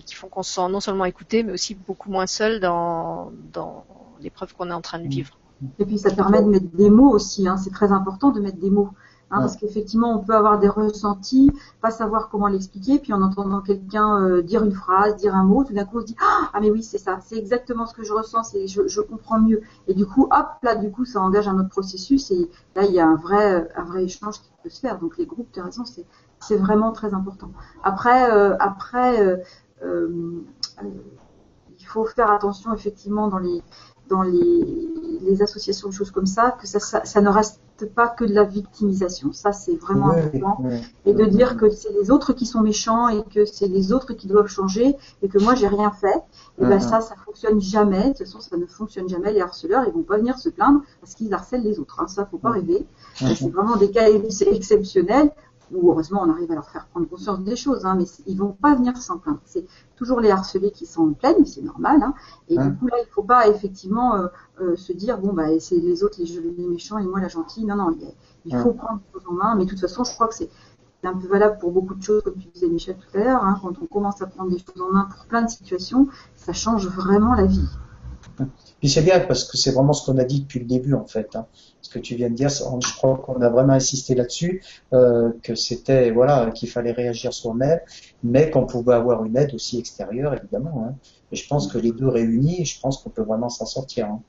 [0.06, 3.86] qui font qu'on se sent non seulement écouté, mais aussi beaucoup moins seul dans, dans
[4.22, 5.38] l'épreuve qu'on est en train de vivre.
[5.80, 7.58] Et puis ça permet de mettre des mots aussi, hein.
[7.58, 8.90] c'est très important de mettre des mots.
[9.32, 13.62] Hein, parce qu'effectivement, on peut avoir des ressentis, pas savoir comment l'expliquer, puis en entendant
[13.62, 16.60] quelqu'un euh, dire une phrase, dire un mot, tout d'un coup on se dit ah
[16.60, 19.62] mais oui c'est ça, c'est exactement ce que je ressens, c'est je, je, comprends mieux.
[19.88, 22.92] Et du coup hop là du coup ça engage un autre processus et là il
[22.92, 25.00] y a un vrai un vrai échange qui peut se faire.
[25.00, 26.06] Donc les groupes, tu as raison, c'est
[26.40, 27.52] c'est vraiment très important.
[27.86, 29.42] Après euh, après
[29.82, 30.42] euh,
[31.80, 33.64] il faut faire attention effectivement dans les
[34.12, 34.90] dans les,
[35.22, 38.44] les associations, de choses comme ça, que ça, ça, ne reste pas que de la
[38.44, 39.34] victimisation.
[39.34, 40.64] Ça, c'est vraiment important.
[41.06, 44.14] et de dire que c'est les autres qui sont méchants et que c'est les autres
[44.14, 46.22] qui doivent changer et que moi, j'ai rien fait.
[46.60, 48.04] Et ben ça, ça fonctionne jamais.
[48.04, 49.34] De toute façon, ça ne fonctionne jamais.
[49.34, 52.00] Les harceleurs, ils vont pas venir se plaindre parce qu'ils harcèlent les autres.
[52.00, 52.08] Hein.
[52.08, 52.86] Ça, faut pas rêver.
[53.16, 55.32] C'est vraiment des cas exceptionnels
[55.74, 58.54] ou heureusement on arrive à leur faire prendre conscience des choses, hein, mais ils vont
[58.54, 59.40] pas venir s'en plaindre.
[59.46, 59.66] C'est
[59.96, 62.02] toujours les harcelés qui sont en pleine, c'est normal.
[62.04, 62.14] Hein,
[62.50, 64.28] et du coup là, il faut pas effectivement euh,
[64.60, 67.66] euh, se dire bon bah c'est les autres les, les, méchants et moi la gentille.
[67.66, 67.96] Non non,
[68.46, 69.56] il, faut prendre les choses en main.
[69.56, 70.50] Mais de toute façon, je crois que c'est
[71.04, 73.44] un peu valable pour beaucoup de choses, comme tu disais Michel tout à l'heure.
[73.44, 76.54] Hein, quand on commence à prendre des choses en main pour plein de situations, ça
[76.54, 77.68] change vraiment la vie.
[78.80, 81.06] Puis c'est bien parce que c'est vraiment ce qu'on a dit depuis le début en
[81.06, 81.36] fait.
[81.36, 81.46] Hein.
[81.82, 84.64] Ce que tu viens de dire, je crois qu'on a vraiment insisté là-dessus,
[84.94, 87.80] euh, que c'était voilà qu'il fallait réagir soi-même,
[88.24, 90.86] mais qu'on pouvait avoir une aide aussi extérieure évidemment.
[90.88, 90.96] Hein.
[91.32, 94.08] Et je pense que les deux réunis, je pense qu'on peut vraiment s'en sortir.
[94.08, 94.22] Hein.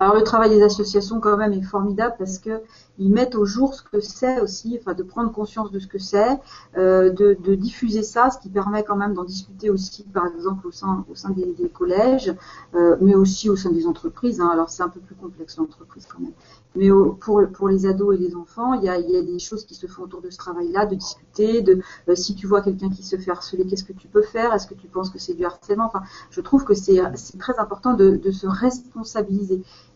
[0.00, 2.62] Alors le travail des associations quand même est formidable parce que
[2.98, 5.98] ils mettent au jour ce que c'est aussi, enfin de prendre conscience de ce que
[5.98, 6.38] c'est,
[6.76, 10.72] euh, de, diffuser ça, ce qui permet quand même d'en discuter aussi, par exemple au
[10.72, 12.34] sein au sein des, collèges,
[12.74, 14.40] euh, mais aussi au sein des entreprises.
[14.40, 14.50] Hein.
[14.52, 16.32] Alors c'est un peu plus complexe l'entreprise quand même.
[16.74, 16.88] Mais
[17.20, 20.04] pour, pour les ados et les enfants, il y a, des choses qui se font
[20.04, 23.30] autour de ce travail-là, de discuter, de euh, si tu vois quelqu'un qui se fait
[23.30, 24.54] harceler, qu'est-ce que tu peux faire?
[24.54, 25.86] Est-ce que tu penses que c'est du harcèlement?
[25.86, 27.02] Enfin, je trouve que c'est
[27.38, 29.41] très important de, se responsabiliser.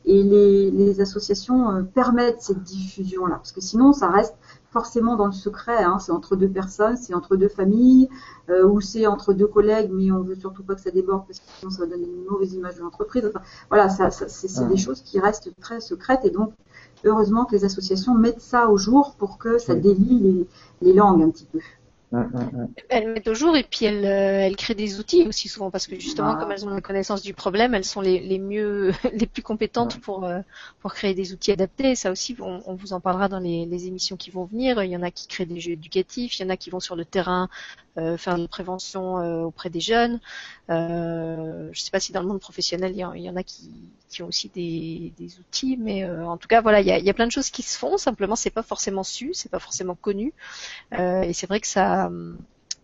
[0.08, 4.36] Et les, les associations euh, permettent cette diffusion-là, parce que sinon, ça reste
[4.70, 5.82] forcément dans le secret.
[5.82, 5.98] Hein.
[5.98, 8.08] C'est entre deux personnes, c'est entre deux familles,
[8.50, 11.40] euh, ou c'est entre deux collègues, mais on veut surtout pas que ça déborde parce
[11.40, 13.24] que sinon ça va donner une mauvaise image de l'entreprise.
[13.26, 13.40] Enfin,
[13.70, 16.52] voilà, ça, ça c'est des choses qui restent très secrètes et donc
[17.04, 20.46] heureusement que les associations mettent ça au jour pour que ça délie les,
[20.82, 21.60] les langues un petit peu.
[22.88, 25.86] Elles mettent au jour et puis elles, euh, elles créent des outils aussi souvent parce
[25.86, 29.26] que justement comme elles ont la connaissance du problème, elles sont les, les mieux, les
[29.26, 30.40] plus compétentes pour euh,
[30.80, 31.96] pour créer des outils adaptés.
[31.96, 34.82] Ça aussi, on, on vous en parlera dans les, les, émissions qui vont venir.
[34.84, 36.80] Il y en a qui créent des jeux éducatifs, il y en a qui vont
[36.80, 37.48] sur le terrain
[38.16, 40.20] faire de la prévention euh, auprès des jeunes.
[40.70, 43.70] Euh, je ne sais pas si dans le monde professionnel il y, en, a qui,
[44.08, 47.10] qui, ont aussi des, des outils, mais en tout cas voilà, il y a, y
[47.10, 47.96] a, plein de choses qui se font.
[47.96, 50.32] Simplement, c'est pas forcément su, c'est pas forcément connu,
[50.92, 52.10] et c'est vrai que ça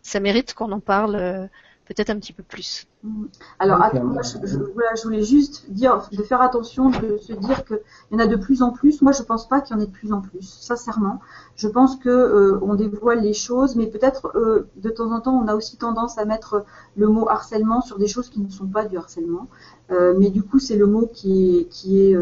[0.03, 1.49] ça mérite qu'on en parle
[1.93, 2.87] peut-être un petit peu plus.
[3.03, 3.25] Mm.
[3.59, 7.81] Alors, je, voulais juste dire de faire attention, de se dire qu'il
[8.13, 9.03] y en a de plus en plus.
[9.03, 11.21] Moi, je pense pas qu'il y en ait de plus en plus, sincèrement.
[11.57, 15.35] Je pense que euh, on dévoile les choses, mais peut-être euh, de temps en temps,
[15.35, 16.65] on a aussi tendance à mettre
[16.97, 19.49] le mot harcèlement sur des choses qui ne sont pas du harcèlement.
[19.91, 22.17] Euh, mais du coup, c'est le mot qui est qui est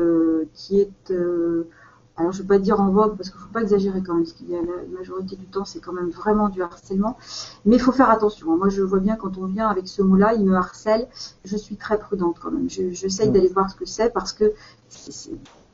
[0.54, 1.12] qui est
[2.20, 4.14] alors je ne vais pas dire en vogue parce qu'il ne faut pas exagérer quand
[4.14, 7.16] même, parce qu'il y a la majorité du temps c'est quand même vraiment du harcèlement,
[7.64, 8.56] mais il faut faire attention.
[8.56, 11.08] Moi je vois bien quand on vient avec ce mot-là, il me harcèle,
[11.44, 12.68] je suis très prudente quand même.
[12.68, 14.52] J'essaye d'aller voir ce que c'est parce que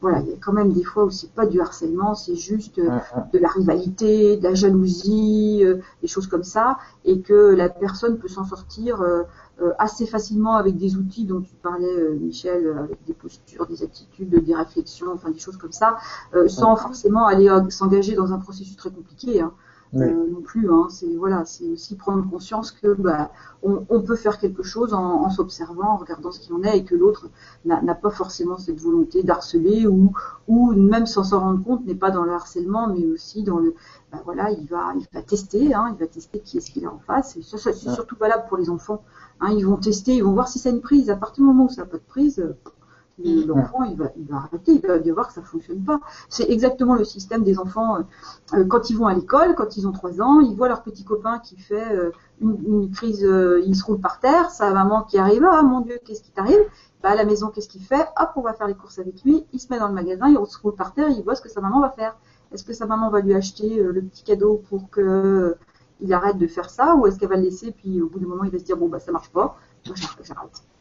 [0.00, 2.78] voilà, il y a quand même des fois où c'est pas du harcèlement, c'est juste
[2.78, 2.98] euh,
[3.32, 8.18] de la rivalité, de la jalousie, euh, des choses comme ça, et que la personne
[8.18, 9.22] peut s'en sortir euh,
[9.78, 14.54] assez facilement avec des outils dont tu parlais, Michel, avec des postures, des attitudes, des
[14.54, 15.96] réflexions, enfin des choses comme ça,
[16.46, 19.40] sans forcément aller s'engager dans un processus très compliqué.
[19.40, 19.52] Hein.
[20.02, 20.70] Euh, non plus.
[20.70, 20.86] Hein.
[20.90, 23.30] C'est voilà, c'est aussi prendre conscience que bah,
[23.62, 26.94] on, peut faire quelque chose en, s'observant, en regardant ce qu'il en est, et que
[26.94, 27.28] l'autre
[27.64, 30.12] n'a pas forcément cette volonté d'harceler ou
[30.48, 33.74] ou même sans s'en rendre compte n'est pas dans le harcèlement, mais aussi dans le
[34.12, 36.92] bah, voilà, il va il va tester, hein, il va tester qui est-ce qu'il a
[36.92, 37.36] en face.
[37.36, 39.02] Et ça, c'est surtout valable pour les enfants.
[39.40, 39.52] Hein.
[39.52, 41.10] Ils vont tester, ils vont voir si ça a une prise.
[41.10, 42.54] À partir du moment où ça n'a pas de prise,
[43.18, 46.00] l'enfant il va, il va arrêter, il va voir que ça fonctionne pas.
[46.28, 47.98] C'est exactement le système des enfants
[48.54, 51.04] euh, quand ils vont à l'école, quand ils ont trois ans, ils voient leur petit
[51.04, 52.10] copain qui fait euh,
[52.40, 55.98] une, crise, euh, il se roule par terre, sa maman qui arrive, ah mon Dieu,
[56.04, 56.60] qu'est-ce qui t'arrive?
[57.02, 58.06] Bah, à la maison, qu'est-ce qu'il fait?
[58.18, 60.46] Hop, on va faire les courses avec lui, il se met dans le magasin, il
[60.46, 62.16] se roule par terre, il voit ce que sa maman va faire.
[62.52, 65.56] Est-ce que sa maman va lui acheter le petit cadeau pour que
[66.00, 68.26] il arrête de faire ça, ou est-ce qu'elle va le laisser, puis au bout d'un
[68.26, 69.56] moment il va se dire bon bah ça marche pas.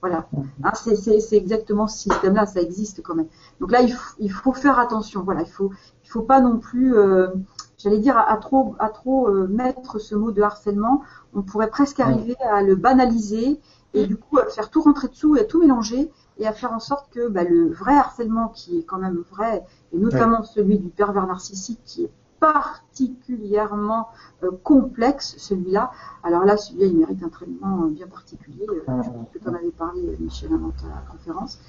[0.01, 0.27] Voilà.
[0.63, 3.27] Hein, c'est exactement ce système-là, ça existe quand même.
[3.59, 3.81] Donc là,
[4.19, 5.23] il, faut faire attention.
[5.23, 5.71] Voilà, il faut,
[6.03, 7.29] il faut pas non plus, euh,
[7.77, 11.01] j'allais dire, à, trop, à trop euh, mettre ce mot de harcèlement.
[11.33, 13.59] On pourrait presque arriver à le banaliser
[13.95, 16.73] et du coup à faire tout rentrer dessous et à tout mélanger et à faire
[16.73, 19.63] en sorte que bah, le vrai harcèlement qui est quand même vrai,
[19.93, 24.09] et notamment celui du pervers narcissique qui est particulièrement
[24.43, 25.91] euh, complexe, celui-là.
[26.23, 28.65] Alors là, celui-là, il mérite un traitement euh, bien particulier.
[28.69, 31.59] Euh, je pense que tu en avais parlé, Michel, avant ta conférence.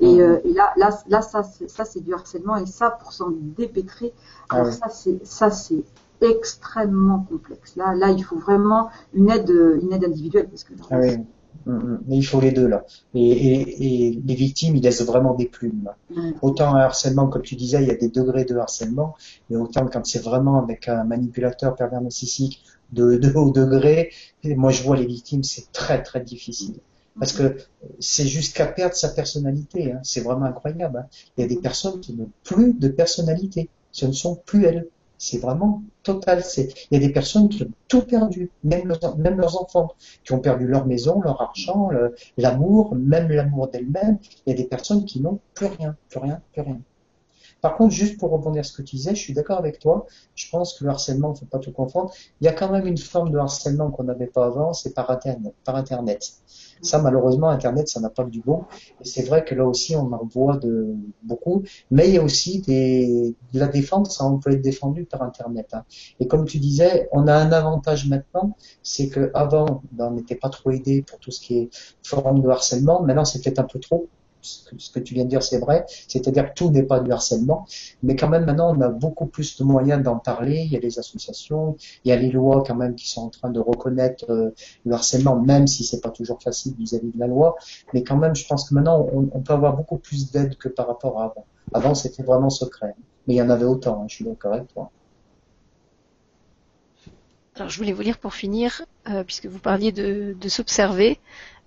[0.00, 2.56] Et, et, là, là, là, ça, c'est, du harcèlement.
[2.56, 4.12] Et ça, pour s'en dépêtrer,
[4.48, 5.82] ah alors ça, c'est, ça, c'est
[6.20, 7.74] extrêmement complexe.
[7.74, 11.00] Là, là, il faut vraiment une aide, une aide individuelle parce que ah
[11.66, 12.84] mais il faut les deux là.
[13.14, 15.90] Et, les victimes, ils laissent vraiment des plumes.
[16.42, 19.14] Autant un harcèlement, comme tu disais, il y a des degrés de harcèlement,
[19.50, 22.62] mais autant quand c'est vraiment avec un manipulateur pervers narcissique
[22.92, 24.10] de, de haut degré,
[24.44, 26.76] moi je vois les victimes, c'est très très difficile.
[27.18, 27.56] Parce que
[27.98, 29.92] c'est jusqu'à perdre sa personnalité.
[29.92, 30.00] Hein.
[30.02, 30.98] C'est vraiment incroyable.
[30.98, 31.06] Hein.
[31.36, 33.68] Il y a des personnes qui n'ont plus de personnalité.
[33.90, 34.86] Ce ne sont plus elles.
[35.18, 36.42] C'est vraiment total.
[36.56, 39.92] il y a des personnes qui ont tout perdu, même leurs, même leurs enfants,
[40.24, 41.90] qui ont perdu leur maison, leur argent,
[42.36, 44.18] l'amour, même l'amour d'elles-mêmes.
[44.46, 46.80] Il y a des personnes qui n'ont plus rien, plus rien, plus rien.
[47.60, 50.06] Par contre, juste pour rebondir ce que tu disais, je suis d'accord avec toi.
[50.34, 52.12] Je pense que le harcèlement, faut pas tout confondre.
[52.40, 55.10] Il y a quand même une forme de harcèlement qu'on n'avait pas avant, c'est par
[55.10, 56.22] internet.
[56.82, 58.64] Ça, malheureusement, Internet, ça n'a pas du bon.
[59.00, 61.62] Et c'est vrai que là aussi, on en voit de beaucoup.
[61.90, 65.68] Mais il y a aussi des, de la défense, on peut être défendu par Internet.
[65.72, 65.84] Hein.
[66.20, 70.36] Et comme tu disais, on a un avantage maintenant, c'est que avant, ben, on n'était
[70.36, 71.70] pas trop aidé pour tout ce qui est
[72.02, 73.02] forme de harcèlement.
[73.02, 74.08] Maintenant, c'est peut-être un peu trop
[74.78, 75.84] ce que tu viens de dire, c'est vrai.
[76.08, 77.66] C'est-à-dire que tout n'est pas du harcèlement,
[78.02, 80.62] mais quand même maintenant on a beaucoup plus de moyens d'en parler.
[80.66, 83.30] Il y a les associations, il y a les lois quand même qui sont en
[83.30, 84.50] train de reconnaître euh,
[84.84, 87.56] le harcèlement, même si c'est pas toujours facile vis-à-vis de la loi.
[87.92, 90.86] Mais quand même, je pense que maintenant on, peut avoir beaucoup plus d'aide que par
[90.86, 91.46] rapport à avant.
[91.72, 92.94] Avant, c'était vraiment secret,
[93.26, 94.02] mais il y en avait autant.
[94.02, 94.90] Hein, je suis d'accord avec toi.
[97.56, 101.18] Alors, je voulais vous lire pour finir, euh, puisque vous parliez de, s'observer,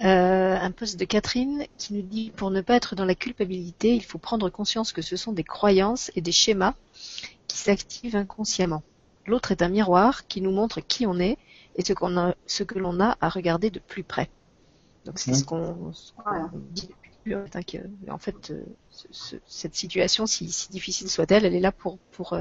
[0.03, 3.95] euh, un poste de Catherine qui nous dit pour ne pas être dans la culpabilité,
[3.95, 6.75] il faut prendre conscience que ce sont des croyances et des schémas
[7.47, 8.83] qui s'activent inconsciemment.
[9.25, 11.37] L'autre est un miroir qui nous montre qui on est
[11.75, 14.29] et ce, qu'on a, ce que l'on a à regarder de plus près.
[15.05, 15.93] Donc c'est ce qu'on
[16.71, 16.89] dit
[17.23, 17.35] depuis
[18.09, 18.63] en fait, euh,
[19.47, 22.33] cette situation, si, difficile soit-elle, elle est là pour, pour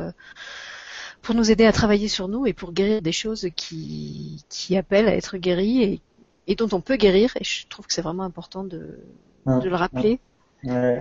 [1.22, 5.08] pour nous aider à travailler sur nous et pour guérir des choses qui, qui appellent
[5.08, 6.00] à être guéries et,
[6.46, 7.32] et dont on peut guérir.
[7.38, 8.98] Et je trouve que c'est vraiment important de,
[9.46, 10.20] de le rappeler.
[10.66, 10.98] Euh,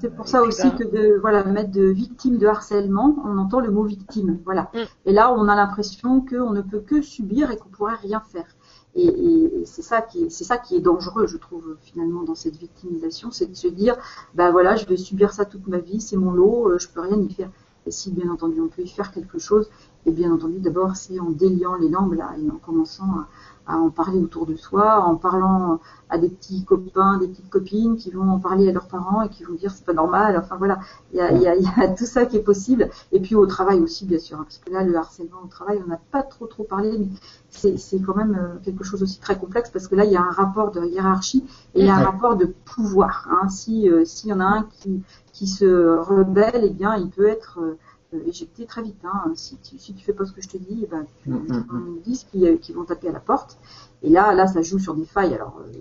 [0.00, 3.70] c'est pour ça aussi que de voilà mettre de victime de harcèlement, on entend le
[3.70, 4.70] mot victime, voilà.
[4.74, 4.78] Mm.
[5.06, 8.46] Et là, on a l'impression qu'on ne peut que subir et qu'on pourrait rien faire.
[8.94, 12.34] Et, et c'est ça qui est, c'est ça qui est dangereux, je trouve finalement dans
[12.34, 13.96] cette victimisation, c'est de se dire,
[14.34, 17.00] ben voilà, je vais subir ça toute ma vie, c'est mon lot, euh, je peux
[17.00, 17.50] rien y faire.
[17.86, 19.68] Et si bien entendu on peut y faire quelque chose,
[20.06, 23.28] Et bien entendu, d'abord, c'est en déliant les langues là et en commençant à,
[23.66, 27.96] à en parler autour de soi, en parlant à des petits copains, des petites copines
[27.96, 30.36] qui vont en parler à leurs parents et qui vont dire c'est pas normal.
[30.38, 30.78] Enfin voilà,
[31.12, 32.88] il y a, y, a, y a, tout ça qui est possible.
[33.12, 35.80] Et puis au travail aussi, bien sûr, hein, parce que là, le harcèlement au travail,
[35.84, 37.08] on n'a pas trop trop parlé, mais
[37.50, 40.22] c'est quand même euh, quelque chose aussi très complexe parce que là, il y a
[40.22, 41.44] un rapport de hiérarchie
[41.74, 43.28] et il y a un rapport de pouvoir.
[43.30, 43.48] Hein.
[43.48, 45.02] Si euh, s'il y en a un qui,
[45.32, 47.78] qui se rebelle, eh bien, il peut être euh,
[48.14, 49.04] euh, éjecter très vite.
[49.04, 49.32] Hein.
[49.34, 51.34] Si, tu, si tu fais pas ce que je te dis, eh ben, tu, mm,
[51.34, 52.02] mm, mm.
[52.02, 53.58] qui, qui, vont taper à la porte.
[54.02, 55.72] Et là, là, ça joue sur des failles, alors euh,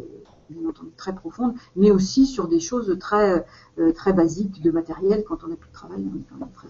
[0.49, 3.45] bien entendu très profondes, mais aussi sur des choses très
[3.77, 5.23] euh, très basiques de matériel.
[5.27, 6.68] Quand on n'a plus de travail, on est quand même très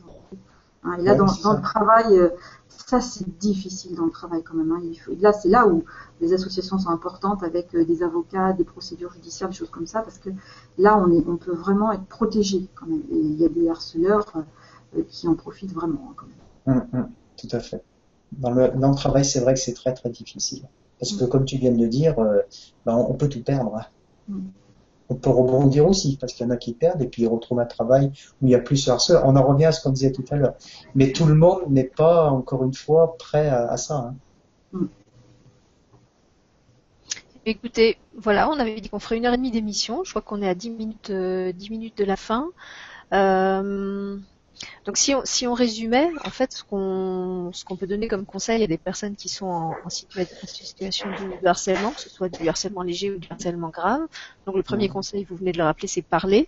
[0.83, 0.97] hein.
[0.99, 2.29] Et là, dans, dans le travail, euh,
[2.67, 4.73] ça c'est difficile dans le travail quand même.
[4.73, 4.81] Hein.
[4.83, 5.85] Il faut, là, c'est là où
[6.19, 10.17] les associations sont importantes avec des avocats, des procédures judiciaires, des choses comme ça, parce
[10.17, 10.31] que
[10.77, 13.03] là, on, est, on peut vraiment être protégé quand même.
[13.09, 14.25] Et il y a des harceleurs
[15.09, 16.77] qui en profitent vraiment hein, quand même.
[16.77, 17.83] Hum, hum, tout à fait.
[18.31, 20.63] Dans le, dans le travail, c'est vrai que c'est très très difficile.
[20.99, 21.29] Parce que hum.
[21.29, 22.41] comme tu viens de le dire, euh,
[22.85, 23.75] ben, on peut tout perdre.
[24.29, 24.35] Hein.
[25.09, 27.59] On peut rebondir aussi, parce qu'il y en a qui perdent et puis ils retrouvent
[27.59, 29.21] un travail où il y a plus de harcèlement.
[29.25, 30.55] On en revient à ce qu'on disait tout à l'heure.
[30.95, 34.13] Mais tout le monde n'est pas, encore une fois, prêt à, ça.
[34.73, 34.87] Hein.
[37.45, 40.03] Écoutez, voilà, on avait dit qu'on ferait une heure et demie d'émission.
[40.03, 42.49] Je crois qu'on est à 10 minutes, euh, 10 minutes de la fin.
[43.13, 44.17] Euh,
[44.85, 48.25] donc si on, si on résumait, en fait, ce qu'on ce qu'on peut donner comme
[48.25, 52.47] conseil à des personnes qui sont en, en, situation de, harcèlement, que ce soit du
[52.47, 54.01] harcèlement léger ou du harcèlement grave.
[54.45, 56.47] Donc le premier conseil, vous venez de le rappeler, c'est parler.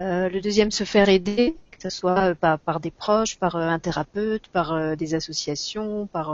[0.00, 3.56] Euh, le deuxième, se faire aider, que ce soit euh, par, par des proches, par
[3.56, 6.30] euh, un thérapeute, par euh, des associations, par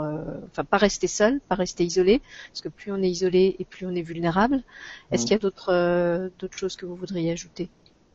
[0.51, 3.85] enfin pas rester seul, pas rester isolé, parce que plus on est isolé et plus
[3.85, 4.61] on est vulnérable.
[5.11, 7.69] Est-ce qu'il y a d'autres d'autres choses que vous voudriez ajouter?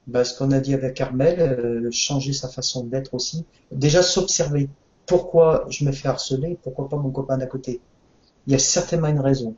[0.07, 3.45] Bah, ce qu'on a dit avec Armel, euh, changer sa façon d'être aussi.
[3.71, 4.69] Déjà s'observer.
[5.07, 6.59] Pourquoi je me fais harceler?
[6.63, 7.81] Pourquoi pas mon copain d'à côté?
[8.47, 9.55] Il y a certainement une raison.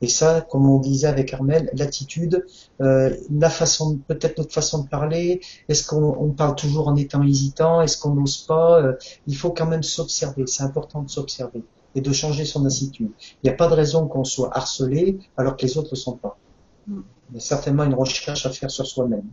[0.00, 2.46] Et ça, comme on disait avec Armel, l'attitude,
[2.80, 5.40] euh, la façon, peut-être notre façon de parler.
[5.68, 7.82] Est-ce qu'on parle toujours en étant hésitant?
[7.82, 8.80] Est-ce qu'on n'ose pas?
[8.80, 8.92] Euh,
[9.26, 10.44] Il faut quand même s'observer.
[10.46, 11.64] C'est important de s'observer
[11.96, 13.10] et de changer son attitude.
[13.42, 15.96] Il n'y a pas de raison qu'on soit harcelé alors que les autres ne le
[15.96, 16.38] sont pas.
[16.86, 17.00] Mm.
[17.30, 19.24] Il y a certainement une recherche à faire sur soi-même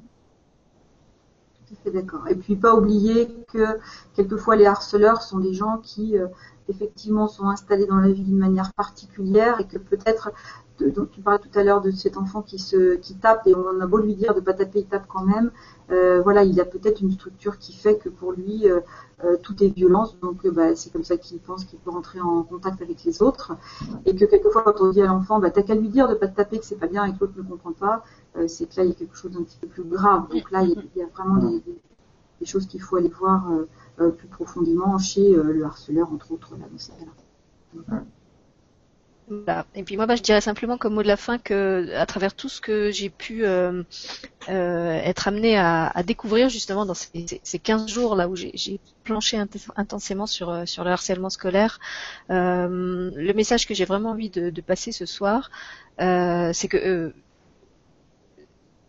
[1.86, 2.28] d'accord.
[2.28, 3.78] Et puis pas oublier que
[4.16, 6.28] quelquefois les harceleurs sont des gens qui euh,
[6.68, 10.32] effectivement sont installés dans la vie d'une manière particulière et que peut-être
[10.80, 13.80] dont tu parlais tout à l'heure de cet enfant qui se qui tape et on
[13.80, 15.52] a beau lui dire de pas taper, il tape quand même.
[15.92, 18.82] Euh, voilà, il a peut-être une structure qui fait que pour lui euh,
[19.24, 22.44] euh tout est violence, donc bah, c'est comme ça qu'il pense qu'il peut rentrer en
[22.44, 23.54] contact avec les autres
[24.06, 26.28] et que quelquefois quand on dit à l'enfant, bah t'as qu'à lui dire de pas
[26.28, 28.04] te taper que c'est pas bien et que l'autre ne comprend pas,
[28.48, 30.28] c'est que là il y a quelque chose d'un petit peu plus grave.
[30.30, 31.62] Donc là il y a, vraiment des,
[32.46, 33.48] choses qu'il faut aller voir
[34.18, 37.12] plus profondément chez le harceleur entre autres là dans cas-là.
[39.74, 42.36] Et puis moi, bah, je dirais simplement comme mot de la fin que, à travers
[42.36, 43.82] tout ce que j'ai pu euh,
[44.50, 48.80] euh, être amené à, à, découvrir justement dans ces, ces 15 jours là où j'ai
[49.04, 49.42] planché
[49.76, 51.80] intensément sur euh, sur le harcèlement scolaire,
[52.30, 55.50] euh, le message que j'ai vraiment envie de, de, passer ce soir,
[56.02, 57.14] euh, c'est que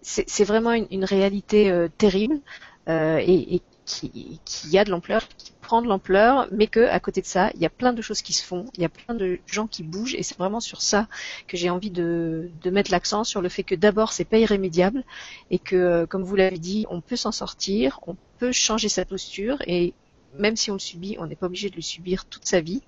[0.03, 2.41] c'est vraiment une, une réalité terrible
[2.87, 7.27] et, et qui, qui, a de l'ampleur, qui prendre l'ampleur, mais que à côté de
[7.27, 9.39] ça, il y a plein de choses qui se font, il y a plein de
[9.47, 11.09] gens qui bougent, et c'est vraiment sur ça
[11.49, 15.03] que j'ai envie de, de mettre l'accent sur le fait que d'abord c'est pas irrémédiable
[15.51, 19.59] et que, comme vous l'avez dit, on peut s'en sortir, on peut changer sa posture
[19.67, 19.95] et
[20.39, 22.83] même si on le subit, on n'est pas obligé de le subir toute sa vie.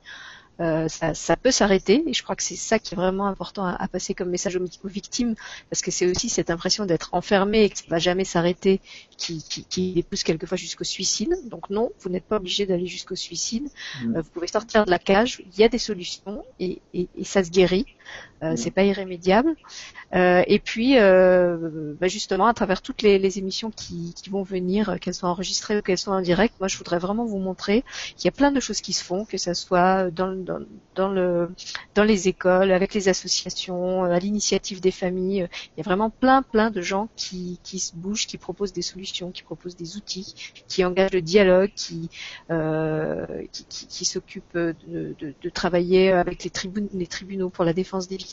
[0.60, 3.64] Euh, ça, ça, peut s'arrêter et je crois que c'est ça qui est vraiment important
[3.64, 5.36] à, passer comme message aux, victimes
[5.70, 8.80] parce que c'est aussi cette impression d'être enfermé et que ça va jamais s'arrêter
[9.16, 11.32] qui, qui, qui les pousse quelquefois jusqu'au suicide.
[11.44, 13.68] Donc non, vous n'êtes pas obligé d'aller jusqu'au suicide.
[14.02, 14.16] Mm.
[14.16, 15.42] Euh, vous pouvez sortir de la cage.
[15.52, 17.86] Il y a des solutions et, et, et ça se guérit.
[18.42, 18.56] Euh, mm.
[18.56, 19.54] C'est pas irrémédiable.
[20.14, 24.42] Euh, et puis, euh, bah justement, à travers toutes les, les émissions qui, qui, vont
[24.42, 27.84] venir, qu'elles soient enregistrées ou qu'elles soient en direct, moi, je voudrais vraiment vous montrer
[28.16, 30.60] qu'il y a plein de choses qui se font, que ça soit dans, dans,
[30.94, 31.50] dans, le,
[31.94, 35.48] dans les écoles, avec les associations, à l'initiative des familles.
[35.76, 38.82] Il y a vraiment plein, plein de gens qui, qui se bougent, qui proposent des
[38.82, 40.34] solutions, qui proposent des outils,
[40.68, 42.08] qui engagent le dialogue, qui,
[42.50, 47.64] euh, qui, qui, qui s'occupent de, de, de, travailler avec les, tribunaux, les tribunaux pour
[47.64, 48.27] la défense des victimes.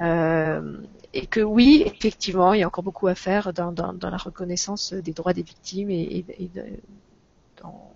[0.00, 0.76] Euh,
[1.12, 5.12] et que oui, effectivement, il y a encore beaucoup à faire dans, la reconnaissance des
[5.12, 6.24] droits des victimes et,
[7.62, 7.94] dans,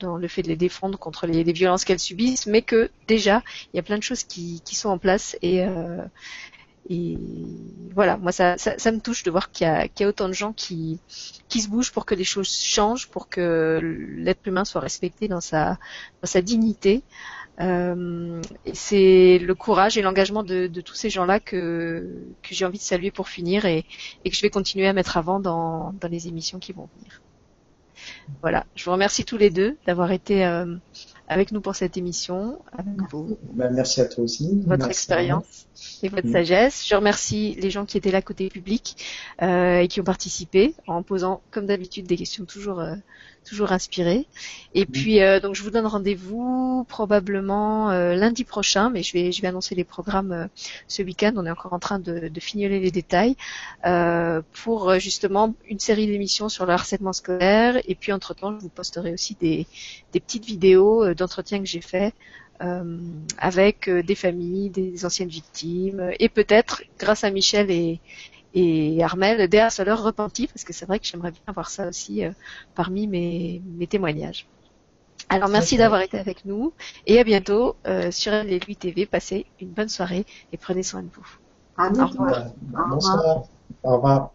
[0.00, 3.76] dans, le fait de les défendre contre les, violences qu'elles subissent, mais que déjà, il
[3.76, 6.04] y a plein de choses qui, sont en place et, euh,
[7.94, 11.00] voilà, moi ça, me touche de voir qu'il y, y a autant de gens qui,
[11.48, 13.80] qui se bougent pour que les choses changent, pour que
[14.16, 15.78] l'être humain soit respecté dans sa,
[16.22, 17.02] dans sa dignité.
[17.60, 18.40] Euh,
[18.72, 22.08] c'est le courage et l'engagement de, de, tous ces gens-là que,
[22.42, 23.84] que j'ai envie de saluer pour finir et,
[24.24, 27.20] et, que je vais continuer à mettre avant dans, dans les émissions qui vont venir.
[28.42, 30.76] Voilà, je vous remercie tous les deux d'avoir été euh,
[31.28, 32.58] avec nous pour cette émission.
[33.52, 34.62] Ben, merci à toi aussi.
[34.66, 35.66] Votre expérience
[36.02, 36.32] et votre mm.
[36.32, 36.86] sagesse.
[36.86, 39.04] Je remercie les gens qui étaient là côté public
[39.42, 42.94] euh, et qui ont participé en posant, comme d'habitude, des questions toujours euh,
[43.48, 44.26] toujours inspirées.
[44.74, 44.86] Et mm.
[44.86, 49.42] puis euh, donc je vous donne rendez-vous probablement euh, lundi prochain, mais je vais je
[49.42, 50.46] vais annoncer les programmes euh,
[50.86, 51.32] ce week-end.
[51.36, 53.36] On est encore en train de, de fignoler les détails
[54.64, 57.80] pour justement une série d'émissions sur le harcèlement scolaire.
[57.86, 59.66] Et puis entre temps, je vous posterai aussi des
[60.12, 62.12] des petites vidéos d'entretien que j'ai fait
[62.60, 62.98] euh,
[63.38, 68.00] avec euh, des familles, des anciennes victimes, et peut-être, grâce à Michel et,
[68.54, 72.24] et Armel, des harceleurs repentis, parce que c'est vrai que j'aimerais bien voir ça aussi
[72.24, 72.30] euh,
[72.74, 74.46] parmi mes, mes témoignages.
[75.28, 76.72] Alors merci d'avoir été avec nous
[77.04, 77.76] et à bientôt
[78.10, 79.04] sur LLUI TV.
[79.04, 81.26] Passez une bonne soirée et prenez soin de vous.
[81.76, 82.46] À Au revoir.
[82.62, 83.42] Bonsoir.
[83.82, 84.32] Au revoir.